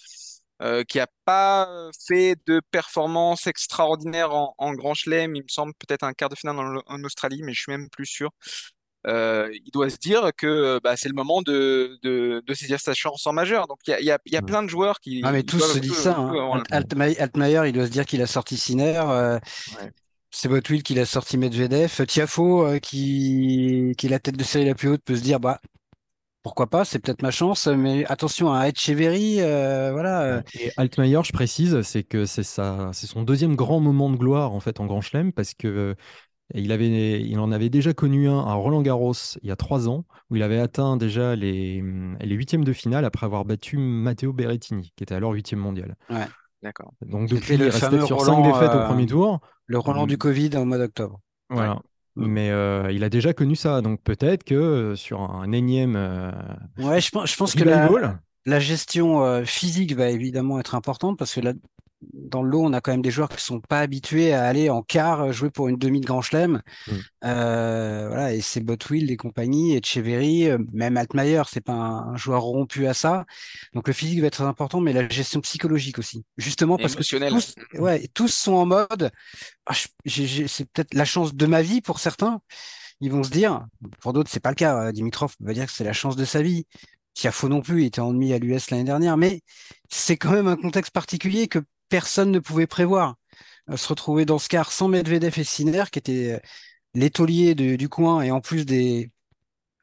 euh, 0.62 0.82
qui 0.84 0.98
a 1.00 1.06
pas 1.24 1.68
fait 2.06 2.36
de 2.46 2.60
performance 2.70 3.46
extraordinaire 3.46 4.32
en, 4.34 4.54
en 4.58 4.72
Grand 4.74 4.94
Chelem, 4.94 5.36
il 5.36 5.42
me 5.42 5.48
semble 5.48 5.72
peut-être 5.78 6.02
un 6.04 6.12
quart 6.12 6.28
de 6.28 6.36
finale 6.36 6.58
en, 6.58 6.80
en 6.86 7.04
Australie, 7.04 7.42
mais 7.44 7.52
je 7.54 7.60
suis 7.62 7.72
même 7.72 7.88
plus 7.90 8.06
sûr. 8.06 8.30
Euh, 9.06 9.48
il 9.64 9.70
doit 9.70 9.88
se 9.88 9.96
dire 9.96 10.30
que 10.36 10.80
bah, 10.82 10.96
c'est 10.96 11.08
le 11.08 11.14
moment 11.14 11.40
de, 11.40 11.98
de, 12.02 12.42
de 12.44 12.54
saisir 12.54 12.80
sa 12.80 12.94
chance 12.94 13.26
en 13.26 13.32
majeur. 13.32 13.68
Donc 13.68 13.78
il 13.86 13.90
y 13.90 13.94
a, 13.94 14.00
il 14.00 14.04
y 14.06 14.10
a, 14.10 14.18
il 14.26 14.32
y 14.32 14.36
a 14.36 14.42
Mm. 14.42 14.46
plein 14.46 14.62
de 14.64 14.68
joueurs 14.68 14.98
qui 15.00 15.22
Ah 15.24 15.30
mais 15.32 15.44
tous 15.44 15.60
se 15.60 15.78
disent 15.78 15.94
ça. 15.94 16.16
Hein. 16.18 16.62
Altmaier, 16.70 17.18
Altmaier, 17.20 17.62
il 17.68 17.72
doit 17.72 17.86
se 17.86 17.90
dire 17.92 18.04
qu'il 18.06 18.20
a 18.22 18.26
sorti 18.26 18.56
Sinner. 18.56 19.00
Euh, 19.08 19.38
Ouais. 19.80 19.90
C'est 20.30 20.48
Botwill 20.48 20.82
qui 20.82 20.98
a 20.98 21.06
sorti 21.06 21.38
Medvedev. 21.38 22.04
Tiafo, 22.06 22.66
euh, 22.66 22.78
qui, 22.80 23.94
qui 23.96 24.06
est 24.06 24.10
la 24.10 24.18
tête 24.18 24.36
de 24.36 24.44
série 24.44 24.66
la 24.66 24.74
plus 24.74 24.88
haute, 24.90 25.02
peut 25.02 25.16
se 25.16 25.22
dire 25.22 25.40
bah 25.40 25.58
pourquoi 26.48 26.66
pas, 26.68 26.84
c'est 26.84 26.98
peut-être 26.98 27.22
ma 27.22 27.30
chance. 27.30 27.66
Mais 27.66 28.04
attention 28.06 28.52
à 28.52 28.68
Etcheverry, 28.68 29.40
euh, 29.40 29.90
voilà. 29.92 30.22
euh, 30.22 30.42
Et 30.54 30.70
Altmaier, 30.76 31.20
je 31.24 31.32
précise, 31.32 31.82
c'est 31.82 32.02
que 32.04 32.24
c'est 32.24 32.42
ça, 32.42 32.90
c'est 32.92 33.06
son 33.06 33.22
deuxième 33.22 33.54
grand 33.54 33.80
moment 33.80 34.10
de 34.10 34.16
gloire 34.16 34.52
en 34.52 34.60
fait 34.60 34.80
en 34.80 34.86
Grand 34.86 35.00
Chelem 35.02 35.32
parce 35.32 35.54
que 35.54 35.68
euh, 35.68 35.94
il 36.54 36.72
avait, 36.72 37.20
il 37.22 37.38
en 37.40 37.52
avait 37.52 37.70
déjà 37.70 37.94
connu 37.94 38.28
un 38.28 38.40
à 38.40 38.54
Roland 38.54 38.82
Garros 38.82 39.14
il 39.42 39.48
y 39.48 39.52
a 39.52 39.56
trois 39.56 39.88
ans 39.88 40.04
où 40.30 40.36
il 40.36 40.42
avait 40.42 40.58
atteint 40.60 40.96
déjà 40.96 41.36
les, 41.36 41.82
les 42.20 42.34
huitièmes 42.34 42.64
de 42.64 42.72
finale 42.72 43.04
après 43.04 43.26
avoir 43.26 43.44
battu 43.44 43.78
Matteo 43.78 44.32
Berrettini 44.32 44.92
qui 44.96 45.04
était 45.04 45.14
alors 45.14 45.32
huitième 45.32 45.60
mondial. 45.60 45.96
D'accord. 46.62 46.92
Donc 47.02 47.28
depuis, 47.28 47.54
il 47.54 47.62
restait 47.62 48.00
sur 48.06 48.16
Roland, 48.18 48.42
cinq 48.42 48.52
défaites 48.52 48.74
euh, 48.74 48.82
au 48.84 48.86
premier 48.86 49.06
tour. 49.06 49.40
Le 49.66 49.78
Roland 49.78 50.04
Mm. 50.04 50.08
du 50.08 50.18
Covid 50.18 50.50
au 50.56 50.64
mois 50.64 50.78
d'octobre. 50.78 51.20
Voilà. 51.50 51.80
Mais 52.18 52.50
euh, 52.50 52.90
il 52.90 53.04
a 53.04 53.08
déjà 53.08 53.32
connu 53.32 53.54
ça, 53.54 53.80
donc 53.80 54.02
peut-être 54.02 54.44
que 54.44 54.54
euh, 54.54 54.96
sur 54.96 55.20
un 55.20 55.52
énième 55.52 55.94
euh, 55.96 56.32
Ouais, 56.78 57.00
je 57.00 57.10
pense, 57.10 57.30
je 57.30 57.36
pense 57.36 57.54
que 57.54 57.64
la, 57.64 57.88
la 58.44 58.60
gestion 58.60 59.44
physique 59.44 59.94
va 59.94 60.08
évidemment 60.10 60.58
être 60.58 60.74
importante 60.74 61.18
parce 61.18 61.34
que 61.34 61.40
là, 61.40 61.52
dans 62.12 62.42
le 62.42 62.50
lot, 62.50 62.62
on 62.64 62.72
a 62.72 62.80
quand 62.80 62.92
même 62.92 63.02
des 63.02 63.10
joueurs 63.10 63.28
qui 63.28 63.42
sont 63.44 63.60
pas 63.60 63.80
habitués 63.80 64.32
à 64.32 64.44
aller 64.46 64.70
en 64.70 64.82
quart 64.82 65.20
euh, 65.22 65.32
jouer 65.32 65.50
pour 65.50 65.68
une 65.68 65.76
demi 65.76 66.00
de 66.00 66.06
Grand 66.06 66.22
Chelem. 66.22 66.62
Mm. 66.86 66.92
Euh, 67.24 68.06
voilà, 68.08 68.34
et 68.34 68.40
c'est 68.40 68.60
Botwill 68.60 69.10
et 69.10 69.16
compagnie, 69.16 69.76
et 69.76 69.80
Cheverry, 69.84 70.48
même 70.72 70.96
Altmaier, 70.96 71.42
c'est 71.50 71.60
pas 71.60 71.72
un, 71.72 72.12
un 72.12 72.16
joueur 72.16 72.42
rompu 72.42 72.86
à 72.86 72.94
ça. 72.94 73.24
Donc 73.74 73.88
le 73.88 73.92
physique 73.94 74.20
va 74.20 74.28
être 74.28 74.34
très 74.34 74.44
important, 74.44 74.80
mais 74.80 74.92
la 74.92 75.08
gestion 75.08 75.40
psychologique 75.40 75.98
aussi. 75.98 76.24
Justement 76.36 76.76
parce 76.76 76.94
Émotionnel. 76.94 77.30
que 77.32 77.34
tous, 77.36 77.54
ouais, 77.80 78.08
tous 78.14 78.28
sont 78.28 78.52
en 78.54 78.66
mode, 78.66 79.10
ah, 79.66 79.72
je- 79.72 79.88
j'ai- 80.04 80.26
j'ai- 80.26 80.48
c'est 80.48 80.64
peut-être 80.70 80.94
la 80.94 81.04
chance 81.04 81.34
de 81.34 81.46
ma 81.46 81.62
vie 81.62 81.80
pour 81.80 81.98
certains. 81.98 82.40
Ils 83.00 83.10
vont 83.12 83.22
se 83.22 83.30
dire, 83.30 83.66
pour 84.00 84.12
d'autres, 84.12 84.30
c'est 84.30 84.40
pas 84.40 84.50
le 84.50 84.54
cas. 84.56 84.76
Euh, 84.88 84.92
Dimitrov 84.92 85.34
va 85.40 85.52
dire 85.52 85.66
que 85.66 85.72
c'est 85.72 85.84
la 85.84 85.92
chance 85.92 86.16
de 86.16 86.24
sa 86.24 86.42
vie. 86.42 86.66
Tiafo 87.14 87.48
non 87.48 87.60
plus, 87.62 87.82
il 87.82 87.86
était 87.86 88.00
en 88.00 88.12
demi 88.12 88.32
à 88.32 88.38
l'US 88.38 88.70
l'année 88.70 88.84
dernière, 88.84 89.16
mais 89.16 89.40
c'est 89.88 90.16
quand 90.16 90.30
même 90.30 90.46
un 90.46 90.56
contexte 90.56 90.92
particulier 90.92 91.48
que 91.48 91.58
personne 91.88 92.30
ne 92.30 92.38
pouvait 92.38 92.66
prévoir. 92.66 93.16
Euh, 93.70 93.76
Se 93.76 93.88
retrouver 93.88 94.24
dans 94.24 94.38
ce 94.38 94.48
quart 94.48 94.72
sans 94.72 94.88
Medvedev 94.88 95.38
et 95.38 95.44
Sinner, 95.44 95.84
qui 95.92 95.98
étaient 95.98 96.32
euh, 96.34 96.38
les 96.94 97.10
tauliers 97.10 97.54
de- 97.54 97.76
du 97.76 97.88
coin 97.88 98.22
et 98.22 98.30
en 98.30 98.40
plus 98.40 98.64
des 98.66 99.10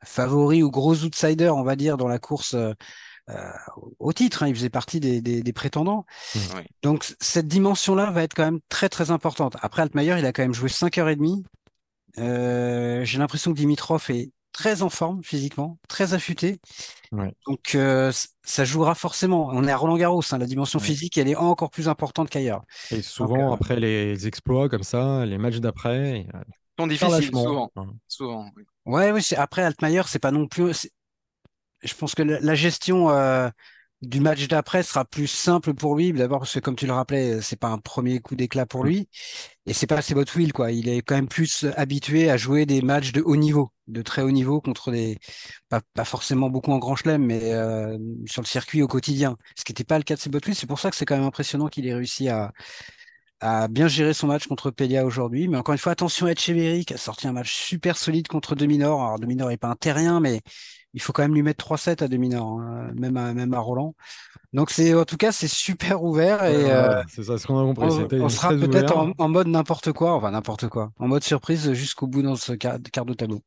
favoris 0.04 0.64
ou 0.64 0.72
gros 0.72 0.96
outsiders, 1.04 1.56
on 1.56 1.64
va 1.64 1.76
dire, 1.76 1.98
dans 1.98 2.08
la 2.08 2.20
course 2.20 2.54
euh, 2.56 2.74
euh, 3.30 3.52
au 4.00 4.14
titre. 4.14 4.44
hein. 4.44 4.48
Ils 4.48 4.56
faisaient 4.56 4.70
partie 4.70 5.00
des, 5.00 5.22
des- 5.22 5.42
des 5.44 5.54
prétendants. 5.54 6.06
Oui. 6.36 6.62
Donc 6.84 7.16
cette 7.20 7.48
dimension-là 7.48 8.12
va 8.12 8.24
être 8.24 8.34
quand 8.36 8.46
même 8.46 8.60
très 8.70 8.90
très 8.90 9.10
importante. 9.12 9.56
Après 9.62 9.82
Altmaier, 9.82 10.16
il 10.20 10.26
a 10.26 10.32
quand 10.34 10.44
même 10.44 10.54
joué 10.54 10.70
5h30. 10.70 11.44
Euh, 12.18 13.04
J'ai 13.04 13.18
l'impression 13.18 13.52
que 13.52 13.58
Dimitrov 13.58 14.06
est 14.10 14.32
très 14.56 14.82
en 14.82 14.90
forme 14.90 15.22
physiquement, 15.22 15.78
très 15.90 16.14
affûté. 16.14 16.60
Ouais. 17.12 17.34
Donc 17.46 17.76
euh, 17.76 18.12
ça 18.44 18.64
jouera 18.64 18.96
forcément. 18.96 19.50
On 19.52 19.68
est 19.68 19.72
à 19.72 19.76
Roland 19.78 19.98
Garros, 19.98 20.22
hein, 20.32 20.38
la 20.38 20.46
dimension 20.46 20.80
Ouais. 20.80 20.86
physique, 20.86 21.18
elle 21.18 21.28
est 21.28 21.36
encore 21.36 21.70
plus 21.70 21.90
importante 21.90 22.30
qu'ailleurs. 22.30 22.64
et 22.92 23.02
souvent 23.02 23.52
euh, 23.52 23.54
après 23.54 23.78
les 23.80 24.28
exploits 24.28 24.70
comme 24.70 24.84
ça, 24.84 25.26
les 25.26 25.38
matchs 25.38 25.58
d'après, 25.58 26.26
sont 26.80 26.88
difficiles, 26.88 27.26
souvent. 27.26 27.70
Hein. 27.76 27.88
Souvent, 28.08 28.50
oui. 28.56 28.64
Ouais, 28.86 29.12
oui, 29.12 29.22
c'est- 29.22 29.36
après 29.36 29.64
Altmaier, 29.64 30.04
c'est 30.08 30.20
pas 30.20 30.32
non 30.32 30.48
plus. 30.48 30.88
Je 31.84 31.94
pense 31.94 32.16
que 32.16 32.24
la, 32.24 32.40
la 32.40 32.56
gestion 32.56 33.10
euh, 33.10 33.50
du 34.06 34.20
match 34.20 34.48
d'après 34.48 34.84
sera 34.84 35.06
plus 35.06 35.28
simple 35.28 35.74
pour 35.74 35.96
lui. 35.96 36.14
D'abord 36.14 36.40
parce 36.40 36.54
que 36.54 36.60
comme 36.60 36.76
tu 36.76 36.88
le 36.88 36.94
rappelais, 36.94 37.42
c'est 37.42 37.60
pas 37.60 37.70
un 37.70 37.78
premier 37.78 38.20
coup 38.20 38.36
d'éclat 38.36 38.66
pour 38.66 38.84
lui, 38.84 39.10
et 39.66 39.74
c'est 39.74 39.88
pas 39.88 40.02
ses 40.02 40.14
Will 40.14 40.54
quoi. 40.54 40.72
Il 40.72 40.90
est 40.90 41.02
quand 41.02 41.16
même 41.16 41.28
plus 41.28 41.66
habitué 41.76 42.30
à 42.30 42.38
jouer 42.38 42.66
des 42.66 42.82
matchs 42.82 43.12
de 43.12 43.22
haut 43.22 43.36
niveau, 43.36 43.72
de 43.88 44.02
très 44.02 44.22
haut 44.22 44.32
niveau 44.32 44.62
contre 44.62 44.92
des 44.92 45.18
pas, 45.70 45.82
forcément 46.06 46.50
beaucoup 46.50 46.72
en 46.72 46.80
Grand 46.80 46.96
Chelem, 46.96 47.26
mais 47.26 47.54
euh, 47.54 47.98
sur 48.26 48.42
le 48.42 48.48
circuit 48.48 48.82
au 48.82 48.88
quotidien. 48.88 49.38
Ce 49.56 49.64
qui 49.64 49.72
n'était 49.72 49.84
pas 49.84 49.98
le 49.98 50.04
cas 50.04 50.16
de 50.16 50.20
ses 50.20 50.30
Will. 50.30 50.56
C'est 50.56 50.68
pour 50.68 50.80
ça 50.80 50.90
que 50.90 50.96
c'est 50.96 51.06
quand 51.06 51.18
même 51.18 51.26
impressionnant 51.26 51.68
qu'il 51.68 51.88
ait 51.88 51.94
réussi 51.94 52.30
à 52.30 52.52
à 53.42 53.68
bien 53.68 53.88
gérer 53.88 54.14
son 54.14 54.28
match 54.28 54.48
contre 54.48 54.72
Pelia 54.72 55.06
aujourd'hui. 55.06 55.48
Mais 55.48 55.58
encore 55.58 55.74
une 55.74 55.80
fois, 55.80 55.92
attention 55.92 56.26
à 56.26 56.32
Echeverry 56.32 56.86
qui 56.86 56.94
a 56.94 56.98
sorti 56.98 57.28
un 57.28 57.34
match 57.34 57.54
super 57.54 57.98
solide 57.98 58.28
contre 58.28 58.56
Dominor. 58.56 59.04
Alors 59.04 59.20
Dominor 59.20 59.50
n'est 59.50 59.58
pas 59.58 59.68
un 59.68 59.76
terrien, 59.76 60.20
mais 60.20 60.42
il 60.96 61.02
faut 61.02 61.14
quand 61.14 61.22
même 61.22 61.36
lui 61.36 61.44
mettre 61.44 61.64
3-7 61.64 62.04
à 62.04 62.08
Dominor, 62.08 62.60
hein, 62.60 62.90
même, 62.96 63.18
à, 63.18 63.34
même 63.34 63.54
à 63.54 63.60
Roland. 63.60 63.96
Donc 64.54 64.72
c'est 64.72 64.96
en 64.96 65.06
tout 65.06 65.18
cas 65.18 65.32
c'est 65.32 65.50
super 65.50 66.04
ouvert 66.04 66.44
et 66.46 66.56
Ouais, 66.56 66.72
euh, 66.72 67.04
c'est 67.08 67.24
ça 67.24 67.38
ce 67.38 67.46
qu'on 67.46 67.60
a 67.60 67.64
compris. 67.64 67.86
on, 68.20 68.30
sera 68.30 68.50
peut-être 68.50 68.98
en, 68.98 69.12
en 69.18 69.30
mode 69.30 69.48
n'importe 69.48 69.92
quoi, 69.92 70.14
enfin 70.14 70.32
n'importe 70.32 70.70
quoi, 70.70 70.92
en 70.98 71.08
mode 71.08 71.24
surprise 71.24 71.74
jusqu'au 71.74 72.08
bout 72.08 72.22
dans 72.22 72.36
ce 72.38 72.54
quart, 72.54 72.78
quart 72.92 73.06
de 73.06 73.14
tableau. 73.14 73.42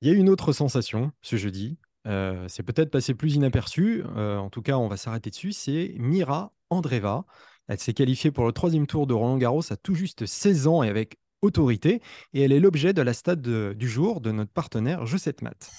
Il 0.00 0.08
y 0.08 0.10
a 0.12 0.14
une 0.14 0.28
autre 0.28 0.52
sensation 0.52 1.10
ce 1.22 1.36
jeudi. 1.36 1.78
Euh, 2.06 2.44
c'est 2.48 2.62
peut-être 2.62 2.90
passé 2.90 3.14
plus 3.14 3.34
inaperçu. 3.34 4.04
Euh, 4.16 4.36
en 4.38 4.50
tout 4.50 4.62
cas, 4.62 4.76
on 4.76 4.88
va 4.88 4.96
s'arrêter 4.96 5.30
dessus. 5.30 5.52
C'est 5.52 5.94
Mira 5.98 6.52
Andreva. 6.70 7.24
Elle 7.68 7.80
s'est 7.80 7.94
qualifiée 7.94 8.30
pour 8.30 8.46
le 8.46 8.52
troisième 8.52 8.86
tour 8.86 9.06
de 9.06 9.14
Roland 9.14 9.38
Garros 9.38 9.72
à 9.72 9.76
tout 9.76 9.94
juste 9.94 10.26
16 10.26 10.66
ans 10.68 10.82
et 10.84 10.88
avec 10.88 11.16
autorité. 11.42 12.00
Et 12.32 12.42
elle 12.42 12.52
est 12.52 12.60
l'objet 12.60 12.92
de 12.92 13.02
la 13.02 13.12
stade 13.12 13.40
du 13.40 13.88
jour 13.88 14.20
de 14.20 14.32
notre 14.32 14.52
partenaire 14.52 15.06
Je 15.06 15.16
7 15.16 15.42
Mat. 15.42 15.70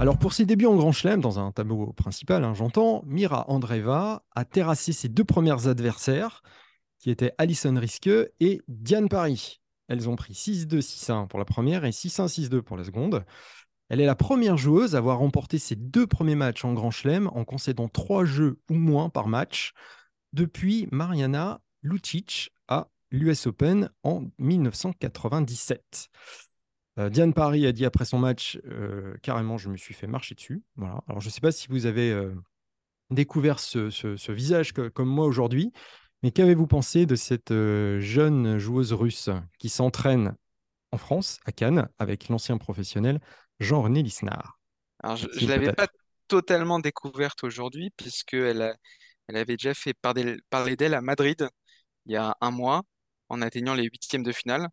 Alors 0.00 0.16
pour 0.16 0.32
ses 0.32 0.46
débuts 0.46 0.66
en 0.66 0.76
Grand 0.76 0.92
Chelem, 0.92 1.20
dans 1.20 1.40
un 1.40 1.50
tableau 1.50 1.92
principal, 1.92 2.44
hein, 2.44 2.54
j'entends, 2.54 3.02
Mira 3.04 3.50
Andreva 3.50 4.22
a 4.36 4.44
terrassé 4.44 4.92
ses 4.92 5.08
deux 5.08 5.24
premières 5.24 5.66
adversaires, 5.66 6.42
qui 7.00 7.10
étaient 7.10 7.32
Alison 7.36 7.74
Risque 7.76 8.08
et 8.38 8.60
Diane 8.68 9.08
Paris. 9.08 9.60
Elles 9.88 10.08
ont 10.08 10.14
pris 10.14 10.34
6-2, 10.34 10.80
6-1 10.82 11.26
pour 11.26 11.40
la 11.40 11.44
première 11.44 11.84
et 11.84 11.90
6-1, 11.90 12.28
6-2 12.28 12.62
pour 12.62 12.76
la 12.76 12.84
seconde. 12.84 13.24
Elle 13.88 14.00
est 14.00 14.06
la 14.06 14.14
première 14.14 14.56
joueuse 14.56 14.94
à 14.94 14.98
avoir 14.98 15.18
remporté 15.18 15.58
ses 15.58 15.74
deux 15.74 16.06
premiers 16.06 16.36
matchs 16.36 16.64
en 16.64 16.74
Grand 16.74 16.92
Chelem 16.92 17.28
en 17.34 17.44
concédant 17.44 17.88
trois 17.88 18.24
jeux 18.24 18.60
ou 18.70 18.74
moins 18.74 19.08
par 19.08 19.26
match 19.26 19.72
depuis 20.32 20.88
Mariana 20.90 21.60
Lucic 21.82 22.52
à 22.68 22.88
l'US 23.10 23.46
Open 23.46 23.90
en 24.02 24.24
1997. 24.38 26.10
Euh, 26.98 27.08
Diane 27.10 27.32
Paris 27.32 27.66
a 27.66 27.72
dit 27.72 27.84
après 27.84 28.04
son 28.04 28.18
match, 28.18 28.58
euh, 28.66 29.14
carrément, 29.22 29.56
je 29.56 29.68
me 29.68 29.76
suis 29.76 29.94
fait 29.94 30.06
marcher 30.06 30.34
dessus. 30.34 30.62
Voilà. 30.76 31.00
Alors, 31.08 31.20
je 31.20 31.28
ne 31.28 31.30
sais 31.30 31.40
pas 31.40 31.52
si 31.52 31.68
vous 31.68 31.86
avez 31.86 32.10
euh, 32.10 32.34
découvert 33.10 33.60
ce, 33.60 34.32
visage 34.32 34.72
comme 34.72 35.08
moi 35.08 35.26
aujourd'hui, 35.26 35.72
mais 36.22 36.32
qu'avez-vous 36.32 36.66
pensé 36.66 37.06
de 37.06 37.14
cette 37.14 37.52
jeune 37.52 38.58
joueuse 38.58 38.92
russe 38.92 39.30
qui 39.58 39.68
s'entraîne 39.68 40.34
en 40.90 40.98
France, 40.98 41.38
à 41.44 41.52
Cannes, 41.52 41.88
avec 41.98 42.28
l'ancien 42.28 42.58
professionnel 42.58 43.20
Jean-René 43.60 44.02
Lisnard? 44.02 44.58
Alors, 45.00 45.16
je 45.16 45.26
ne 45.44 45.48
l'avais 45.48 45.72
pas 45.72 45.86
totalement 46.26 46.80
découverte 46.80 47.44
aujourd'hui, 47.44 47.90
puisqu'elle 47.96 48.76
elle 49.28 49.36
avait 49.36 49.56
déjà 49.56 49.74
fait 49.74 49.94
parler 49.94 50.76
d'elle 50.76 50.94
à 50.94 51.00
Madrid 51.00 51.48
il 52.06 52.12
y 52.12 52.16
a 52.16 52.36
un 52.40 52.50
mois, 52.50 52.82
en 53.28 53.42
atteignant 53.42 53.74
les 53.74 53.84
huitièmes 53.84 54.22
de 54.22 54.32
finale 54.32 54.68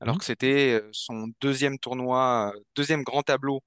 alors 0.00 0.18
que 0.18 0.24
c'était 0.24 0.82
son 0.92 1.32
deuxième 1.40 1.78
tournoi, 1.78 2.52
deuxième 2.76 3.02
grand 3.02 3.22
tableau 3.22 3.62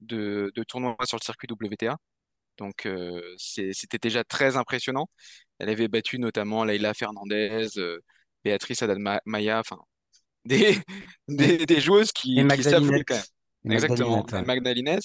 de, 0.00 0.52
tournoi 0.66 0.96
sur 1.04 1.18
le 1.18 1.24
circuit 1.24 1.48
WTA. 1.50 1.96
Donc 2.56 2.88
c'était 3.36 3.98
déjà 4.00 4.24
très 4.24 4.56
impressionnant. 4.56 5.08
Elle 5.58 5.68
avait 5.68 5.88
battu 5.88 6.18
notamment 6.18 6.64
Leila 6.64 6.94
Fernandez, 6.94 7.68
Béatrice 8.44 8.82
Haddad-Maya, 8.82 9.60
enfin 9.60 9.78
des, 10.44 10.78
des, 11.28 11.80
joueuses 11.80 12.10
qui, 12.12 12.36
qui 12.36 12.62
savent 12.62 12.88
quand 13.06 13.14
même. 13.14 13.74
Exactement, 13.74 14.24
Magdalena. 14.46 14.98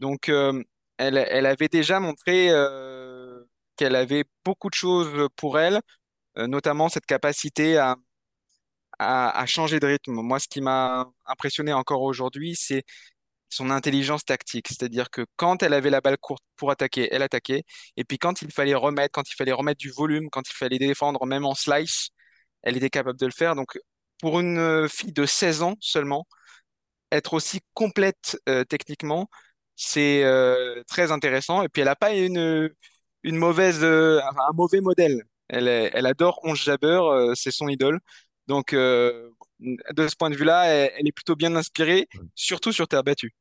Donc 0.00 0.28
elle, 0.28 1.16
elle 1.16 1.46
avait 1.46 1.68
déjà 1.68 1.98
montré 1.98 2.50
qu'elle 3.76 3.96
avait 3.96 4.24
beaucoup 4.44 4.70
de 4.70 4.74
choses 4.74 5.28
pour 5.36 5.58
elle, 5.58 5.80
notamment 6.36 6.88
cette 6.88 7.06
capacité 7.06 7.78
à, 7.78 7.96
à, 8.98 9.46
changer 9.46 9.80
de 9.80 9.86
rythme. 9.86 10.12
Moi, 10.12 10.38
ce 10.40 10.48
qui 10.48 10.60
m'a 10.60 11.06
impressionné 11.26 11.72
encore 11.72 12.02
aujourd'hui, 12.02 12.54
c'est 12.56 12.84
son 13.48 13.70
intelligence 13.70 14.24
tactique. 14.24 14.68
C'est-à-dire 14.68 15.10
que 15.10 15.26
quand 15.36 15.62
elle 15.62 15.74
avait 15.74 15.90
la 15.90 16.00
balle 16.00 16.18
courte 16.18 16.42
pour 16.56 16.70
attaquer, 16.70 17.08
elle 17.12 17.22
attaquait. 17.22 17.64
Et 17.96 18.04
puis 18.04 18.18
quand 18.18 18.42
il 18.42 18.52
fallait 18.52 18.74
remettre, 18.74 19.12
quand 19.12 19.28
il 19.30 19.34
fallait 19.34 19.52
remettre 19.52 19.78
du 19.78 19.90
volume, 19.90 20.30
quand 20.30 20.48
il 20.48 20.54
fallait 20.54 20.78
défendre, 20.78 21.24
même 21.26 21.46
en 21.46 21.54
slice, 21.54 22.10
elle 22.62 22.76
était 22.76 22.90
capable 22.90 23.18
de 23.18 23.26
le 23.26 23.32
faire. 23.32 23.54
Donc, 23.56 23.78
pour 24.20 24.40
une 24.40 24.88
fille 24.88 25.12
de 25.12 25.26
16 25.26 25.62
ans 25.62 25.76
seulement, 25.80 26.26
être 27.12 27.34
aussi 27.34 27.60
complète 27.74 28.38
euh, 28.48 28.64
techniquement, 28.64 29.28
c'est 29.76 30.24
euh, 30.24 30.82
très 30.88 31.12
intéressant. 31.12 31.62
Et 31.62 31.68
puis, 31.68 31.82
elle 31.82 31.88
n'a 31.88 31.96
pas 31.96 32.14
une, 32.14 32.70
une 33.26 33.36
mauvaise, 33.36 33.80
euh, 33.82 34.20
un 34.22 34.52
mauvais 34.54 34.80
modèle. 34.80 35.22
Elle, 35.48 35.68
elle 35.68 36.06
adore 36.06 36.40
Onge 36.42 36.64
Jabber, 36.64 37.00
c'est 37.34 37.52
son 37.52 37.68
idole. 37.68 38.00
Donc, 38.46 38.72
euh, 38.72 39.30
de 39.60 40.08
ce 40.08 40.16
point 40.16 40.30
de 40.30 40.36
vue-là, 40.36 40.66
elle, 40.66 41.06
est 41.06 41.12
plutôt 41.12 41.36
bien 41.36 41.54
inspirée, 41.56 42.08
surtout 42.34 42.72
sur 42.72 42.88
terre 42.88 43.02
battue. 43.02 43.34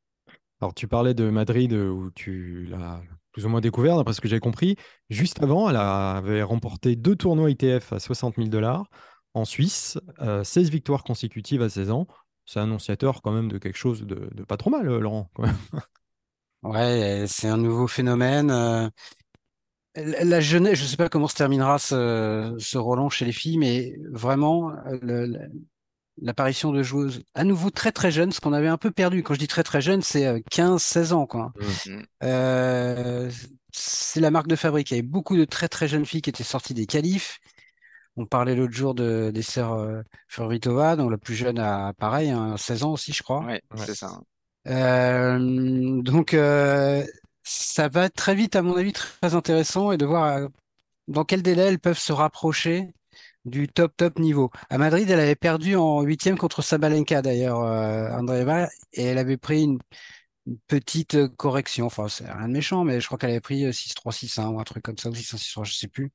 Alors, 0.61 0.73
tu 0.73 0.87
parlais 0.87 1.13
de 1.13 1.29
Madrid 1.29 1.73
euh, 1.73 1.89
où 1.89 2.11
tu 2.11 2.65
l'as 2.69 3.01
plus 3.31 3.45
ou 3.45 3.49
moins 3.49 3.61
découvert, 3.61 3.97
d'après 3.97 4.13
ce 4.13 4.21
que 4.21 4.27
j'ai 4.27 4.39
compris. 4.39 4.77
Juste 5.09 5.43
avant, 5.43 5.69
elle 5.69 5.75
avait 5.75 6.41
remporté 6.41 6.95
deux 6.95 7.15
tournois 7.15 7.51
ITF 7.51 7.91
à 7.91 7.99
60 7.99 8.35
000 8.37 8.47
dollars 8.47 8.85
en 9.33 9.43
Suisse, 9.43 9.99
16 10.43 10.67
euh, 10.67 10.71
victoires 10.71 11.03
consécutives 11.03 11.61
à 11.61 11.69
16 11.69 11.91
ans. 11.91 12.07
C'est 12.45 12.59
annonciateur 12.59 13.21
quand 13.21 13.31
même 13.31 13.51
de 13.51 13.57
quelque 13.57 13.77
chose 13.77 14.03
de, 14.03 14.43
pas 14.47 14.55
trop 14.55 14.69
mal, 14.69 14.85
Laurent. 14.85 15.29
Ouais, 16.63 17.25
c'est 17.27 17.47
un 17.47 17.57
nouveau 17.57 17.85
phénomène. 17.85 18.89
La 19.95 20.41
jeunesse, 20.41 20.77
je 20.79 20.83
ne 20.83 20.87
sais 20.87 20.97
pas 20.97 21.09
comment 21.09 21.27
se 21.27 21.35
terminera 21.35 21.79
ce, 21.79 22.55
ce 22.59 22.77
Roland 22.77 23.09
chez 23.09 23.25
les 23.25 23.31
filles, 23.31 23.57
mais 23.57 23.95
vraiment, 24.11 24.73
l'apparition 26.21 26.71
de 26.71 26.83
joueuses 26.83 27.23
à 27.33 27.43
nouveau 27.43 27.69
très 27.69 27.91
très 27.91 28.11
jeunes, 28.11 28.31
ce 28.31 28.41
qu'on 28.41 28.53
avait 28.53 28.67
un 28.67 28.77
peu 28.77 28.91
perdu. 28.91 29.23
Quand 29.23 29.33
je 29.33 29.39
dis 29.39 29.47
très 29.47 29.63
très 29.63 29.81
jeune, 29.81 30.01
c'est 30.01 30.39
15-16 30.51 31.11
euh, 31.11 31.15
ans. 31.15 31.25
Quoi. 31.27 31.53
Mmh. 31.55 32.01
Euh, 32.23 33.31
c'est 33.71 34.21
la 34.21 34.31
marque 34.31 34.47
de 34.47 34.55
fabrique. 34.55 34.91
Il 34.91 34.95
y 34.95 34.97
avait 34.99 35.07
beaucoup 35.07 35.37
de 35.37 35.45
très 35.45 35.67
très 35.67 35.87
jeunes 35.87 36.05
filles 36.05 36.21
qui 36.21 36.29
étaient 36.29 36.43
sorties 36.43 36.73
des 36.73 36.85
qualifs. 36.85 37.39
On 38.17 38.25
parlait 38.25 38.55
l'autre 38.55 38.73
jour 38.73 38.95
de, 38.95 39.29
des 39.33 39.41
sœurs 39.41 39.73
euh, 39.73 40.01
Floritova, 40.29 40.95
dont 40.95 41.09
la 41.09 41.17
plus 41.17 41.35
jeune 41.35 41.59
a 41.59 41.93
pareil, 41.93 42.33
16 42.57 42.83
hein, 42.83 42.85
ans 42.85 42.93
aussi, 42.93 43.11
je 43.11 43.23
crois. 43.23 43.43
Ouais, 43.45 43.61
c'est 43.75 43.95
ça. 43.95 44.21
Euh, 44.67 46.01
donc, 46.01 46.33
euh, 46.33 47.03
ça 47.45 47.87
va 47.87 48.09
très 48.09 48.35
vite, 48.35 48.55
à 48.55 48.61
mon 48.61 48.75
avis, 48.75 48.93
très 48.93 49.35
intéressant 49.35 49.91
et 49.91 49.97
de 49.97 50.05
voir 50.05 50.25
euh, 50.25 50.47
dans 51.07 51.23
quel 51.23 51.41
délai 51.41 51.63
elles 51.63 51.79
peuvent 51.79 51.97
se 51.97 52.11
rapprocher 52.13 52.93
du 53.45 53.67
top 53.67 53.95
top 53.95 54.19
niveau. 54.19 54.51
À 54.69 54.77
Madrid, 54.77 55.09
elle 55.09 55.19
avait 55.19 55.35
perdu 55.35 55.75
en 55.75 56.01
huitième 56.01 56.37
contre 56.37 56.61
Sabalenka 56.61 57.21
d'ailleurs, 57.21 57.61
euh, 57.63 58.65
et 58.93 59.03
elle 59.03 59.17
avait 59.19 59.37
pris 59.37 59.63
une, 59.63 59.79
petite 60.67 61.27
correction. 61.37 61.87
Enfin, 61.87 62.07
c'est 62.07 62.31
rien 62.31 62.47
de 62.47 62.53
méchant, 62.53 62.83
mais 62.83 63.01
je 63.01 63.07
crois 63.07 63.17
qu'elle 63.17 63.31
avait 63.31 63.41
pris 63.41 63.65
6-3, 63.71 64.11
6-1 64.11 64.47
ou 64.49 64.59
un 64.59 64.63
truc 64.63 64.83
comme 64.83 64.97
ça, 64.97 65.09
ou 65.09 65.13
6-1, 65.13 65.37
6-3, 65.37 65.63
je 65.63 65.73
sais 65.73 65.87
plus. 65.87 66.11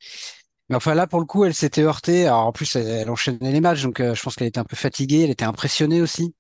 Mais 0.68 0.76
enfin 0.76 0.94
là, 0.94 1.06
pour 1.08 1.20
le 1.20 1.26
coup, 1.26 1.44
elle 1.44 1.54
s'était 1.54 1.82
heurtée. 1.82 2.26
Alors 2.26 2.46
en 2.46 2.52
plus, 2.52 2.76
elle, 2.76 3.10
enchaînait 3.10 3.52
les 3.52 3.60
matchs, 3.60 3.82
donc 3.82 4.00
euh, 4.00 4.14
je 4.14 4.22
pense 4.22 4.36
qu'elle 4.36 4.48
était 4.48 4.60
un 4.60 4.64
peu 4.64 4.76
fatiguée, 4.76 5.22
elle 5.24 5.30
était 5.30 5.44
impressionnée 5.44 6.00
aussi. 6.00 6.34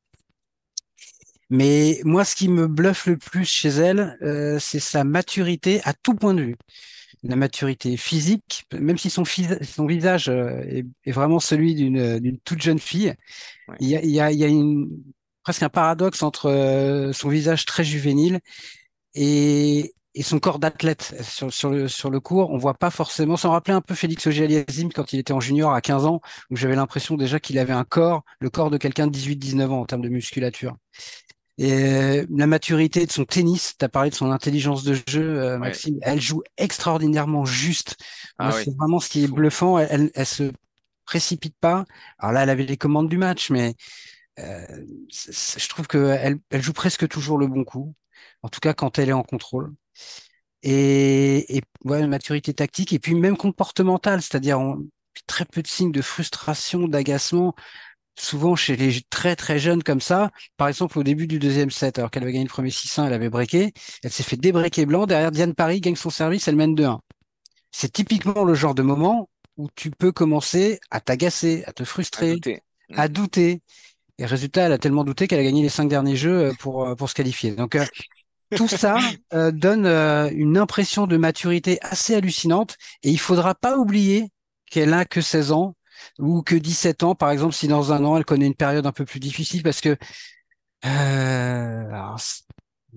Mais 1.50 2.00
moi, 2.04 2.24
ce 2.24 2.36
qui 2.36 2.48
me 2.48 2.68
bluffe 2.68 3.06
le 3.06 3.16
plus 3.16 3.44
chez 3.44 3.68
elle, 3.68 4.16
euh, 4.22 4.58
c'est 4.60 4.80
sa 4.80 5.04
maturité 5.04 5.80
à 5.84 5.92
tout 5.92 6.14
point 6.14 6.34
de 6.34 6.42
vue. 6.42 6.56
La 7.22 7.36
maturité 7.36 7.96
physique, 7.96 8.64
même 8.72 8.96
si 8.96 9.10
son, 9.10 9.24
son 9.24 9.86
visage 9.86 10.28
euh, 10.28 10.62
est, 11.04 11.12
vraiment 11.12 11.40
celui 11.40 11.74
d'une 11.74 12.38
toute 12.44 12.62
jeune 12.62 12.78
fille, 12.78 13.14
il 13.80 13.88
y 13.88 13.96
a, 13.96 14.04
y 14.04 14.20
a, 14.20 14.32
y 14.32 14.44
a 14.44 14.46
une, 14.46 14.88
presque 15.42 15.62
un 15.62 15.68
paradoxe 15.68 16.22
entre 16.22 16.46
euh, 16.50 17.12
son 17.12 17.28
visage 17.28 17.66
très 17.66 17.84
juvénile 17.84 18.40
et, 19.14 19.92
et 20.14 20.22
son 20.22 20.38
corps 20.38 20.58
d'athlète 20.58 21.14
sur, 21.22 21.52
sur, 21.52 21.70
le, 21.70 21.88
sur 21.88 22.10
le 22.10 22.20
cours, 22.20 22.50
on 22.50 22.58
voit 22.58 22.74
pas 22.74 22.90
forcément. 22.90 23.36
Ça 23.36 23.48
me 23.48 23.52
rappelait 23.52 23.74
un 23.74 23.80
peu 23.80 23.94
Félix 23.94 24.26
auger 24.26 24.64
quand 24.94 25.12
il 25.12 25.18
était 25.18 25.32
en 25.32 25.40
junior 25.40 25.72
à 25.72 25.80
15 25.80 26.06
ans, 26.06 26.20
où 26.50 26.56
j'avais 26.56 26.76
l'impression 26.76 27.16
déjà 27.16 27.40
qu'il 27.40 27.58
avait 27.58 27.72
un 27.72 27.84
corps, 27.84 28.24
le 28.40 28.50
corps 28.50 28.70
de 28.70 28.76
quelqu'un 28.78 29.06
de 29.06 29.16
18-19 29.16 29.68
ans 29.68 29.80
en 29.80 29.86
termes 29.86 30.02
de 30.02 30.08
musculature. 30.08 30.76
Et 31.58 31.72
euh, 31.72 32.26
la 32.34 32.46
maturité 32.46 33.04
de 33.04 33.10
son 33.10 33.24
tennis, 33.24 33.74
tu 33.78 33.84
as 33.84 33.88
parlé 33.88 34.10
de 34.10 34.14
son 34.14 34.30
intelligence 34.30 34.82
de 34.82 34.96
jeu, 35.06 35.40
euh, 35.40 35.58
Maxime, 35.58 35.98
elle 36.02 36.20
joue 36.20 36.42
extraordinairement 36.56 37.44
juste. 37.44 37.96
Ah 38.38 38.52
c'est 38.52 38.74
vraiment 38.76 38.98
ce 38.98 39.08
qui 39.08 39.24
est 39.24 39.28
bluffant. 39.28 39.78
Elle, 39.78 40.10
elle, 40.14 40.26
se 40.26 40.52
précipite 41.04 41.56
pas. 41.60 41.84
Alors 42.18 42.32
là, 42.32 42.44
elle 42.44 42.50
avait 42.50 42.64
les 42.64 42.76
commandes 42.76 43.08
du 43.08 43.18
match, 43.18 43.50
mais 43.50 43.74
euh, 44.38 44.64
je 45.10 45.68
trouve 45.68 45.86
qu'elle 45.86 46.38
elle 46.50 46.62
joue 46.62 46.72
presque 46.72 47.06
toujours 47.08 47.36
le 47.36 47.46
bon 47.46 47.64
coup. 47.64 47.94
En 48.42 48.48
tout 48.48 48.60
cas, 48.60 48.72
quand 48.72 48.98
elle 48.98 49.10
est 49.10 49.12
en 49.12 49.22
contrôle. 49.22 49.74
Et, 50.62 51.56
et 51.56 51.62
ouais, 51.84 52.06
maturité 52.06 52.52
tactique 52.54 52.92
et 52.92 52.98
puis 52.98 53.14
même 53.14 53.36
comportementale, 53.36 54.22
c'est-à-dire 54.22 54.60
très 55.26 55.44
peu 55.44 55.62
de 55.62 55.66
signes 55.66 55.92
de 55.92 56.02
frustration, 56.02 56.88
d'agacement 56.88 57.54
souvent 58.18 58.56
chez 58.56 58.76
les 58.76 59.00
très 59.10 59.36
très 59.36 59.58
jeunes 59.58 59.82
comme 59.82 60.00
ça, 60.00 60.30
par 60.56 60.68
exemple 60.68 60.98
au 60.98 61.02
début 61.02 61.26
du 61.26 61.38
deuxième 61.38 61.70
set, 61.70 61.98
alors 61.98 62.10
qu'elle 62.10 62.22
avait 62.22 62.32
gagné 62.32 62.44
le 62.44 62.50
premier 62.50 62.70
6-1, 62.70 63.06
elle 63.06 63.12
avait 63.12 63.30
breaké, 63.30 63.72
elle 64.02 64.10
s'est 64.10 64.22
fait 64.22 64.36
débreaker 64.36 64.86
blanc, 64.86 65.06
derrière 65.06 65.30
Diane 65.30 65.54
Paris 65.54 65.80
gagne 65.80 65.96
son 65.96 66.10
service, 66.10 66.46
elle 66.48 66.56
mène 66.56 66.74
2-1. 66.74 66.98
C'est 67.72 67.92
typiquement 67.92 68.44
le 68.44 68.54
genre 68.54 68.74
de 68.74 68.82
moment 68.82 69.28
où 69.56 69.68
tu 69.74 69.90
peux 69.90 70.12
commencer 70.12 70.80
à 70.90 71.00
t'agacer, 71.00 71.64
à 71.66 71.72
te 71.72 71.84
frustrer, 71.84 72.36
à 72.94 73.08
douter. 73.08 73.62
Et 74.18 74.26
résultat, 74.26 74.62
elle 74.62 74.72
a 74.72 74.78
tellement 74.78 75.04
douté 75.04 75.26
qu'elle 75.26 75.40
a 75.40 75.44
gagné 75.44 75.62
les 75.62 75.68
cinq 75.70 75.88
derniers 75.88 76.16
jeux 76.16 76.46
euh, 76.46 76.52
pour, 76.58 76.84
euh, 76.84 76.94
pour 76.94 77.08
se 77.08 77.14
qualifier. 77.14 77.52
Donc 77.52 77.74
euh, 77.74 77.84
tout 78.54 78.68
ça 78.68 78.98
donne 79.52 79.86
une 79.86 80.58
impression 80.58 81.06
de 81.06 81.16
maturité 81.16 81.78
assez 81.82 82.14
hallucinante. 82.14 82.76
Et 83.02 83.10
il 83.10 83.18
faudra 83.18 83.54
pas 83.54 83.78
oublier 83.78 84.28
qu'elle 84.70 84.92
a 84.92 85.04
que 85.04 85.20
16 85.20 85.52
ans 85.52 85.74
ou 86.18 86.42
que 86.42 86.54
17 86.54 87.02
ans, 87.02 87.14
par 87.14 87.30
exemple, 87.30 87.54
si 87.54 87.68
dans 87.68 87.92
un 87.92 88.04
an 88.04 88.16
elle 88.16 88.24
connaît 88.24 88.46
une 88.46 88.54
période 88.54 88.86
un 88.86 88.92
peu 88.92 89.04
plus 89.04 89.20
difficile, 89.20 89.62
parce 89.62 89.80
que 89.80 89.96
euh, 90.84 91.92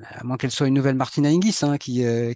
à 0.02 0.24
moins 0.24 0.38
qu'elle 0.38 0.52
soit 0.52 0.68
une 0.68 0.74
nouvelle 0.74 0.96
Martina 0.96 1.30
Hingis, 1.30 1.60
hein, 1.64 1.78
qui, 1.78 2.04
euh, 2.04 2.34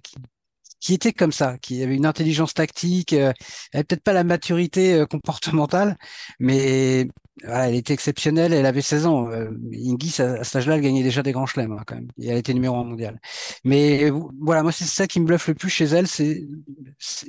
qui, 0.80 0.94
était 0.94 1.14
comme 1.14 1.32
ça, 1.32 1.58
qui 1.58 1.84
avait 1.84 1.96
une 1.96 2.06
intelligence 2.06 2.54
tactique, 2.54 3.14
euh, 3.14 3.34
elle 3.74 3.86
peut-être 3.86 4.04
pas 4.04 4.14
la 4.14 4.24
maturité 4.24 4.94
euh, 4.94 5.06
comportementale, 5.06 5.98
mais 6.40 7.08
elle 7.44 7.76
était 7.76 7.94
exceptionnelle, 7.94 8.54
elle 8.54 8.66
avait 8.66 8.82
16 8.82 9.06
ans. 9.06 9.30
Hingis, 9.72 10.22
à, 10.22 10.40
à 10.40 10.44
cet 10.44 10.58
âge-là, 10.58 10.76
elle 10.76 10.82
gagnait 10.82 11.04
déjà 11.04 11.24
des 11.24 11.32
grands 11.32 11.46
chelems 11.46 11.74
hein, 11.74 11.84
quand 11.86 11.96
même, 11.96 12.08
et 12.20 12.28
elle 12.28 12.38
était 12.38 12.54
numéro 12.54 12.76
un 12.78 12.84
mondial. 12.84 13.20
Mais 13.64 14.10
voilà, 14.40 14.64
moi 14.64 14.72
c'est 14.72 14.86
ça 14.86 15.08
qui 15.08 15.20
me 15.20 15.26
bluffe 15.26 15.48
le 15.48 15.56
plus 15.56 15.70
chez 15.70 15.86
elle, 15.86 16.08
c'est 16.08 16.48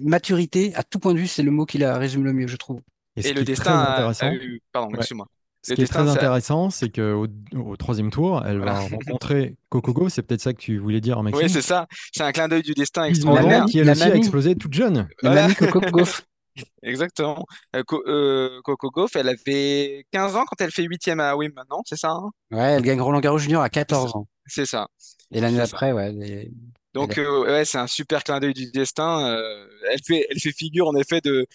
maturité, 0.02 0.74
à 0.74 0.82
tout 0.82 0.98
point 0.98 1.14
de 1.14 1.18
vue, 1.18 1.26
c'est 1.26 1.42
le 1.42 1.50
mot 1.50 1.66
qui 1.66 1.78
la 1.78 1.98
résume 1.98 2.24
le 2.24 2.32
mieux, 2.32 2.46
je 2.46 2.56
trouve. 2.56 2.80
Et, 3.24 3.32
le 3.32 3.44
destin 3.44 3.78
a, 3.78 3.92
intéressant, 3.94 4.26
a 4.26 4.34
eu. 4.34 4.60
Pardon, 4.72 4.88
Ouais. 4.90 4.96
excuse-moi. 4.98 5.26
ce 5.62 5.70
Le 5.72 5.76
qui 5.76 5.82
est 5.82 5.86
très 5.86 6.04
ça- 6.04 6.12
intéressant, 6.12 6.70
c'est 6.70 6.88
qu'au 6.88 7.26
au 7.56 7.76
troisième 7.76 8.10
tour, 8.10 8.42
elle 8.46 8.58
va 8.60 8.78
rencontrer 9.18 9.56
Cocogo. 9.68 10.08
C'est 10.08 10.22
peut-être 10.22 10.40
ça 10.40 10.52
que 10.52 10.58
tu 10.60 10.78
voulais 10.78 11.00
dire, 11.00 11.22
Maxime. 11.22 11.42
Oui, 11.44 11.50
c'est 11.50 11.62
ça. 11.62 11.86
C'est 12.12 12.22
un 12.22 12.32
clin 12.32 12.48
d'œil 12.48 12.62
du 12.62 12.74
destin 12.74 13.04
extraordinaire. 13.04 13.64
Qui 13.66 13.80
elle 13.80 13.90
aussi 13.90 14.02
a 14.02 14.14
explosé 14.14 14.54
toute 14.54 14.72
jeune. 14.74 15.08
La 15.22 15.30
Voilà. 15.30 15.42
mamie 15.42 15.54
Coco 15.56 15.80
Gauff. 15.90 16.22
Exactement. 16.82 17.44
Euh, 17.76 17.82
Co- 17.84 18.02
euh, 18.06 18.60
Coco 18.64 18.90
Gauff, 18.90 19.14
elle 19.16 19.28
avait 19.28 20.04
15 20.12 20.36
ans 20.36 20.44
quand 20.46 20.60
elle 20.64 20.70
fait 20.72 20.82
huitième 20.84 21.20
à 21.20 21.36
Wim 21.36 21.52
maintenant, 21.54 21.82
c'est 21.86 21.96
ça, 21.98 22.10
hein? 22.10 22.30
Ouais, 22.50 22.58
elle 22.72 22.82
gagne 22.82 23.00
Roland 23.00 23.20
Garros 23.20 23.38
Junior 23.38 23.62
à 23.62 23.68
14 23.68 24.16
ans. 24.16 24.26
C'est 24.46 24.66
ça. 24.66 24.88
Et 25.30 25.40
l'année 25.40 25.58
d'après, 25.58 25.92
ouais. 25.92 26.08
elle 26.08 26.22
est- 26.22 26.50
Donc 26.94 27.16
Elle 27.18 27.24
euh, 27.26 27.42
ouais, 27.44 27.64
c'est 27.64 27.78
un 27.78 27.86
super 27.86 28.24
clin 28.24 28.40
d'œil 28.40 28.54
du 28.54 28.70
destin. 28.72 29.24
euh, 29.28 29.66
elle 29.92 30.00
fait, 30.04 30.26
elle 30.30 30.40
fait 30.40 30.52
figure 30.52 30.88
en 30.88 30.96
effet 30.96 31.20
de 31.20 31.46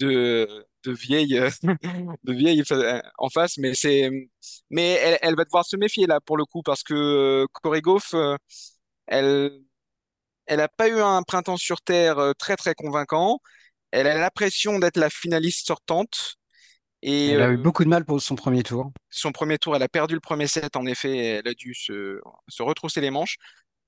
de 0.00 0.46
de 0.84 0.92
vieille 0.92 1.38
euh, 1.38 1.50
de 2.24 2.32
vieille 2.32 2.64
fa- 2.64 3.02
en 3.18 3.28
face, 3.30 3.58
mais 3.58 3.74
c'est 3.74 4.10
mais 4.70 4.92
elle, 4.92 5.18
elle 5.22 5.36
va 5.36 5.44
devoir 5.44 5.64
se 5.66 5.76
méfier 5.76 6.06
là 6.06 6.20
pour 6.20 6.36
le 6.36 6.44
coup 6.44 6.62
parce 6.62 6.82
que 6.82 6.94
euh, 6.94 7.46
euh, 8.14 8.36
elle 9.06 9.62
elle 10.46 10.60
a 10.60 10.68
pas 10.68 10.88
eu 10.88 11.00
un 11.00 11.22
printemps 11.22 11.56
sur 11.58 11.80
terre 11.82 12.18
euh, 12.18 12.32
très 12.38 12.56
très 12.56 12.74
convaincant. 12.74 13.40
Elle 13.92 14.06
a 14.08 14.16
l'impression 14.18 14.78
d'être 14.80 14.98
la 14.98 15.10
finaliste 15.10 15.66
sortante. 15.66 16.36
Et 17.02 17.34
Elle 17.34 17.42
a 17.42 17.50
eu 17.50 17.58
euh, 17.58 17.58
beaucoup 17.58 17.84
de 17.84 17.90
mal 17.90 18.06
pour 18.06 18.18
son 18.22 18.34
premier 18.34 18.62
tour. 18.62 18.90
son 19.10 19.32
premier 19.32 19.58
tour, 19.58 19.76
elle 19.76 19.82
a 19.82 19.88
perdu 19.88 20.14
le 20.14 20.20
premier 20.20 20.46
set, 20.46 20.76
en 20.76 20.86
effet, 20.86 21.16
elle 21.16 21.48
a 21.48 21.54
dû 21.54 21.74
se, 21.74 22.20
se 22.48 22.62
retrousser 22.62 23.00
les 23.00 23.10
manches. 23.10 23.36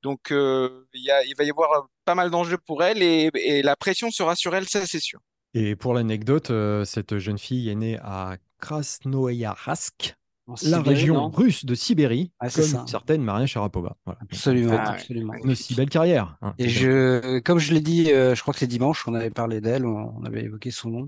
Donc, 0.03 0.31
euh, 0.33 0.87
il 0.95 1.03
y 1.05 1.11
a, 1.11 1.25
il 1.25 1.35
va 1.37 1.45
y 1.45 1.51
avoir 1.51 1.89
pas 2.05 2.15
mal 2.15 2.31
d'enjeux 2.31 2.59
pour 2.59 2.85
elle 2.85 3.03
et, 3.03 3.31
et 3.35 3.63
la 3.63 3.77
pression 3.77 4.11
sera 4.11 4.37
sur 4.37 4.55
elle, 4.57 4.69
ça 4.69 4.87
c'est 4.87 5.01
sûr. 5.01 5.21
Et 5.55 5.77
pour 5.77 5.95
l'anecdote, 5.95 6.51
euh, 6.51 6.85
cette 6.85 7.19
jeune 7.19 7.39
fille 7.39 7.69
est 7.71 7.75
née 7.75 7.99
à 8.03 8.37
Krasnoyarsk, 8.61 10.17
la 10.63 10.81
région 10.81 11.29
russe 11.29 11.65
de 11.65 11.75
Sibérie, 11.75 12.31
Ah, 12.39 12.51
comme 12.51 12.63
ça. 12.65 12.81
une 12.81 12.87
certaine 12.87 13.23
Maria 13.23 13.47
Sharapova. 13.47 13.97
Voilà. 14.05 14.21
Absolument, 14.23 14.77
Ah 14.79 14.91
absolument. 14.93 15.35
Une 15.35 15.51
aussi 15.53 15.75
belle 15.75 15.89
carrière. 15.89 16.37
hein, 16.43 16.55
Et 16.59 16.69
je, 16.69 17.39
comme 17.41 17.59
je 17.59 17.73
l'ai 17.75 17.81
dit, 17.81 18.13
euh, 18.13 18.35
je 18.35 18.43
crois 18.43 18.53
que 18.55 18.61
c'est 18.61 18.67
dimanche, 18.67 19.07
on 19.09 19.15
avait 19.15 19.31
parlé 19.31 19.61
d'elle, 19.61 19.87
on, 19.87 20.15
on 20.17 20.25
avait 20.25 20.45
évoqué 20.45 20.71
son 20.71 20.91
nom. 20.91 21.07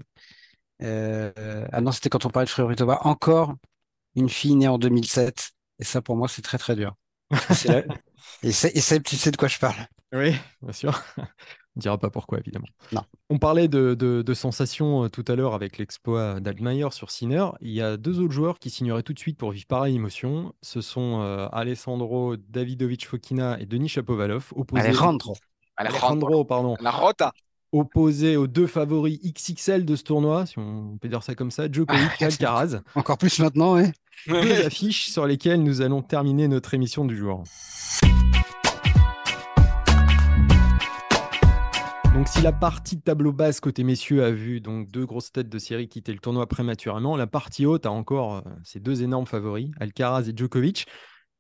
Euh, 0.83 1.67
ah 1.73 1.81
non, 1.81 1.93
c'était 1.93 2.09
quand 2.09 2.25
on 2.25 2.31
parlait 2.31 2.47
de 2.47 2.51
Frédéric 2.51 2.81
Encore 3.03 3.55
une 4.17 4.29
fille 4.29 4.55
née 4.55 4.69
en 4.69 4.79
2007. 4.79 5.51
Et 5.81 5.85
ça, 5.85 6.03
pour 6.03 6.17
moi, 6.17 6.29
c'est 6.29 6.43
très, 6.43 6.59
très 6.59 6.75
dur. 6.77 6.95
Et 8.43 8.51
tu 8.51 9.17
sais 9.17 9.31
de 9.31 9.37
quoi 9.37 9.49
je 9.49 9.59
parle. 9.59 9.87
Oui, 10.13 10.35
bien 10.63 10.73
sûr. 10.73 11.03
On 11.79 11.81
dira 11.81 11.97
pas 11.97 12.11
pourquoi, 12.11 12.39
évidemment. 12.41 12.67
Non. 12.93 13.03
On 13.31 13.39
parlait 13.39 13.69
de, 13.69 13.95
de- 13.95 14.23
de 14.23 14.35
sensations 14.35 15.05
euh, 15.05 15.09
tout 15.09 15.25
à 15.29 15.37
l'heure 15.37 15.55
avec 15.55 15.79
l'exploit 15.79 16.41
d'Altmaier 16.41 16.89
sur 16.91 17.11
Sinner. 17.13 17.47
Il 17.61 17.71
y 17.71 17.81
a 17.81 17.97
deux 17.97 18.19
autres 18.19 18.33
joueurs 18.35 18.59
qui 18.59 18.69
signeraient 18.69 19.05
tout 19.05 19.13
de 19.13 19.19
suite 19.21 19.39
pour 19.39 19.53
vivre 19.53 19.67
pareille 19.67 19.95
émotion. 19.95 20.53
Ce 20.61 20.81
sont 20.81 21.21
euh, 21.23 21.47
Alessandro 21.53 22.37
Davidovich 22.37 23.07
Fokina 23.07 23.61
et 23.61 23.67
Denis 23.67 23.89
Shapovalov, 23.89 24.49
opposés, 24.57 24.83
Alejandro. 24.83 25.37
Alejandro, 25.77 26.45
pardon, 26.45 26.75
La 26.81 26.91
rota. 26.91 27.33
opposés 27.71 28.37
aux 28.37 28.49
deux 28.49 28.67
favoris 28.67 29.21
XXL 29.23 29.85
de 29.85 29.95
ce 29.95 30.03
tournoi, 30.03 30.47
si 30.47 30.59
on 30.59 30.99
peut 31.01 31.09
dire 31.09 31.23
ça 31.23 31.37
comme 31.37 31.53
ça, 31.53 31.71
Djokovic 31.71 32.03
et 32.21 32.25
Ah, 32.25 32.27
Alcaraz. 32.27 32.81
Encore 32.97 33.19
plus 33.19 33.39
maintenant, 33.39 33.75
ouais. 33.75 33.93
Deux 34.27 34.67
affiches 34.67 35.11
sur 35.11 35.27
lesquelles 35.27 35.63
nous 35.63 35.81
allons 35.81 36.03
terminer 36.03 36.49
notre 36.49 36.75
émission 36.75 37.05
du 37.05 37.17
jour. 37.17 37.45
Si 42.31 42.43
la 42.43 42.53
partie 42.53 42.97
de 42.97 43.01
tableau 43.01 43.33
basse 43.33 43.59
côté 43.59 43.83
messieurs 43.83 44.23
a 44.23 44.31
vu 44.31 44.61
donc 44.61 44.91
deux 44.91 45.07
grosses 45.07 45.33
têtes 45.33 45.49
de 45.49 45.59
série 45.59 45.89
quitter 45.89 46.13
le 46.13 46.19
tournoi 46.19 46.47
prématurément, 46.47 47.17
la 47.17 47.27
partie 47.27 47.67
haute 47.67 47.87
a 47.87 47.91
encore 47.91 48.37
euh, 48.37 48.41
ces 48.63 48.81
deux 48.81 49.03
énormes 49.03 49.27
favoris, 49.27 49.71
Alcaraz 49.81 50.29
et 50.29 50.33
Djokovic. 50.37 50.87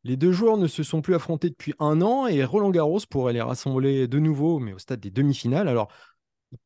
Les 0.02 0.16
deux 0.16 0.32
joueurs 0.32 0.56
ne 0.56 0.66
se 0.66 0.82
sont 0.82 1.02
plus 1.02 1.14
affrontés 1.14 1.50
depuis 1.50 1.74
un 1.78 2.00
an 2.00 2.26
et 2.26 2.44
Roland 2.44 2.70
Garros 2.70 3.00
pourrait 3.08 3.32
les 3.32 3.42
rassembler 3.42 4.08
de 4.08 4.18
nouveau, 4.18 4.58
mais 4.58 4.72
au 4.72 4.78
stade 4.78 5.00
des 5.00 5.10
demi-finales. 5.10 5.68
Alors, 5.68 5.88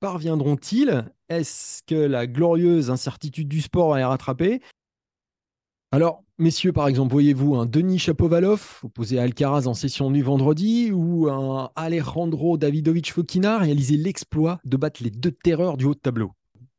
parviendront-ils? 0.01 1.05
Est-ce 1.29 1.83
que 1.83 1.95
la 1.95 2.27
glorieuse 2.27 2.91
incertitude 2.91 3.49
du 3.49 3.61
sport 3.61 3.91
va 3.91 3.99
les 3.99 4.05
rattraper? 4.05 4.63
Alors, 5.93 6.25
messieurs, 6.39 6.73
par 6.73 6.89
exemple, 6.89 7.13
voyez-vous 7.13 7.55
un 7.57 7.67
Denis 7.67 7.99
Chapovalov 7.99 8.81
opposé 8.83 9.19
à 9.19 9.23
Alcaraz 9.25 9.67
en 9.67 9.75
session 9.75 10.11
du 10.11 10.23
vendredi 10.23 10.91
ou 10.91 11.29
un 11.29 11.71
Alejandro 11.77 12.57
Davidovich 12.57 13.13
Fokina 13.13 13.59
réaliser 13.59 13.97
l'exploit 13.99 14.59
de 14.65 14.77
battre 14.79 15.03
les 15.03 15.11
deux 15.11 15.33
terreurs 15.33 15.77
du 15.77 15.85
haut 15.85 15.95
de 15.95 16.01
tableau? 16.01 16.33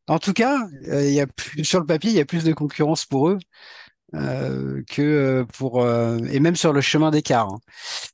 En 0.08 0.20
tout 0.20 0.34
cas, 0.34 0.68
euh, 0.90 1.08
il 1.08 1.14
y 1.14 1.22
a 1.22 1.28
plus, 1.28 1.64
sur 1.64 1.80
le 1.80 1.86
papier, 1.86 2.10
il 2.10 2.18
y 2.18 2.20
a 2.20 2.26
plus 2.26 2.44
de 2.44 2.54
concurrence 2.54 3.06
pour 3.06 3.30
eux 3.30 3.38
euh, 4.16 4.84
que 4.90 5.02
euh, 5.02 5.46
pour 5.46 5.82
euh, 5.82 6.18
et 6.32 6.40
même 6.40 6.56
sur 6.56 6.74
le 6.74 6.82
chemin 6.82 7.12
d'écart. 7.12 7.48
hein. 7.50 7.60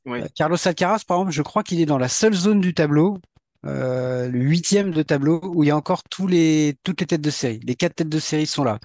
Oui. 0.06 0.20
Carlos 0.34 0.56
Alcaraz, 0.64 1.00
par 1.06 1.18
exemple, 1.18 1.32
je 1.32 1.42
crois 1.42 1.62
qu'il 1.62 1.80
est 1.80 1.86
dans 1.86 1.98
la 1.98 2.08
seule 2.08 2.34
zone 2.34 2.60
du 2.60 2.74
tableau, 2.74 3.18
euh, 3.66 4.28
le 4.28 4.40
huitième 4.40 4.92
de 4.92 5.02
tableau, 5.02 5.40
où 5.54 5.64
il 5.64 5.68
y 5.68 5.70
a 5.70 5.76
encore 5.76 6.02
tous 6.04 6.26
les 6.26 6.76
toutes 6.84 7.00
les 7.00 7.06
têtes 7.06 7.20
de 7.20 7.30
série. 7.30 7.60
Les 7.64 7.74
quatre 7.74 7.96
têtes 7.96 8.08
de 8.08 8.18
série 8.18 8.46
sont 8.46 8.64
là. 8.64 8.78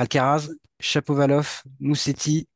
Alcaraz, 0.00 0.48
Chapovalov, 0.80 1.62
Moussetti 1.78 2.46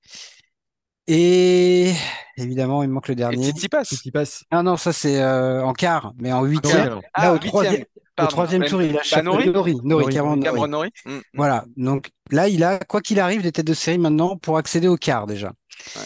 et 1.07 1.92
évidemment, 2.38 2.83
il 2.83 2.88
me 2.88 2.94
manque 2.94 3.09
le 3.09 3.12
Et 3.12 3.16
dernier. 3.16 3.52
Qui 3.52 3.68
passe 4.11 4.44
Ah 4.50 4.62
non, 4.62 4.76
ça 4.78 4.92
c'est 4.92 5.20
euh, 5.20 5.62
en 5.62 5.74
quart, 5.74 6.14
mais 6.18 6.33
en 6.33 6.42
Ah 6.42 6.46
huitième. 6.46 6.88
Là, 6.88 7.00
Ah, 7.12 7.33
au 7.35 7.38
troisième, 7.38 7.83
au 7.83 7.87
Pardon. 8.16 8.30
troisième 8.30 8.64
tour, 8.64 8.80
il 8.80 8.96
a 8.96 9.02
bah, 9.14 9.22
Nori. 9.22 9.46
Nori, 9.50 9.74
Nori, 9.74 9.80
Nori, 9.85 10.14
Cameron 10.14 10.37
Nori. 10.37 10.42
Cameron 10.44 10.68
Norrie. 10.68 10.90
Mm. 11.04 11.18
Voilà, 11.35 11.64
donc 11.76 12.11
là, 12.30 12.48
il 12.48 12.64
a, 12.64 12.78
quoi 12.78 13.02
qu'il 13.02 13.20
arrive, 13.20 13.42
des 13.42 13.52
têtes 13.52 13.66
de 13.66 13.74
série 13.74 13.98
maintenant 13.98 14.38
pour 14.38 14.57
accéder 14.57 14.88
au 14.88 14.96
quart 14.96 15.26
déjà. 15.26 15.52
Ouais. 15.96 16.02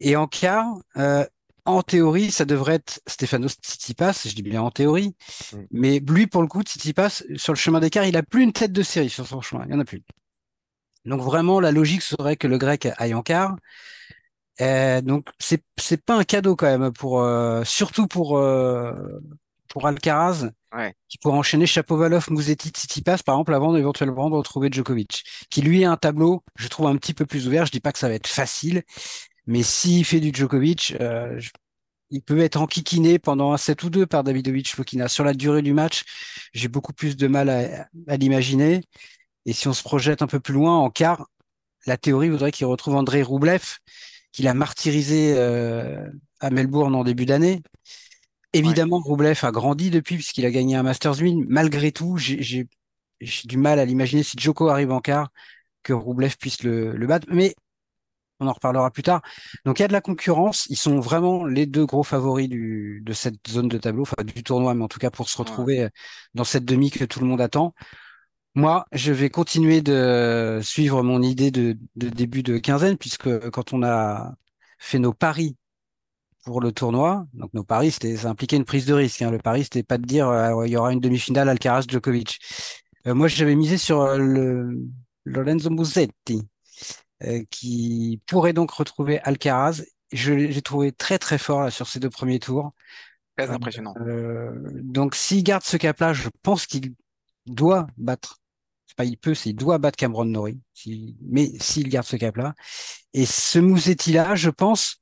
Et 0.00 0.16
en 0.16 0.26
quart, 0.26 0.64
euh, 0.96 1.26
en 1.66 1.82
théorie, 1.82 2.30
ça 2.30 2.46
devrait 2.46 2.76
être 2.76 3.00
Stefanos 3.06 3.52
Tsitsipas, 3.62 4.22
je 4.24 4.34
dis 4.34 4.42
bien 4.42 4.62
en 4.62 4.70
théorie, 4.70 5.14
Mm. 5.52 5.56
mais 5.72 5.98
lui, 6.08 6.26
pour 6.26 6.40
le 6.40 6.48
coup, 6.48 6.62
Tsitsipas, 6.62 7.22
sur 7.36 7.52
le 7.52 7.58
chemin 7.58 7.80
des 7.80 7.90
quarts, 7.90 8.04
il 8.06 8.16
a 8.16 8.22
plus 8.22 8.42
une 8.44 8.52
tête 8.54 8.72
de 8.72 8.82
série 8.82 9.10
sur 9.10 9.26
son 9.26 9.42
chemin, 9.42 9.64
il 9.68 9.72
y 9.72 9.76
en 9.76 9.80
a 9.80 9.84
plus. 9.84 10.02
Donc 11.08 11.20
vraiment, 11.22 11.60
la 11.60 11.72
logique 11.72 12.02
serait 12.02 12.36
que 12.36 12.46
le 12.46 12.58
grec 12.58 12.88
aille 12.98 13.14
en 13.14 13.22
quart. 13.22 13.56
Euh, 14.60 15.00
donc 15.02 15.28
c'est 15.38 15.62
c'est 15.78 16.02
pas 16.04 16.16
un 16.18 16.24
cadeau 16.24 16.56
quand 16.56 16.66
même 16.66 16.92
pour 16.92 17.20
euh, 17.22 17.62
surtout 17.64 18.08
pour 18.08 18.38
euh, 18.38 18.92
pour 19.68 19.86
Alcaraz 19.86 20.50
Ouais. 20.74 20.92
qui 21.08 21.16
pourrait 21.16 21.38
enchaîner 21.38 21.64
Chapovalov, 21.64 22.26
Musetti, 22.30 22.68
Tsitsipas 22.68 23.18
par 23.24 23.36
exemple 23.36 23.54
avant 23.54 23.74
éventuellement 23.74 24.28
de 24.28 24.34
retrouver 24.34 24.68
Djokovic 24.70 25.24
qui 25.48 25.62
lui 25.62 25.82
a 25.84 25.90
un 25.90 25.96
tableau 25.96 26.44
je 26.56 26.68
trouve 26.68 26.88
un 26.88 26.96
petit 26.96 27.14
peu 27.14 27.24
plus 27.24 27.46
ouvert 27.46 27.64
je 27.64 27.70
dis 27.72 27.80
pas 27.80 27.90
que 27.92 27.98
ça 27.98 28.08
va 28.08 28.14
être 28.14 28.26
facile 28.26 28.82
mais 29.46 29.62
s'il 29.62 30.04
fait 30.04 30.20
du 30.20 30.30
Djokovic 30.34 30.94
euh, 31.00 31.38
je- 31.38 31.50
il 32.10 32.22
peut 32.22 32.40
être 32.40 32.56
enquiquiné 32.60 33.18
pendant 33.18 33.52
un 33.52 33.58
set 33.58 33.82
ou 33.84 33.90
deux 33.90 34.06
par 34.06 34.24
Davidovich 34.24 34.74
Fokina 34.74 35.08
sur 35.08 35.24
la 35.24 35.34
durée 35.34 35.62
du 35.62 35.72
match 35.74 36.04
j'ai 36.54 36.68
beaucoup 36.68 36.92
plus 36.92 37.16
de 37.16 37.28
mal 37.28 37.48
à, 37.50 37.86
à 38.08 38.16
l'imaginer 38.16 38.82
et 39.48 39.52
si 39.52 39.68
on 39.68 39.72
se 39.72 39.82
projette 39.82 40.22
un 40.22 40.26
peu 40.26 40.40
plus 40.40 40.54
loin 40.54 40.76
en 40.76 40.90
quart 40.90 41.26
la 41.86 41.96
théorie 41.96 42.28
voudrait 42.28 42.52
qu'il 42.52 42.66
retrouve 42.66 42.96
André 42.96 43.22
Roublev 43.22 43.78
qu'il 44.32 44.46
a 44.46 44.54
martyrisé 44.54 45.34
euh, 45.36 46.06
à 46.40 46.50
Melbourne 46.50 46.94
en 46.94 47.02
début 47.02 47.26
d'année. 47.26 47.62
Évidemment, 48.52 49.00
Roublev 49.00 49.38
a 49.42 49.50
grandi 49.50 49.90
depuis 49.90 50.16
puisqu'il 50.16 50.46
a 50.46 50.50
gagné 50.50 50.76
un 50.76 50.82
Masters 50.82 51.20
1000. 51.20 51.46
Malgré 51.48 51.92
tout, 51.92 52.16
j'ai 52.16 52.66
du 53.44 53.56
mal 53.56 53.78
à 53.78 53.84
l'imaginer 53.84 54.22
si 54.22 54.36
Djoko 54.38 54.68
arrive 54.68 54.92
en 54.92 55.00
quart 55.00 55.30
que 55.82 55.92
Roublev 55.92 56.36
puisse 56.38 56.62
le, 56.62 56.92
le 56.92 57.06
battre. 57.06 57.26
Mais 57.30 57.54
on 58.40 58.46
en 58.46 58.52
reparlera 58.52 58.90
plus 58.90 59.02
tard. 59.02 59.22
Donc 59.64 59.78
il 59.78 59.82
y 59.82 59.84
a 59.84 59.88
de 59.88 59.92
la 59.92 60.00
concurrence. 60.00 60.66
Ils 60.68 60.76
sont 60.76 61.00
vraiment 61.00 61.44
les 61.44 61.66
deux 61.66 61.86
gros 61.86 62.04
favoris 62.04 62.48
du, 62.48 63.00
de 63.04 63.12
cette 63.12 63.48
zone 63.48 63.68
de 63.68 63.78
tableau, 63.78 64.02
enfin 64.02 64.22
du 64.24 64.42
tournoi, 64.42 64.74
mais 64.74 64.84
en 64.84 64.88
tout 64.88 65.00
cas 65.00 65.10
pour 65.10 65.28
se 65.28 65.36
retrouver 65.38 65.84
euh, 65.84 65.88
dans 66.34 66.44
cette 66.44 66.64
demi 66.64 66.90
que 66.90 67.04
tout 67.04 67.20
le 67.20 67.26
monde 67.26 67.40
attend. 67.40 67.74
Moi, 68.58 68.86
je 68.90 69.12
vais 69.12 69.30
continuer 69.30 69.82
de 69.82 70.58
suivre 70.64 71.04
mon 71.04 71.22
idée 71.22 71.52
de, 71.52 71.78
de 71.94 72.08
début 72.08 72.42
de 72.42 72.58
quinzaine, 72.58 72.98
puisque 72.98 73.50
quand 73.50 73.72
on 73.72 73.84
a 73.84 74.34
fait 74.80 74.98
nos 74.98 75.12
paris 75.12 75.56
pour 76.44 76.60
le 76.60 76.72
tournoi, 76.72 77.28
donc 77.34 77.54
nos 77.54 77.62
paris, 77.62 77.92
c'était, 77.92 78.16
ça 78.16 78.30
impliquait 78.30 78.56
une 78.56 78.64
prise 78.64 78.84
de 78.84 78.94
risque. 78.94 79.22
hein. 79.22 79.30
Le 79.30 79.38
pari, 79.38 79.62
c'était 79.62 79.84
pas 79.84 79.96
de 79.96 80.04
dire 80.04 80.28
euh, 80.28 80.66
il 80.66 80.72
y 80.72 80.76
aura 80.76 80.92
une 80.92 80.98
demi-finale 80.98 81.48
Alcaraz-Djokovic. 81.48 82.40
moi, 83.06 83.28
j'avais 83.28 83.54
misé 83.54 83.78
sur 83.78 84.16
le 84.18 84.76
Lorenzo 85.24 85.70
Musetti, 85.70 86.42
qui 87.50 88.20
pourrait 88.26 88.54
donc 88.54 88.72
retrouver 88.72 89.20
Alcaraz. 89.20 89.84
Je 90.10 90.32
l'ai 90.32 90.62
trouvé 90.62 90.90
très 90.90 91.20
très 91.20 91.38
fort 91.38 91.60
là, 91.60 91.70
sur 91.70 91.86
ces 91.86 92.00
deux 92.00 92.10
premiers 92.10 92.40
tours. 92.40 92.72
Très 93.36 93.50
impressionnant. 93.50 93.94
donc, 94.82 95.14
s'il 95.14 95.44
garde 95.44 95.62
ce 95.62 95.76
cap-là, 95.76 96.12
je 96.12 96.28
pense 96.42 96.66
qu'il 96.66 96.94
doit 97.46 97.86
battre 97.96 98.40
il 99.04 99.16
peut, 99.16 99.34
c'est 99.34 99.50
il 99.50 99.54
doit 99.54 99.78
battre 99.78 99.96
Cameron 99.96 100.24
Norrie, 100.24 100.60
mais 101.22 101.50
s'il 101.60 101.88
garde 101.88 102.06
ce 102.06 102.16
cap-là. 102.16 102.54
Et 103.14 103.26
ce 103.26 103.58
Mouzetti-là, 103.58 104.34
je 104.34 104.50
pense, 104.50 104.96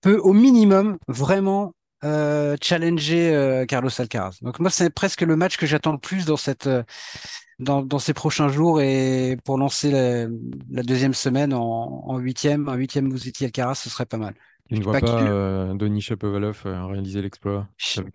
peut 0.00 0.18
au 0.18 0.32
minimum 0.32 0.98
vraiment 1.08 1.74
euh, 2.04 2.56
challenger 2.62 3.34
euh, 3.34 3.66
Carlos 3.66 3.90
Alcaraz. 3.98 4.38
Donc 4.42 4.58
moi, 4.58 4.70
c'est 4.70 4.90
presque 4.90 5.20
le 5.22 5.36
match 5.36 5.56
que 5.56 5.66
j'attends 5.66 5.92
le 5.92 5.98
plus 5.98 6.24
dans 6.24 6.38
euh, 6.66 7.98
ces 7.98 8.14
prochains 8.14 8.48
jours 8.48 8.80
et 8.80 9.36
pour 9.44 9.58
lancer 9.58 9.90
la, 9.90 10.82
deuxième 10.82 11.14
semaine 11.14 11.52
en 11.52 12.16
huitième, 12.18 12.68
un 12.68 12.74
huitième 12.74 13.08
Mouzetti 13.08 13.44
Alcaraz, 13.44 13.74
ce 13.74 13.90
serait 13.90 14.06
pas 14.06 14.16
mal. 14.16 14.34
Tu 14.72 14.78
ne 14.78 14.84
vois 14.84 15.00
pas, 15.00 15.20
euh, 15.22 15.74
Denis 15.74 16.00
Chapovalov 16.00 16.62
euh, 16.64 16.86
réaliser 16.86 17.20
l'exploit 17.22 17.66
avec 17.98 18.14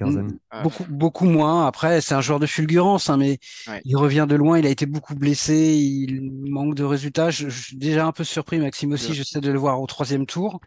ah. 0.52 0.64
Beaucoup, 0.64 0.86
beaucoup 0.88 1.26
moins. 1.26 1.68
Après, 1.68 2.00
c'est 2.00 2.16
un 2.16 2.22
joueur 2.22 2.40
de 2.40 2.46
fulgurance, 2.46 3.10
hein, 3.10 3.18
mais 3.18 3.40
il 3.84 3.98
revient 3.98 4.26
de 4.28 4.36
loin. 4.36 4.58
Il 4.58 4.66
a 4.66 4.70
été 4.70 4.86
beaucoup 4.86 5.16
blessé. 5.16 5.76
Il 5.76 6.32
manque 6.50 6.74
de 6.74 6.86
résultats. 6.86 7.30
Je, 7.30 7.50
suis 7.50 7.76
déjà 7.76 8.06
un 8.06 8.14
peu 8.14 8.24
surpris, 8.24 8.58
Maxime 8.60 8.94
aussi. 8.94 9.14
J'essaie 9.14 9.42
de 9.42 9.52
le 9.52 9.60
voir 9.60 9.82
au 9.82 9.86
troisième 9.86 10.26
tour. 10.26 10.62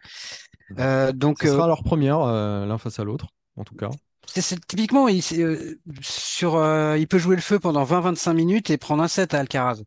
Euh, 0.77 1.11
donc, 1.11 1.39
Ce 1.41 1.47
sera 1.47 1.65
leur 1.65 1.81
première, 1.81 2.19
l'un 2.19 2.77
face 2.77 2.99
à 2.99 3.03
l'autre, 3.03 3.25
en 3.57 3.63
tout 3.63 3.75
cas. 3.75 3.89
C'est 4.27 4.63
typiquement, 4.67 5.07
il, 5.07 5.23
sur, 6.03 6.95
il 6.97 7.07
peut 7.07 7.17
jouer 7.17 7.35
le 7.35 7.41
feu 7.41 7.57
pendant 7.57 7.83
20-25 7.83 8.33
minutes 8.33 8.69
et 8.69 8.77
prendre 8.77 9.01
un 9.01 9.07
set 9.07 9.33
à 9.33 9.39
Alcaraz. 9.39 9.81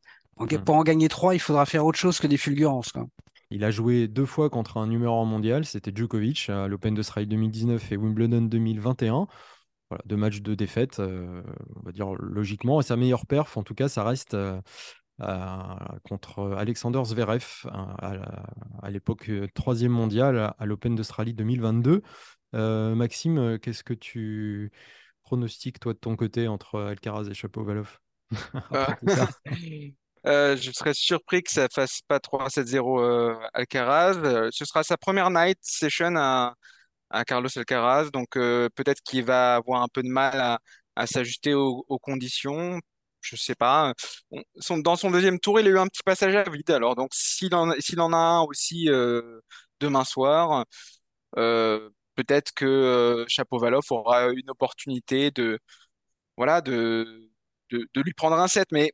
Pour 0.65 0.75
en 0.75 0.83
gagner 0.83 1.09
trois, 1.09 1.37
il 1.37 1.39
faudra 1.39 1.65
faire 1.65 1.87
autre 1.87 1.99
chose 2.01 2.19
que 2.19 2.27
des 2.27 2.39
fulgurances. 2.39 2.91
Quoi. 2.91 3.07
Il 3.53 3.65
a 3.65 3.71
joué 3.71 4.09
deux 4.09 4.25
fois 4.25 4.49
contre 4.49 4.79
un 4.79 4.87
numéro 4.87 5.21
1 5.21 5.27
mondial, 5.27 5.67
c'était 5.67 5.93
Djokovic 5.95 6.49
à 6.49 6.69
l'Open 6.69 6.95
d'Australie 6.95 7.27
2019 7.27 7.93
et 7.93 7.97
Wimbledon 7.99 8.41
2021. 8.43 9.27
Voilà, 9.91 10.03
deux 10.07 10.17
matchs 10.17 10.41
de 10.41 10.55
défaite, 10.55 11.01
euh, 11.01 11.43
on 11.77 11.83
va 11.83 11.93
dire 11.93 12.15
logiquement. 12.15 12.81
Et 12.81 12.83
sa 12.83 12.97
meilleure 12.97 13.27
perf, 13.27 13.59
en 13.59 13.63
tout 13.63 13.75
cas, 13.75 13.89
ça 13.89 14.05
reste 14.05 14.33
euh, 14.33 14.59
contre 16.03 16.55
Alexander 16.57 17.03
Zverev, 17.05 17.67
à, 17.69 18.91
l'époque 18.91 19.29
euh, 19.29 19.47
troisième 19.55 19.93
mondial 19.93 20.55
à 20.59 20.65
l'Open 20.65 20.95
d'Australie 20.95 21.35
2022. 21.35 22.03
Maxime, 22.55 23.59
qu'est-ce 23.59 23.85
que 23.85 23.93
tu 23.93 24.73
pronostiques, 25.25 25.79
toi, 25.79 25.93
de 25.93 25.99
ton 25.99 26.17
côté, 26.17 26.49
entre 26.49 26.81
Alcaraz 26.81 27.29
et 27.29 27.35
Chapeau-Valoff 27.35 28.01
Euh, 30.27 30.57
je 30.57 30.71
serais 30.71 30.95
surpris 30.95 31.43
que 31.43 31.51
ça 31.51 31.69
fasse 31.69 32.01
pas 32.07 32.21
3-7-0 32.21 33.01
euh, 33.03 33.35
Alcaraz. 33.55 34.17
Euh, 34.19 34.49
ce 34.53 34.65
sera 34.65 34.85
sa 34.85 34.97
première 34.97 35.31
night 35.31 35.59
session 35.63 36.15
à, 36.17 36.55
à 37.11 37.25
Carlos 37.25 37.49
Alcaraz, 37.57 38.11
donc 38.13 38.31
peut-être 38.35 39.03
qu'il 39.03 39.25
va 39.25 39.57
avoir 39.57 39.83
un 39.83 39.89
peu 39.89 40.03
de 40.03 40.09
mal 40.09 40.41
à, 40.41 40.61
à 40.97 41.07
s'ajuster 41.07 41.55
aux, 41.55 41.85
conditions. 42.01 42.81
Je 43.21 43.37
sais 43.37 43.55
pas. 43.55 43.95
dans 44.71 44.97
son 44.97 45.11
deuxième 45.11 45.39
tour, 45.41 45.61
il 45.61 45.67
a 45.69 45.71
eu 45.71 45.79
un 45.79 45.87
petit 45.87 46.03
passage 46.05 46.35
à 46.37 46.45
vide. 46.51 46.71
Alors 46.71 46.97
donc 46.97 47.11
s'il 47.15 47.55
en, 47.55 47.71
en 47.71 48.13
a 48.13 48.17
un 48.17 48.43
aussi 48.43 48.87
demain 49.81 50.05
soir, 50.05 50.65
peut-être 51.35 52.53
que 52.55 53.25
Chapovalov 53.29 53.85
aura 53.91 54.29
une 54.31 54.51
opportunité 54.51 55.31
de 55.31 55.59
voilà 56.37 56.61
de, 56.61 57.31
de 57.71 58.01
lui 58.03 58.15
prendre 58.15 58.37
un 58.39 58.49
set, 58.49 58.69
mais 58.73 58.93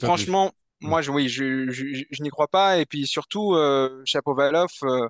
Franchement, 0.00 0.52
mm. 0.80 0.88
moi, 0.88 1.02
je, 1.02 1.10
oui, 1.10 1.28
je, 1.28 1.70
je, 1.70 2.22
n'y 2.22 2.30
crois 2.30 2.48
pas. 2.48 2.78
Et 2.78 2.86
puis 2.86 3.06
surtout, 3.06 3.54
euh, 3.54 4.02
Chapovalov, 4.04 4.70
euh, 4.84 5.08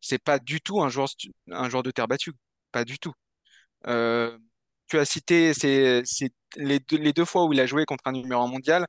c'est 0.00 0.22
pas 0.22 0.38
du 0.38 0.60
tout 0.60 0.82
un 0.82 0.88
joueur, 0.88 1.08
un 1.50 1.68
joueur 1.68 1.82
de 1.82 1.90
terre 1.90 2.08
battue. 2.08 2.32
Pas 2.72 2.84
du 2.84 2.98
tout. 2.98 3.12
Euh, 3.86 4.36
tu 4.88 4.98
as 4.98 5.04
cité 5.04 5.54
c'est, 5.54 6.02
les, 6.56 6.80
deux, 6.80 6.98
les 6.98 7.12
deux 7.12 7.24
fois 7.24 7.44
où 7.44 7.52
il 7.52 7.60
a 7.60 7.66
joué 7.66 7.84
contre 7.84 8.02
un 8.06 8.12
numéro 8.12 8.42
1 8.42 8.48
mondial, 8.48 8.86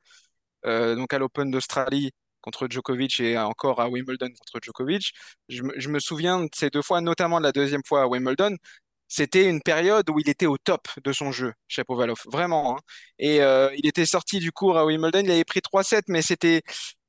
euh, 0.65 0.95
donc 0.95 1.13
à 1.13 1.19
l'Open 1.19 1.52
d'Australie 1.52 2.12
contre 2.41 2.67
Djokovic 2.69 3.19
et 3.19 3.38
encore 3.38 3.82
à 3.82 3.89
Wimbledon 3.89 4.30
contre 4.30 4.60
Djokovic. 4.63 5.13
Je, 5.50 5.63
je, 5.78 5.89
me 5.89 6.00
souviens 6.00 6.43
de 6.45 6.50
ces 6.56 6.69
deux 6.69 6.82
fois, 6.82 7.02
notamment 7.02 7.39
de 7.39 7.43
la 7.45 7.52
deuxième 7.52 7.82
fois 7.86 8.04
à 8.04 8.08
Wimbledon 8.08 8.56
c'était 9.08 9.46
une 9.46 9.62
période 9.62 10.10
où 10.10 10.20
il 10.20 10.30
était 10.30 10.46
au 10.46 10.58
top 10.58 10.88
de 11.04 11.13
son 11.13 11.32
jeu, 11.32 11.54
Chapovalov, 11.67 12.20
vraiment. 12.32 12.76
Hein. 12.76 12.82
Et 13.20 13.41
euh, 13.41 13.70
il 13.78 13.88
était 13.88 14.06
sorti 14.06 14.39
du 14.39 14.52
cours 14.52 14.78
à 14.78 14.86
Wimbledon, 14.86 15.22
il 15.24 15.32
avait 15.32 15.46
pris 15.46 15.62
3-7, 15.62 16.04
mais 16.08 16.22
c'était 16.22 16.62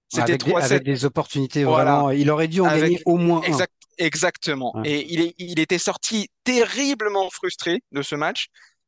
c'était 0.08 0.38
3 0.38 0.62
avec 0.62 0.84
des 0.84 1.04
opportunités 1.04 1.64
vraiment. 1.64 2.10
Il 2.10 2.30
aurait 2.30 2.48
dû 2.48 2.60
en 2.60 2.66
gagner 2.66 3.02
au 3.04 3.16
moins 3.16 3.42
exact, 3.42 3.72
Exactement. 3.98 4.72
Et 4.84 5.12
il, 5.12 5.20
est, 5.20 5.34
il 5.38 5.58
était 5.58 5.78
sorti 5.78 6.28
terriblement 6.44 7.30
frustré 7.30 7.82
de 7.90 8.02
ce 8.02 8.14
match. 8.14 8.46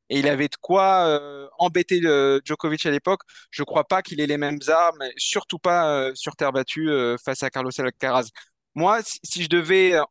Et 0.08 0.18
il 0.18 0.28
avait 0.28 0.48
de 0.48 0.56
quoi 0.60 1.06
euh, 1.06 1.46
embêter 1.58 2.00
le 2.00 2.40
Djokovic 2.44 2.84
à 2.86 2.90
l'époque. 2.90 3.20
Je 3.50 3.62
crois 3.62 3.84
pas 3.84 4.02
qu'il 4.02 4.20
ait 4.20 4.26
les 4.26 4.38
mêmes 4.38 4.58
armes, 4.68 5.04
surtout 5.16 5.58
pas 5.58 5.88
euh, 5.88 6.12
sur 6.14 6.34
terre 6.36 6.52
battue 6.52 6.90
face 7.24 7.42
à 7.42 7.50
Carlos 7.50 7.70
Alcaraz. 7.78 8.28
Moi, 8.74 9.00
si 9.24 9.42
je 9.42 9.48
devais, 9.48 9.94
euh, 9.94 10.04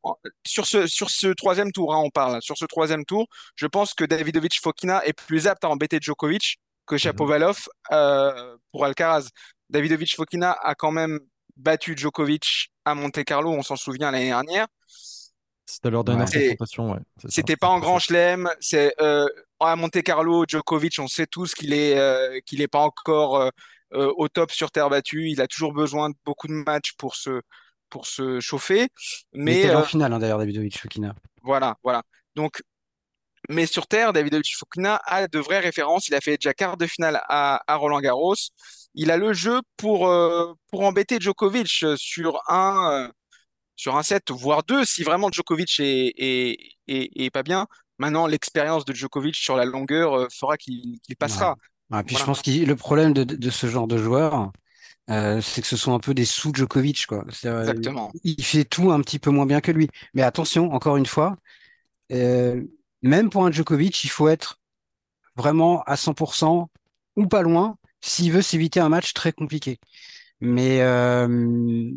sur 0.45 0.65
ce, 0.65 0.85
sur 0.85 1.09
ce 1.09 1.27
troisième 1.27 1.71
tour, 1.71 1.93
hein, 1.93 2.01
on 2.03 2.09
parle, 2.09 2.41
sur 2.41 2.57
ce 2.57 2.65
troisième 2.65 3.05
tour, 3.05 3.27
je 3.55 3.67
pense 3.67 3.93
que 3.93 4.03
Davidovic 4.03 4.59
Fokina 4.61 5.03
est 5.05 5.13
plus 5.13 5.47
apte 5.47 5.63
à 5.63 5.69
embêter 5.69 5.99
Djokovic 6.01 6.57
que 6.85 6.95
mhm. 6.95 6.99
Chapovalov 6.99 7.67
euh, 7.91 8.57
pour 8.71 8.83
Alcaraz. 8.83 9.29
Davidovic 9.69 10.15
Fokina 10.15 10.51
a 10.51 10.75
quand 10.75 10.91
même 10.91 11.19
battu 11.55 11.95
Djokovic 11.95 12.71
à 12.85 12.95
Monte 12.95 13.23
Carlo, 13.23 13.51
on 13.51 13.63
s'en 13.63 13.75
souvient 13.75 14.11
l'année 14.11 14.27
dernière. 14.29 14.67
C'était 15.65 15.91
leur 15.91 16.03
dernière 16.03 16.25
confrontation, 16.25 16.91
ouais. 16.91 16.99
C'était 17.27 17.55
pas 17.55 17.67
en 17.67 17.79
grand 17.79 17.99
chelem. 17.99 18.49
C'est 18.59 18.91
euh, 18.99 19.27
à 19.59 19.75
Monte 19.75 20.01
Carlo, 20.01 20.43
Djokovic, 20.47 20.97
on 20.99 21.07
sait 21.07 21.27
tous 21.27 21.53
qu'il 21.53 21.73
est 21.73 21.97
euh, 21.97 22.39
qu'il 22.45 22.61
est 22.61 22.67
pas 22.67 22.79
encore 22.79 23.51
au 23.91 24.27
top 24.27 24.51
sur 24.51 24.71
terre 24.71 24.89
battue. 24.89 25.29
Il 25.29 25.41
a 25.41 25.47
toujours 25.47 25.73
besoin 25.73 26.09
de 26.09 26.15
beaucoup 26.25 26.47
de 26.47 26.53
matchs 26.53 26.93
pour 26.97 27.15
se 27.15 27.41
pour 27.89 28.07
se 28.07 28.39
chauffer. 28.39 28.89
Mais 29.33 29.61
il 29.61 29.71
en 29.71 29.81
euh, 29.81 29.83
finale 29.83 30.13
hein, 30.13 30.19
d'ailleurs, 30.19 30.39
Davidovic 30.39 30.77
Fokina. 30.77 31.15
Voilà, 31.43 31.77
voilà. 31.83 32.03
Donc, 32.35 32.61
mais 33.49 33.65
sur 33.65 33.87
terre, 33.87 34.13
Davidovic 34.13 34.55
Fokina 34.57 35.01
a 35.05 35.27
de 35.27 35.39
vraies 35.39 35.59
références. 35.59 36.07
Il 36.07 36.15
a 36.15 36.21
fait 36.21 36.37
déjà 36.37 36.53
quart 36.53 36.77
de 36.77 36.85
finale 36.85 37.21
à, 37.29 37.61
à 37.67 37.75
Roland 37.75 37.99
Garros. 37.99 38.35
Il 38.95 39.11
a 39.11 39.17
le 39.17 39.33
jeu 39.33 39.61
pour 39.77 40.07
euh, 40.07 40.53
pour 40.69 40.81
embêter 40.81 41.17
Djokovic 41.19 41.85
sur 41.95 42.41
un 42.47 42.91
euh, 42.91 43.09
sur 43.75 43.95
un 43.95 44.03
set, 44.03 44.29
voire 44.31 44.63
deux, 44.63 44.83
si 44.83 45.03
vraiment 45.03 45.29
Djokovic 45.31 45.79
est, 45.79 46.13
est, 46.17 46.75
est, 46.87 47.29
pas 47.29 47.43
bien. 47.43 47.65
Maintenant, 47.97 48.27
l'expérience 48.27 48.83
de 48.83 48.93
Djokovic 48.93 49.35
sur 49.35 49.55
la 49.55 49.63
longueur 49.63 50.27
fera 50.33 50.57
qu'il 50.57 50.99
passera. 51.17 51.55
puis 52.05 52.17
je 52.17 52.23
pense 52.25 52.41
que 52.41 52.51
le 52.51 52.75
problème 52.75 53.13
de, 53.13 53.23
de, 53.23 53.49
ce 53.49 53.67
genre 53.67 53.87
de 53.87 53.97
joueur, 53.97 54.51
euh, 55.09 55.41
c'est 55.41 55.61
que 55.61 55.67
ce 55.67 55.77
sont 55.77 55.93
un 55.93 55.99
peu 55.99 56.13
des 56.13 56.25
sous 56.25 56.53
Djokovic, 56.53 57.07
quoi. 57.07 57.25
Exactement. 57.27 58.11
Il, 58.23 58.43
fait 58.43 58.65
tout 58.65 58.91
un 58.91 59.01
petit 59.01 59.19
peu 59.19 59.31
moins 59.31 59.45
bien 59.45 59.61
que 59.61 59.71
lui. 59.71 59.89
Mais 60.13 60.21
attention, 60.21 60.71
encore 60.71 60.97
une 60.97 61.05
fois, 61.05 61.37
euh, 62.11 62.61
même 63.01 63.29
pour 63.29 63.45
un 63.45 63.51
Djokovic, 63.51 64.03
il 64.03 64.09
faut 64.09 64.27
être 64.27 64.59
vraiment 65.35 65.81
à 65.83 65.95
100% 65.95 66.67
ou 67.15 67.27
pas 67.27 67.41
loin 67.41 67.77
s'il 68.01 68.31
veut 68.31 68.41
s'éviter 68.41 68.79
un 68.79 68.89
match 68.89 69.13
très 69.13 69.31
compliqué. 69.31 69.79
Mais 70.41 70.81
euh, 70.81 71.91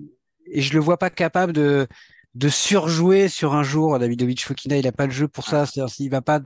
et 0.46 0.62
je 0.62 0.72
le 0.74 0.80
vois 0.80 0.98
pas 0.98 1.10
capable 1.10 1.52
de 1.52 1.86
de 2.34 2.48
surjouer 2.48 3.28
sur 3.28 3.54
un 3.54 3.62
jour. 3.62 3.98
Davidovic 3.98 4.44
Fokina, 4.44 4.78
il 4.78 4.86
a 4.86 4.92
pas 4.92 5.06
le 5.06 5.12
jeu 5.12 5.28
pour 5.28 5.46
ça. 5.46 5.66
C'est-à-dire 5.66 5.92
s'il 5.92 6.10
va 6.10 6.22
pas 6.22 6.38
euh, 6.38 6.40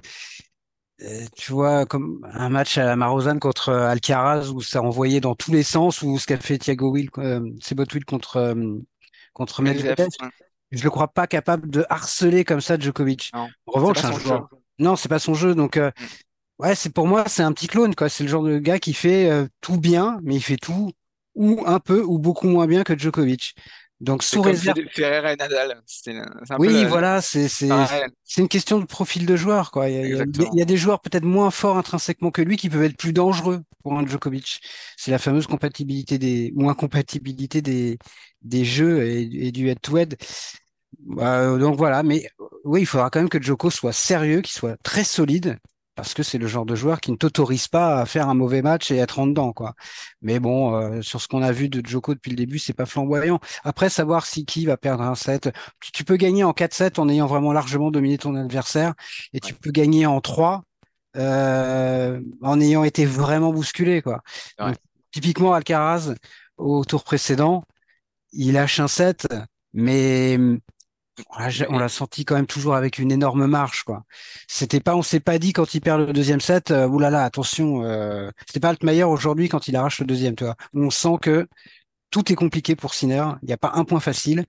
tu 1.37 1.53
vois, 1.53 1.85
comme 1.85 2.27
un 2.33 2.49
match 2.49 2.79
à 2.79 2.85
la 2.85 2.97
Marozane 2.97 3.39
contre 3.39 3.69
euh, 3.69 3.89
Alcaraz 3.89 4.51
où 4.51 4.63
ça 4.63 4.83
envoyait 4.83 5.21
dans 5.21 5.35
tous 5.35 5.53
les 5.53 5.63
sens, 5.63 6.03
ou 6.03 6.19
ce 6.19 6.27
qu'a 6.27 6.39
fait 6.39 6.59
Thiago 6.59 6.91
Will, 6.91 7.11
euh, 7.19 7.41
Will 7.41 8.05
contre, 8.05 8.37
euh, 8.37 8.79
contre 9.35 9.63
Medvedev. 9.63 10.09
Je 10.73 10.83
le 10.83 10.91
crois 10.91 11.09
pas 11.09 11.27
capable 11.27 11.71
de 11.71 11.85
harceler 11.91 12.45
comme 12.45 12.61
ça 12.61 12.79
Djokovic. 12.79 13.31
Non, 13.35 13.49
en 13.67 13.73
revanche, 13.73 13.99
c'est 13.99 14.07
un 14.07 14.19
joueur. 14.19 14.49
Non, 14.79 14.97
c'est 14.97 15.09
pas 15.09 15.19
son 15.19 15.35
jeu. 15.35 15.55
Donc, 15.55 15.77
mm. 15.77 15.93
ouais, 16.59 16.75
c'est 16.75 16.91
pour 16.91 17.07
moi, 17.07 17.25
c'est 17.29 17.43
un 17.43 17.53
petit 17.53 17.69
clone, 17.69 17.95
quoi. 17.95 18.09
C'est 18.09 18.25
le 18.25 18.31
genre 18.31 18.43
de 18.43 18.59
gars 18.59 18.79
qui 18.79 18.93
fait 18.93 19.31
tout 19.61 19.79
bien, 19.79 20.19
mais 20.23 20.35
il 20.35 20.43
fait 20.43 20.57
tout 20.57 20.93
ou 21.35 21.63
un 21.67 21.79
peu 21.79 22.03
ou 22.03 22.19
beaucoup 22.19 22.49
moins 22.49 22.67
bien 22.67 22.83
que 22.83 22.99
Djokovic. 22.99 23.55
Donc 24.01 24.23
sous 24.23 24.43
réserve. 24.43 24.77
Ferrer 24.93 25.33
et 25.33 25.37
Nadal. 25.37 25.83
oui, 26.59 26.85
voilà, 26.85 27.23
c'est 27.23 27.49
c'est 27.49 27.71
c'est 28.25 28.43
une 28.43 28.49
question 28.49 28.79
de 28.79 28.85
profil 28.85 29.25
de 29.25 29.37
joueur 29.37 29.71
quoi. 29.71 29.89
Il 29.89 29.95
y 29.95 30.21
a, 30.21 30.25
il 30.25 30.59
y 30.59 30.63
a 30.63 30.67
des 30.67 30.77
joueurs 30.77 31.01
peut-être 31.01 31.25
moins 31.25 31.51
forts 31.51 31.79
intrinsèquement 31.79 32.31
que 32.31 32.43
lui 32.43 32.59
qui 32.59 32.69
peuvent 32.69 32.83
être 32.83 32.97
plus 32.99 33.15
dangereux 33.15 33.63
pour 33.83 33.99
un 33.99 34.07
Djokovic. 34.07 34.61
C'est 34.99 35.11
la 35.11 35.19
fameuse 35.19 35.47
compatibilité 35.47 36.19
des 36.19 36.53
ou 36.57 36.69
incompatibilité 36.69 37.63
des 37.63 37.99
des 38.43 38.65
jeux 38.65 39.07
et, 39.07 39.51
du 39.51 39.69
head-to-head. 39.69 40.17
Bah, 40.99 41.57
donc 41.57 41.77
voilà, 41.77 42.03
mais 42.03 42.29
oui, 42.65 42.83
il 42.83 42.87
faudra 42.87 43.09
quand 43.09 43.21
même 43.21 43.29
que 43.29 43.41
Djoko 43.41 43.71
soit 43.71 43.93
sérieux, 43.93 44.43
qu'il 44.43 44.55
soit 44.55 44.77
très 44.83 45.05
solide 45.05 45.59
parce 45.97 46.13
que 46.15 46.23
c'est 46.23 46.39
le 46.39 46.47
genre 46.47 46.67
de 46.67 46.75
joueur 46.75 47.01
qui 47.01 47.11
ne 47.11 47.17
t'autorise 47.17 47.69
pas 47.69 48.01
à 48.01 48.07
faire 48.07 48.29
un 48.29 48.35
mauvais 48.35 48.63
match 48.63 48.91
et 48.91 48.97
être 48.99 49.19
en 49.19 49.27
dedans, 49.27 49.53
quoi. 49.53 49.75
Mais 50.21 50.39
bon, 50.39 50.75
euh, 50.75 51.03
sur 51.03 51.21
ce 51.23 51.27
qu'on 51.27 51.43
a 51.43 51.53
vu 51.53 51.69
de 51.71 51.85
Joko 51.85 52.15
depuis 52.15 52.31
le 52.31 52.37
début, 52.37 52.59
c'est 52.59 52.75
pas 52.75 52.87
flamboyant. 52.87 53.41
Après, 53.65 53.89
savoir 53.89 54.27
si 54.27 54.45
qui 54.45 54.67
va 54.67 54.77
perdre 54.77 55.03
un 55.03 55.15
set, 55.15 55.51
tu, 55.93 56.05
peux 56.05 56.17
gagner 56.17 56.45
en 56.45 56.53
4-7 56.53 57.01
en 57.01 57.09
ayant 57.09 57.27
vraiment 57.27 57.53
largement 57.53 57.91
dominé 57.91 58.19
ton 58.19 58.37
adversaire, 58.37 58.95
et 59.33 59.41
tu 59.41 59.55
peux 59.55 59.71
gagner 59.71 60.05
en 60.07 60.21
3 60.21 60.63
euh, 61.17 62.21
en 62.43 62.61
ayant 62.61 62.85
été 62.85 63.07
vraiment 63.07 63.53
bousculé, 63.53 64.03
quoi. 64.03 64.21
typiquement, 65.13 65.55
Alcaraz, 65.55 66.15
au 66.59 66.85
tour 66.85 67.05
précédent, 67.05 67.65
il 68.33 68.53
lâche 68.53 68.81
un 68.81 68.89
set, 68.89 69.27
mais 69.73 70.39
on 71.69 71.79
l'a 71.79 71.89
senti 71.89 72.25
quand 72.25 72.35
même 72.35 72.47
toujours 72.47 72.75
avec 72.75 72.99
une 72.99 73.11
énorme 73.11 73.47
marche, 73.47 73.85
quoi. 73.85 74.05
C'était 74.49 74.81
pas, 74.81 74.97
on 74.97 75.03
s'est 75.03 75.21
pas 75.21 75.39
dit 75.39 75.53
quand 75.53 75.75
il 75.75 75.81
perd 75.81 76.07
le 76.07 76.13
deuxième 76.13 76.41
set, 76.41 76.71
euh, 76.71 76.87
oulala, 76.87 77.25
attention, 77.25 77.85
euh, 77.85 78.31
c'était 78.47 78.61
pas 78.61 78.71
Altmaier 78.71 79.05
aujourd'hui 79.05 79.49
quand 79.49 79.69
il 79.69 79.77
arrache 79.77 80.01
le 80.01 80.07
deuxième, 80.07 80.35
tu 80.35 80.45
vois. 80.45 80.57
On 80.75 80.91
sent 80.91 81.19
que 81.23 81.49
tout 82.11 82.31
est 82.33 82.37
compliqué 82.37 82.77
pour 82.77 82.95
Sinner. 82.95 83.25
Il 83.43 83.47
n'y 83.47 83.53
a 83.53 83.59
pas 83.59 83.73
un 83.75 83.85
point 83.85 84.01
facile. 84.01 84.45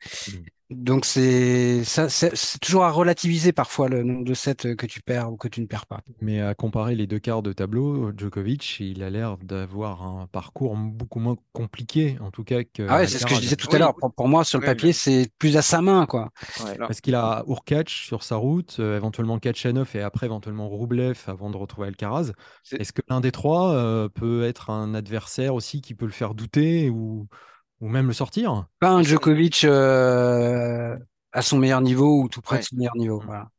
Donc 0.70 1.05
c'est 1.05 1.86
ça, 1.86 2.09
c'est 2.09 2.59
toujours 2.59 2.84
à 2.84 2.91
relativiser 2.91 3.53
parfois 3.53 3.88
le 3.88 4.03
nombre 4.03 4.26
de 4.26 4.34
sets 4.34 4.76
que 4.76 4.86
tu 4.86 5.01
perds 5.01 5.32
ou 5.32 5.38
que 5.38 5.47
tu 5.47 5.61
ne 5.61 5.65
perds 5.65 5.86
pas. 5.86 6.01
Mais 6.20 6.41
à 6.41 6.55
comparer 6.55 6.93
les 6.93 7.07
deux 7.07 7.20
quarts 7.20 7.41
de 7.41 7.53
tableau, 7.53 8.11
Djokovic, 8.15 8.82
il 8.82 9.01
a 9.01 9.09
l'air 9.09 9.38
d'avoir 9.38 10.03
un 10.03 10.28
parcours 10.28 10.76
beaucoup 10.76 11.20
moins 11.20 11.38
compliqué, 11.53 12.18
en 12.20 12.32
tout 12.32 12.43
cas 12.43 12.63
que. 12.65 12.86
Ah 12.89 12.97
ouais, 12.97 13.07
c'est 13.07 13.20
ce 13.20 13.26
que 13.26 13.34
je 13.34 13.39
disais 13.39 13.55
tout 13.55 13.74
à 13.74 13.80
l'heure. 13.80 13.95
Pour, 13.95 14.28
moi, 14.28 14.43
sur 14.43 14.59
le 14.59 14.65
papier, 14.65 14.91
c'est 14.91 15.32
plus 15.39 15.55
à 15.55 15.61
sa 15.61 15.82
main, 15.82 16.05
quoi. 16.05 16.32
Parce 16.80 16.99
qu'il 16.99 17.15
a 17.15 17.43
Urkac 17.47 17.89
sur 17.89 18.24
sa 18.24 18.36
route, 18.36 18.78
euh, 18.80 18.97
éventuellement 18.97 19.39
Kachanov 19.39 19.95
et 19.95 20.01
après 20.01 20.26
éventuellement 20.26 20.68
Roublev 20.68 21.18
avant 21.28 21.49
de 21.49 21.55
retrouver 21.55 21.88
Alcaraz. 21.88 22.34
Est-ce 22.72 22.91
que 22.91 23.01
l'un 23.09 23.22
des 23.22 23.32
trois 23.32 23.74
euh, 23.74 24.09
peut 24.09 24.43
être 24.43 24.70
un 24.70 24.93
adversaire 24.93 25.55
aussi 25.55 25.82
qui 25.82 25.93
peut 25.93 26.05
le 26.05 26.11
faire 26.11 26.34
douter 26.34 26.89
ou 26.89 27.28
ou 27.82 27.89
même 27.89 28.07
le 28.07 28.13
sortir. 28.13 28.65
Pas 28.80 28.89
un 28.89 29.03
Djokovic 29.03 29.63
euh, 29.63 30.97
à 31.32 31.41
son 31.41 31.57
meilleur 31.57 31.82
niveau 31.82 32.21
ou 32.21 32.30
tout 32.30 32.41
près 32.41 32.59
de 32.59 32.63
son 32.63 32.75
meilleur 32.75 32.95
niveau. 32.95 33.21
Voilà. 33.25 33.49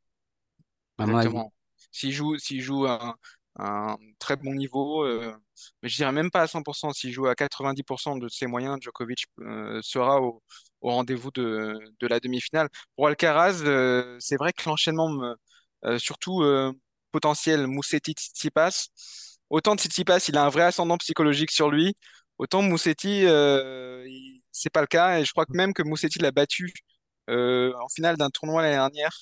Exactement. 1.00 1.52
S'il 1.92 2.12
joue, 2.12 2.36
s'il 2.38 2.60
joue 2.60 2.86
à 2.86 3.16
un, 3.58 3.96
très 4.18 4.36
bon 4.36 4.54
niveau, 4.54 5.04
euh, 5.04 5.34
mais 5.82 5.88
je 5.88 5.96
dirais 5.96 6.12
même 6.12 6.30
pas 6.30 6.42
à 6.42 6.46
100%, 6.46 6.92
s'il 6.92 7.12
joue 7.12 7.26
à 7.26 7.34
90% 7.34 8.18
de 8.20 8.28
ses 8.28 8.46
moyens, 8.46 8.78
Djokovic 8.80 9.24
euh, 9.40 9.80
sera 9.82 10.20
au, 10.20 10.42
au 10.80 10.90
rendez-vous 10.90 11.30
de, 11.32 11.74
de, 11.98 12.06
la 12.06 12.20
demi-finale. 12.20 12.68
Pour 12.96 13.08
Alcaraz, 13.08 13.62
euh, 13.64 14.16
c'est 14.20 14.36
vrai 14.36 14.52
que 14.52 14.68
l'enchaînement, 14.68 15.34
surtout 15.98 16.42
potentiel 17.12 17.66
Moussetti-Tsitsipas, 17.66 18.88
autant 19.50 19.74
de 19.74 19.80
Tsitsipas, 19.80 20.18
il 20.28 20.36
a 20.36 20.44
un 20.44 20.48
vrai 20.48 20.64
ascendant 20.64 20.96
psychologique 20.98 21.50
sur 21.50 21.70
lui, 21.70 21.94
Autant 22.38 22.62
Moussetti, 22.62 23.24
euh, 23.26 24.04
c'est 24.52 24.70
pas 24.70 24.80
le 24.80 24.86
cas. 24.86 25.18
Et 25.18 25.24
je 25.24 25.32
crois 25.32 25.46
que 25.46 25.56
même 25.56 25.74
que 25.74 25.82
Moussetti 25.82 26.18
l'a 26.18 26.30
battu 26.30 26.72
euh, 27.28 27.72
en 27.82 27.88
finale 27.88 28.16
d'un 28.16 28.30
tournoi 28.30 28.62
l'année 28.62 28.76
dernière. 28.76 29.16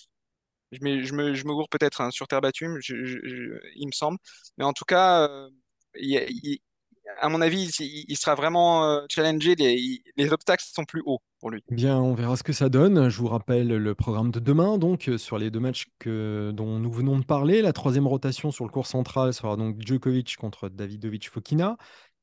Je, 0.73 0.79
me, 0.83 1.03
je 1.03 1.45
me 1.45 1.55
gourre 1.55 1.69
peut-être 1.69 2.01
hein, 2.01 2.11
sur 2.11 2.27
terre 2.27 2.41
battue, 2.41 2.69
il 2.89 3.87
me 3.87 3.93
semble. 3.93 4.19
Mais 4.59 4.65
en 4.65 4.73
tout 4.73 4.85
cas, 4.85 5.29
euh, 5.29 5.49
à 7.21 7.29
mon 7.29 7.41
avis, 7.41 7.71
il, 7.79 8.17
sera 8.17 8.35
vraiment 8.35 8.85
euh, 8.85 9.05
challengé. 9.09 9.55
Les, 9.55 10.03
les, 10.17 10.33
obstacles 10.33 10.65
sont 10.67 10.85
plus 10.85 11.03
hauts 11.07 11.21
pour 11.41 11.51
lui. 11.51 11.63
Bien, 11.71 11.97
on 11.99 12.15
verra 12.15 12.37
ce 12.37 12.43
que 12.43 12.53
ça 12.53 12.69
donne. 12.69 13.09
Je 13.09 13.19
vous 13.19 13.29
rappelle 13.29 13.69
le 13.69 13.95
programme 13.95 14.31
de 14.31 14.41
demain, 14.41 14.77
donc 14.77 15.11
sur 15.17 15.39
les 15.39 15.51
deux 15.51 15.61
matchs 15.61 15.87
que, 15.99 16.51
dont 16.53 16.79
nous 16.79 16.93
venons 16.93 17.19
de 17.19 17.25
parler. 17.25 17.63
La 17.63 17.73
troisième 17.73 18.07
rotation 18.07 18.51
sur 18.51 18.65
le 18.65 18.71
cours 18.71 18.87
central 18.87 19.33
sera 19.33 19.57
donc 19.57 19.77
Djokovic 19.81 20.37
contre 20.37 20.69
Davidovic 20.69 21.31
Fokina 21.31 21.77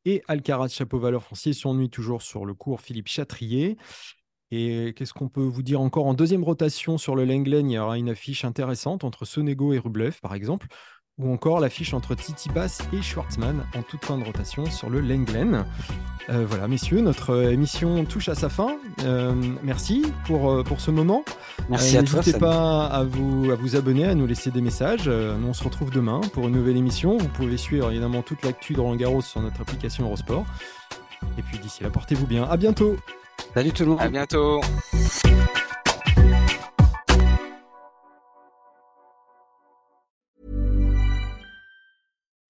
et 0.06 0.24
Alcaraz 0.28 0.70
Chapeau-Valeur 0.70 1.24
Foncier 1.24 1.54
s'ennuie 1.54 1.90
toujours 1.90 2.22
sur 2.22 2.46
le 2.46 2.54
cours 2.54 2.82
Philippe 2.82 3.08
Chatrier. 3.08 3.78
Et 4.52 4.94
qu'est-ce 4.96 5.14
qu'on 5.14 5.30
peut 5.30 5.42
vous 5.42 5.64
dire 5.64 5.82
encore 5.82 6.06
En 6.06 6.14
deuxième 6.14 6.44
rotation 6.44 6.98
sur 6.98 7.16
le 7.16 7.26
Lenglen, 7.26 7.70
il 7.72 7.74
y 7.74 7.80
aura 7.80 7.98
une 7.98 8.10
affiche 8.10 8.46
intéressante 8.46 9.04
entre 9.04 9.26
Sonego 9.26 9.74
et 9.74 9.80
Rublev, 9.80 10.20
par 10.22 10.36
exemple 10.36 10.68
ou 11.20 11.32
encore 11.32 11.60
l'affiche 11.60 11.94
entre 11.94 12.16
Titi 12.16 12.50
Bass 12.50 12.82
et 12.92 13.02
Schwartzmann 13.02 13.64
en 13.76 13.84
toute 13.84 14.04
fin 14.04 14.18
de 14.18 14.24
rotation 14.24 14.66
sur 14.66 14.90
le 14.90 15.00
Lenglen. 15.00 15.66
Euh, 16.30 16.46
voilà, 16.48 16.68
messieurs, 16.68 17.02
notre 17.02 17.52
émission 17.52 18.04
touche 18.06 18.30
à 18.30 18.36
sa 18.36 18.50
fin. 18.50 18.78
Euh, 19.04 19.34
merci 19.62 20.04
pour, 20.26 20.50
euh, 20.50 20.64
pour 20.64 20.82
ce 20.82 20.90
moment. 20.90 21.24
Merci 21.70 21.98
à 21.98 22.04
toi. 22.04 22.20
N'hésitez 22.20 22.40
pas 22.40 22.86
à 22.86 23.04
vous, 23.04 23.52
à 23.52 23.56
vous 23.56 23.76
abonner, 23.76 24.06
à 24.06 24.16
nous 24.16 24.26
laisser 24.26 24.50
des 24.50 24.62
messages. 24.62 25.08
nous, 25.08 25.48
on 25.48 25.54
se 25.54 25.64
retrouve 25.64 25.92
demain 25.92 26.22
pour 26.34 26.48
une 26.48 26.56
nouvelle 26.56 26.78
émission. 26.78 27.18
Vous 27.18 27.28
pouvez 27.28 27.58
suivre 27.58 27.92
évidemment 27.92 28.22
toute 28.24 28.44
l'actu 28.44 28.74
de 28.74 28.80
Roland 28.80 28.96
Garros 28.96 29.22
sur 29.22 29.42
notre 29.42 29.62
application 29.62 30.06
Eurosport. 30.06 30.46
Et 31.38 31.42
puis 31.42 31.60
d'ici 31.60 31.84
là, 31.84 31.90
portez-vous 31.90 32.28
bien. 32.28 32.44
À 32.44 32.58
bientôt. 32.58 32.96
Salut 33.54 33.72
tout 33.72 33.84
le 33.84 33.90
monde. 33.92 34.02
À 34.02 34.08
bientôt. 34.08 34.62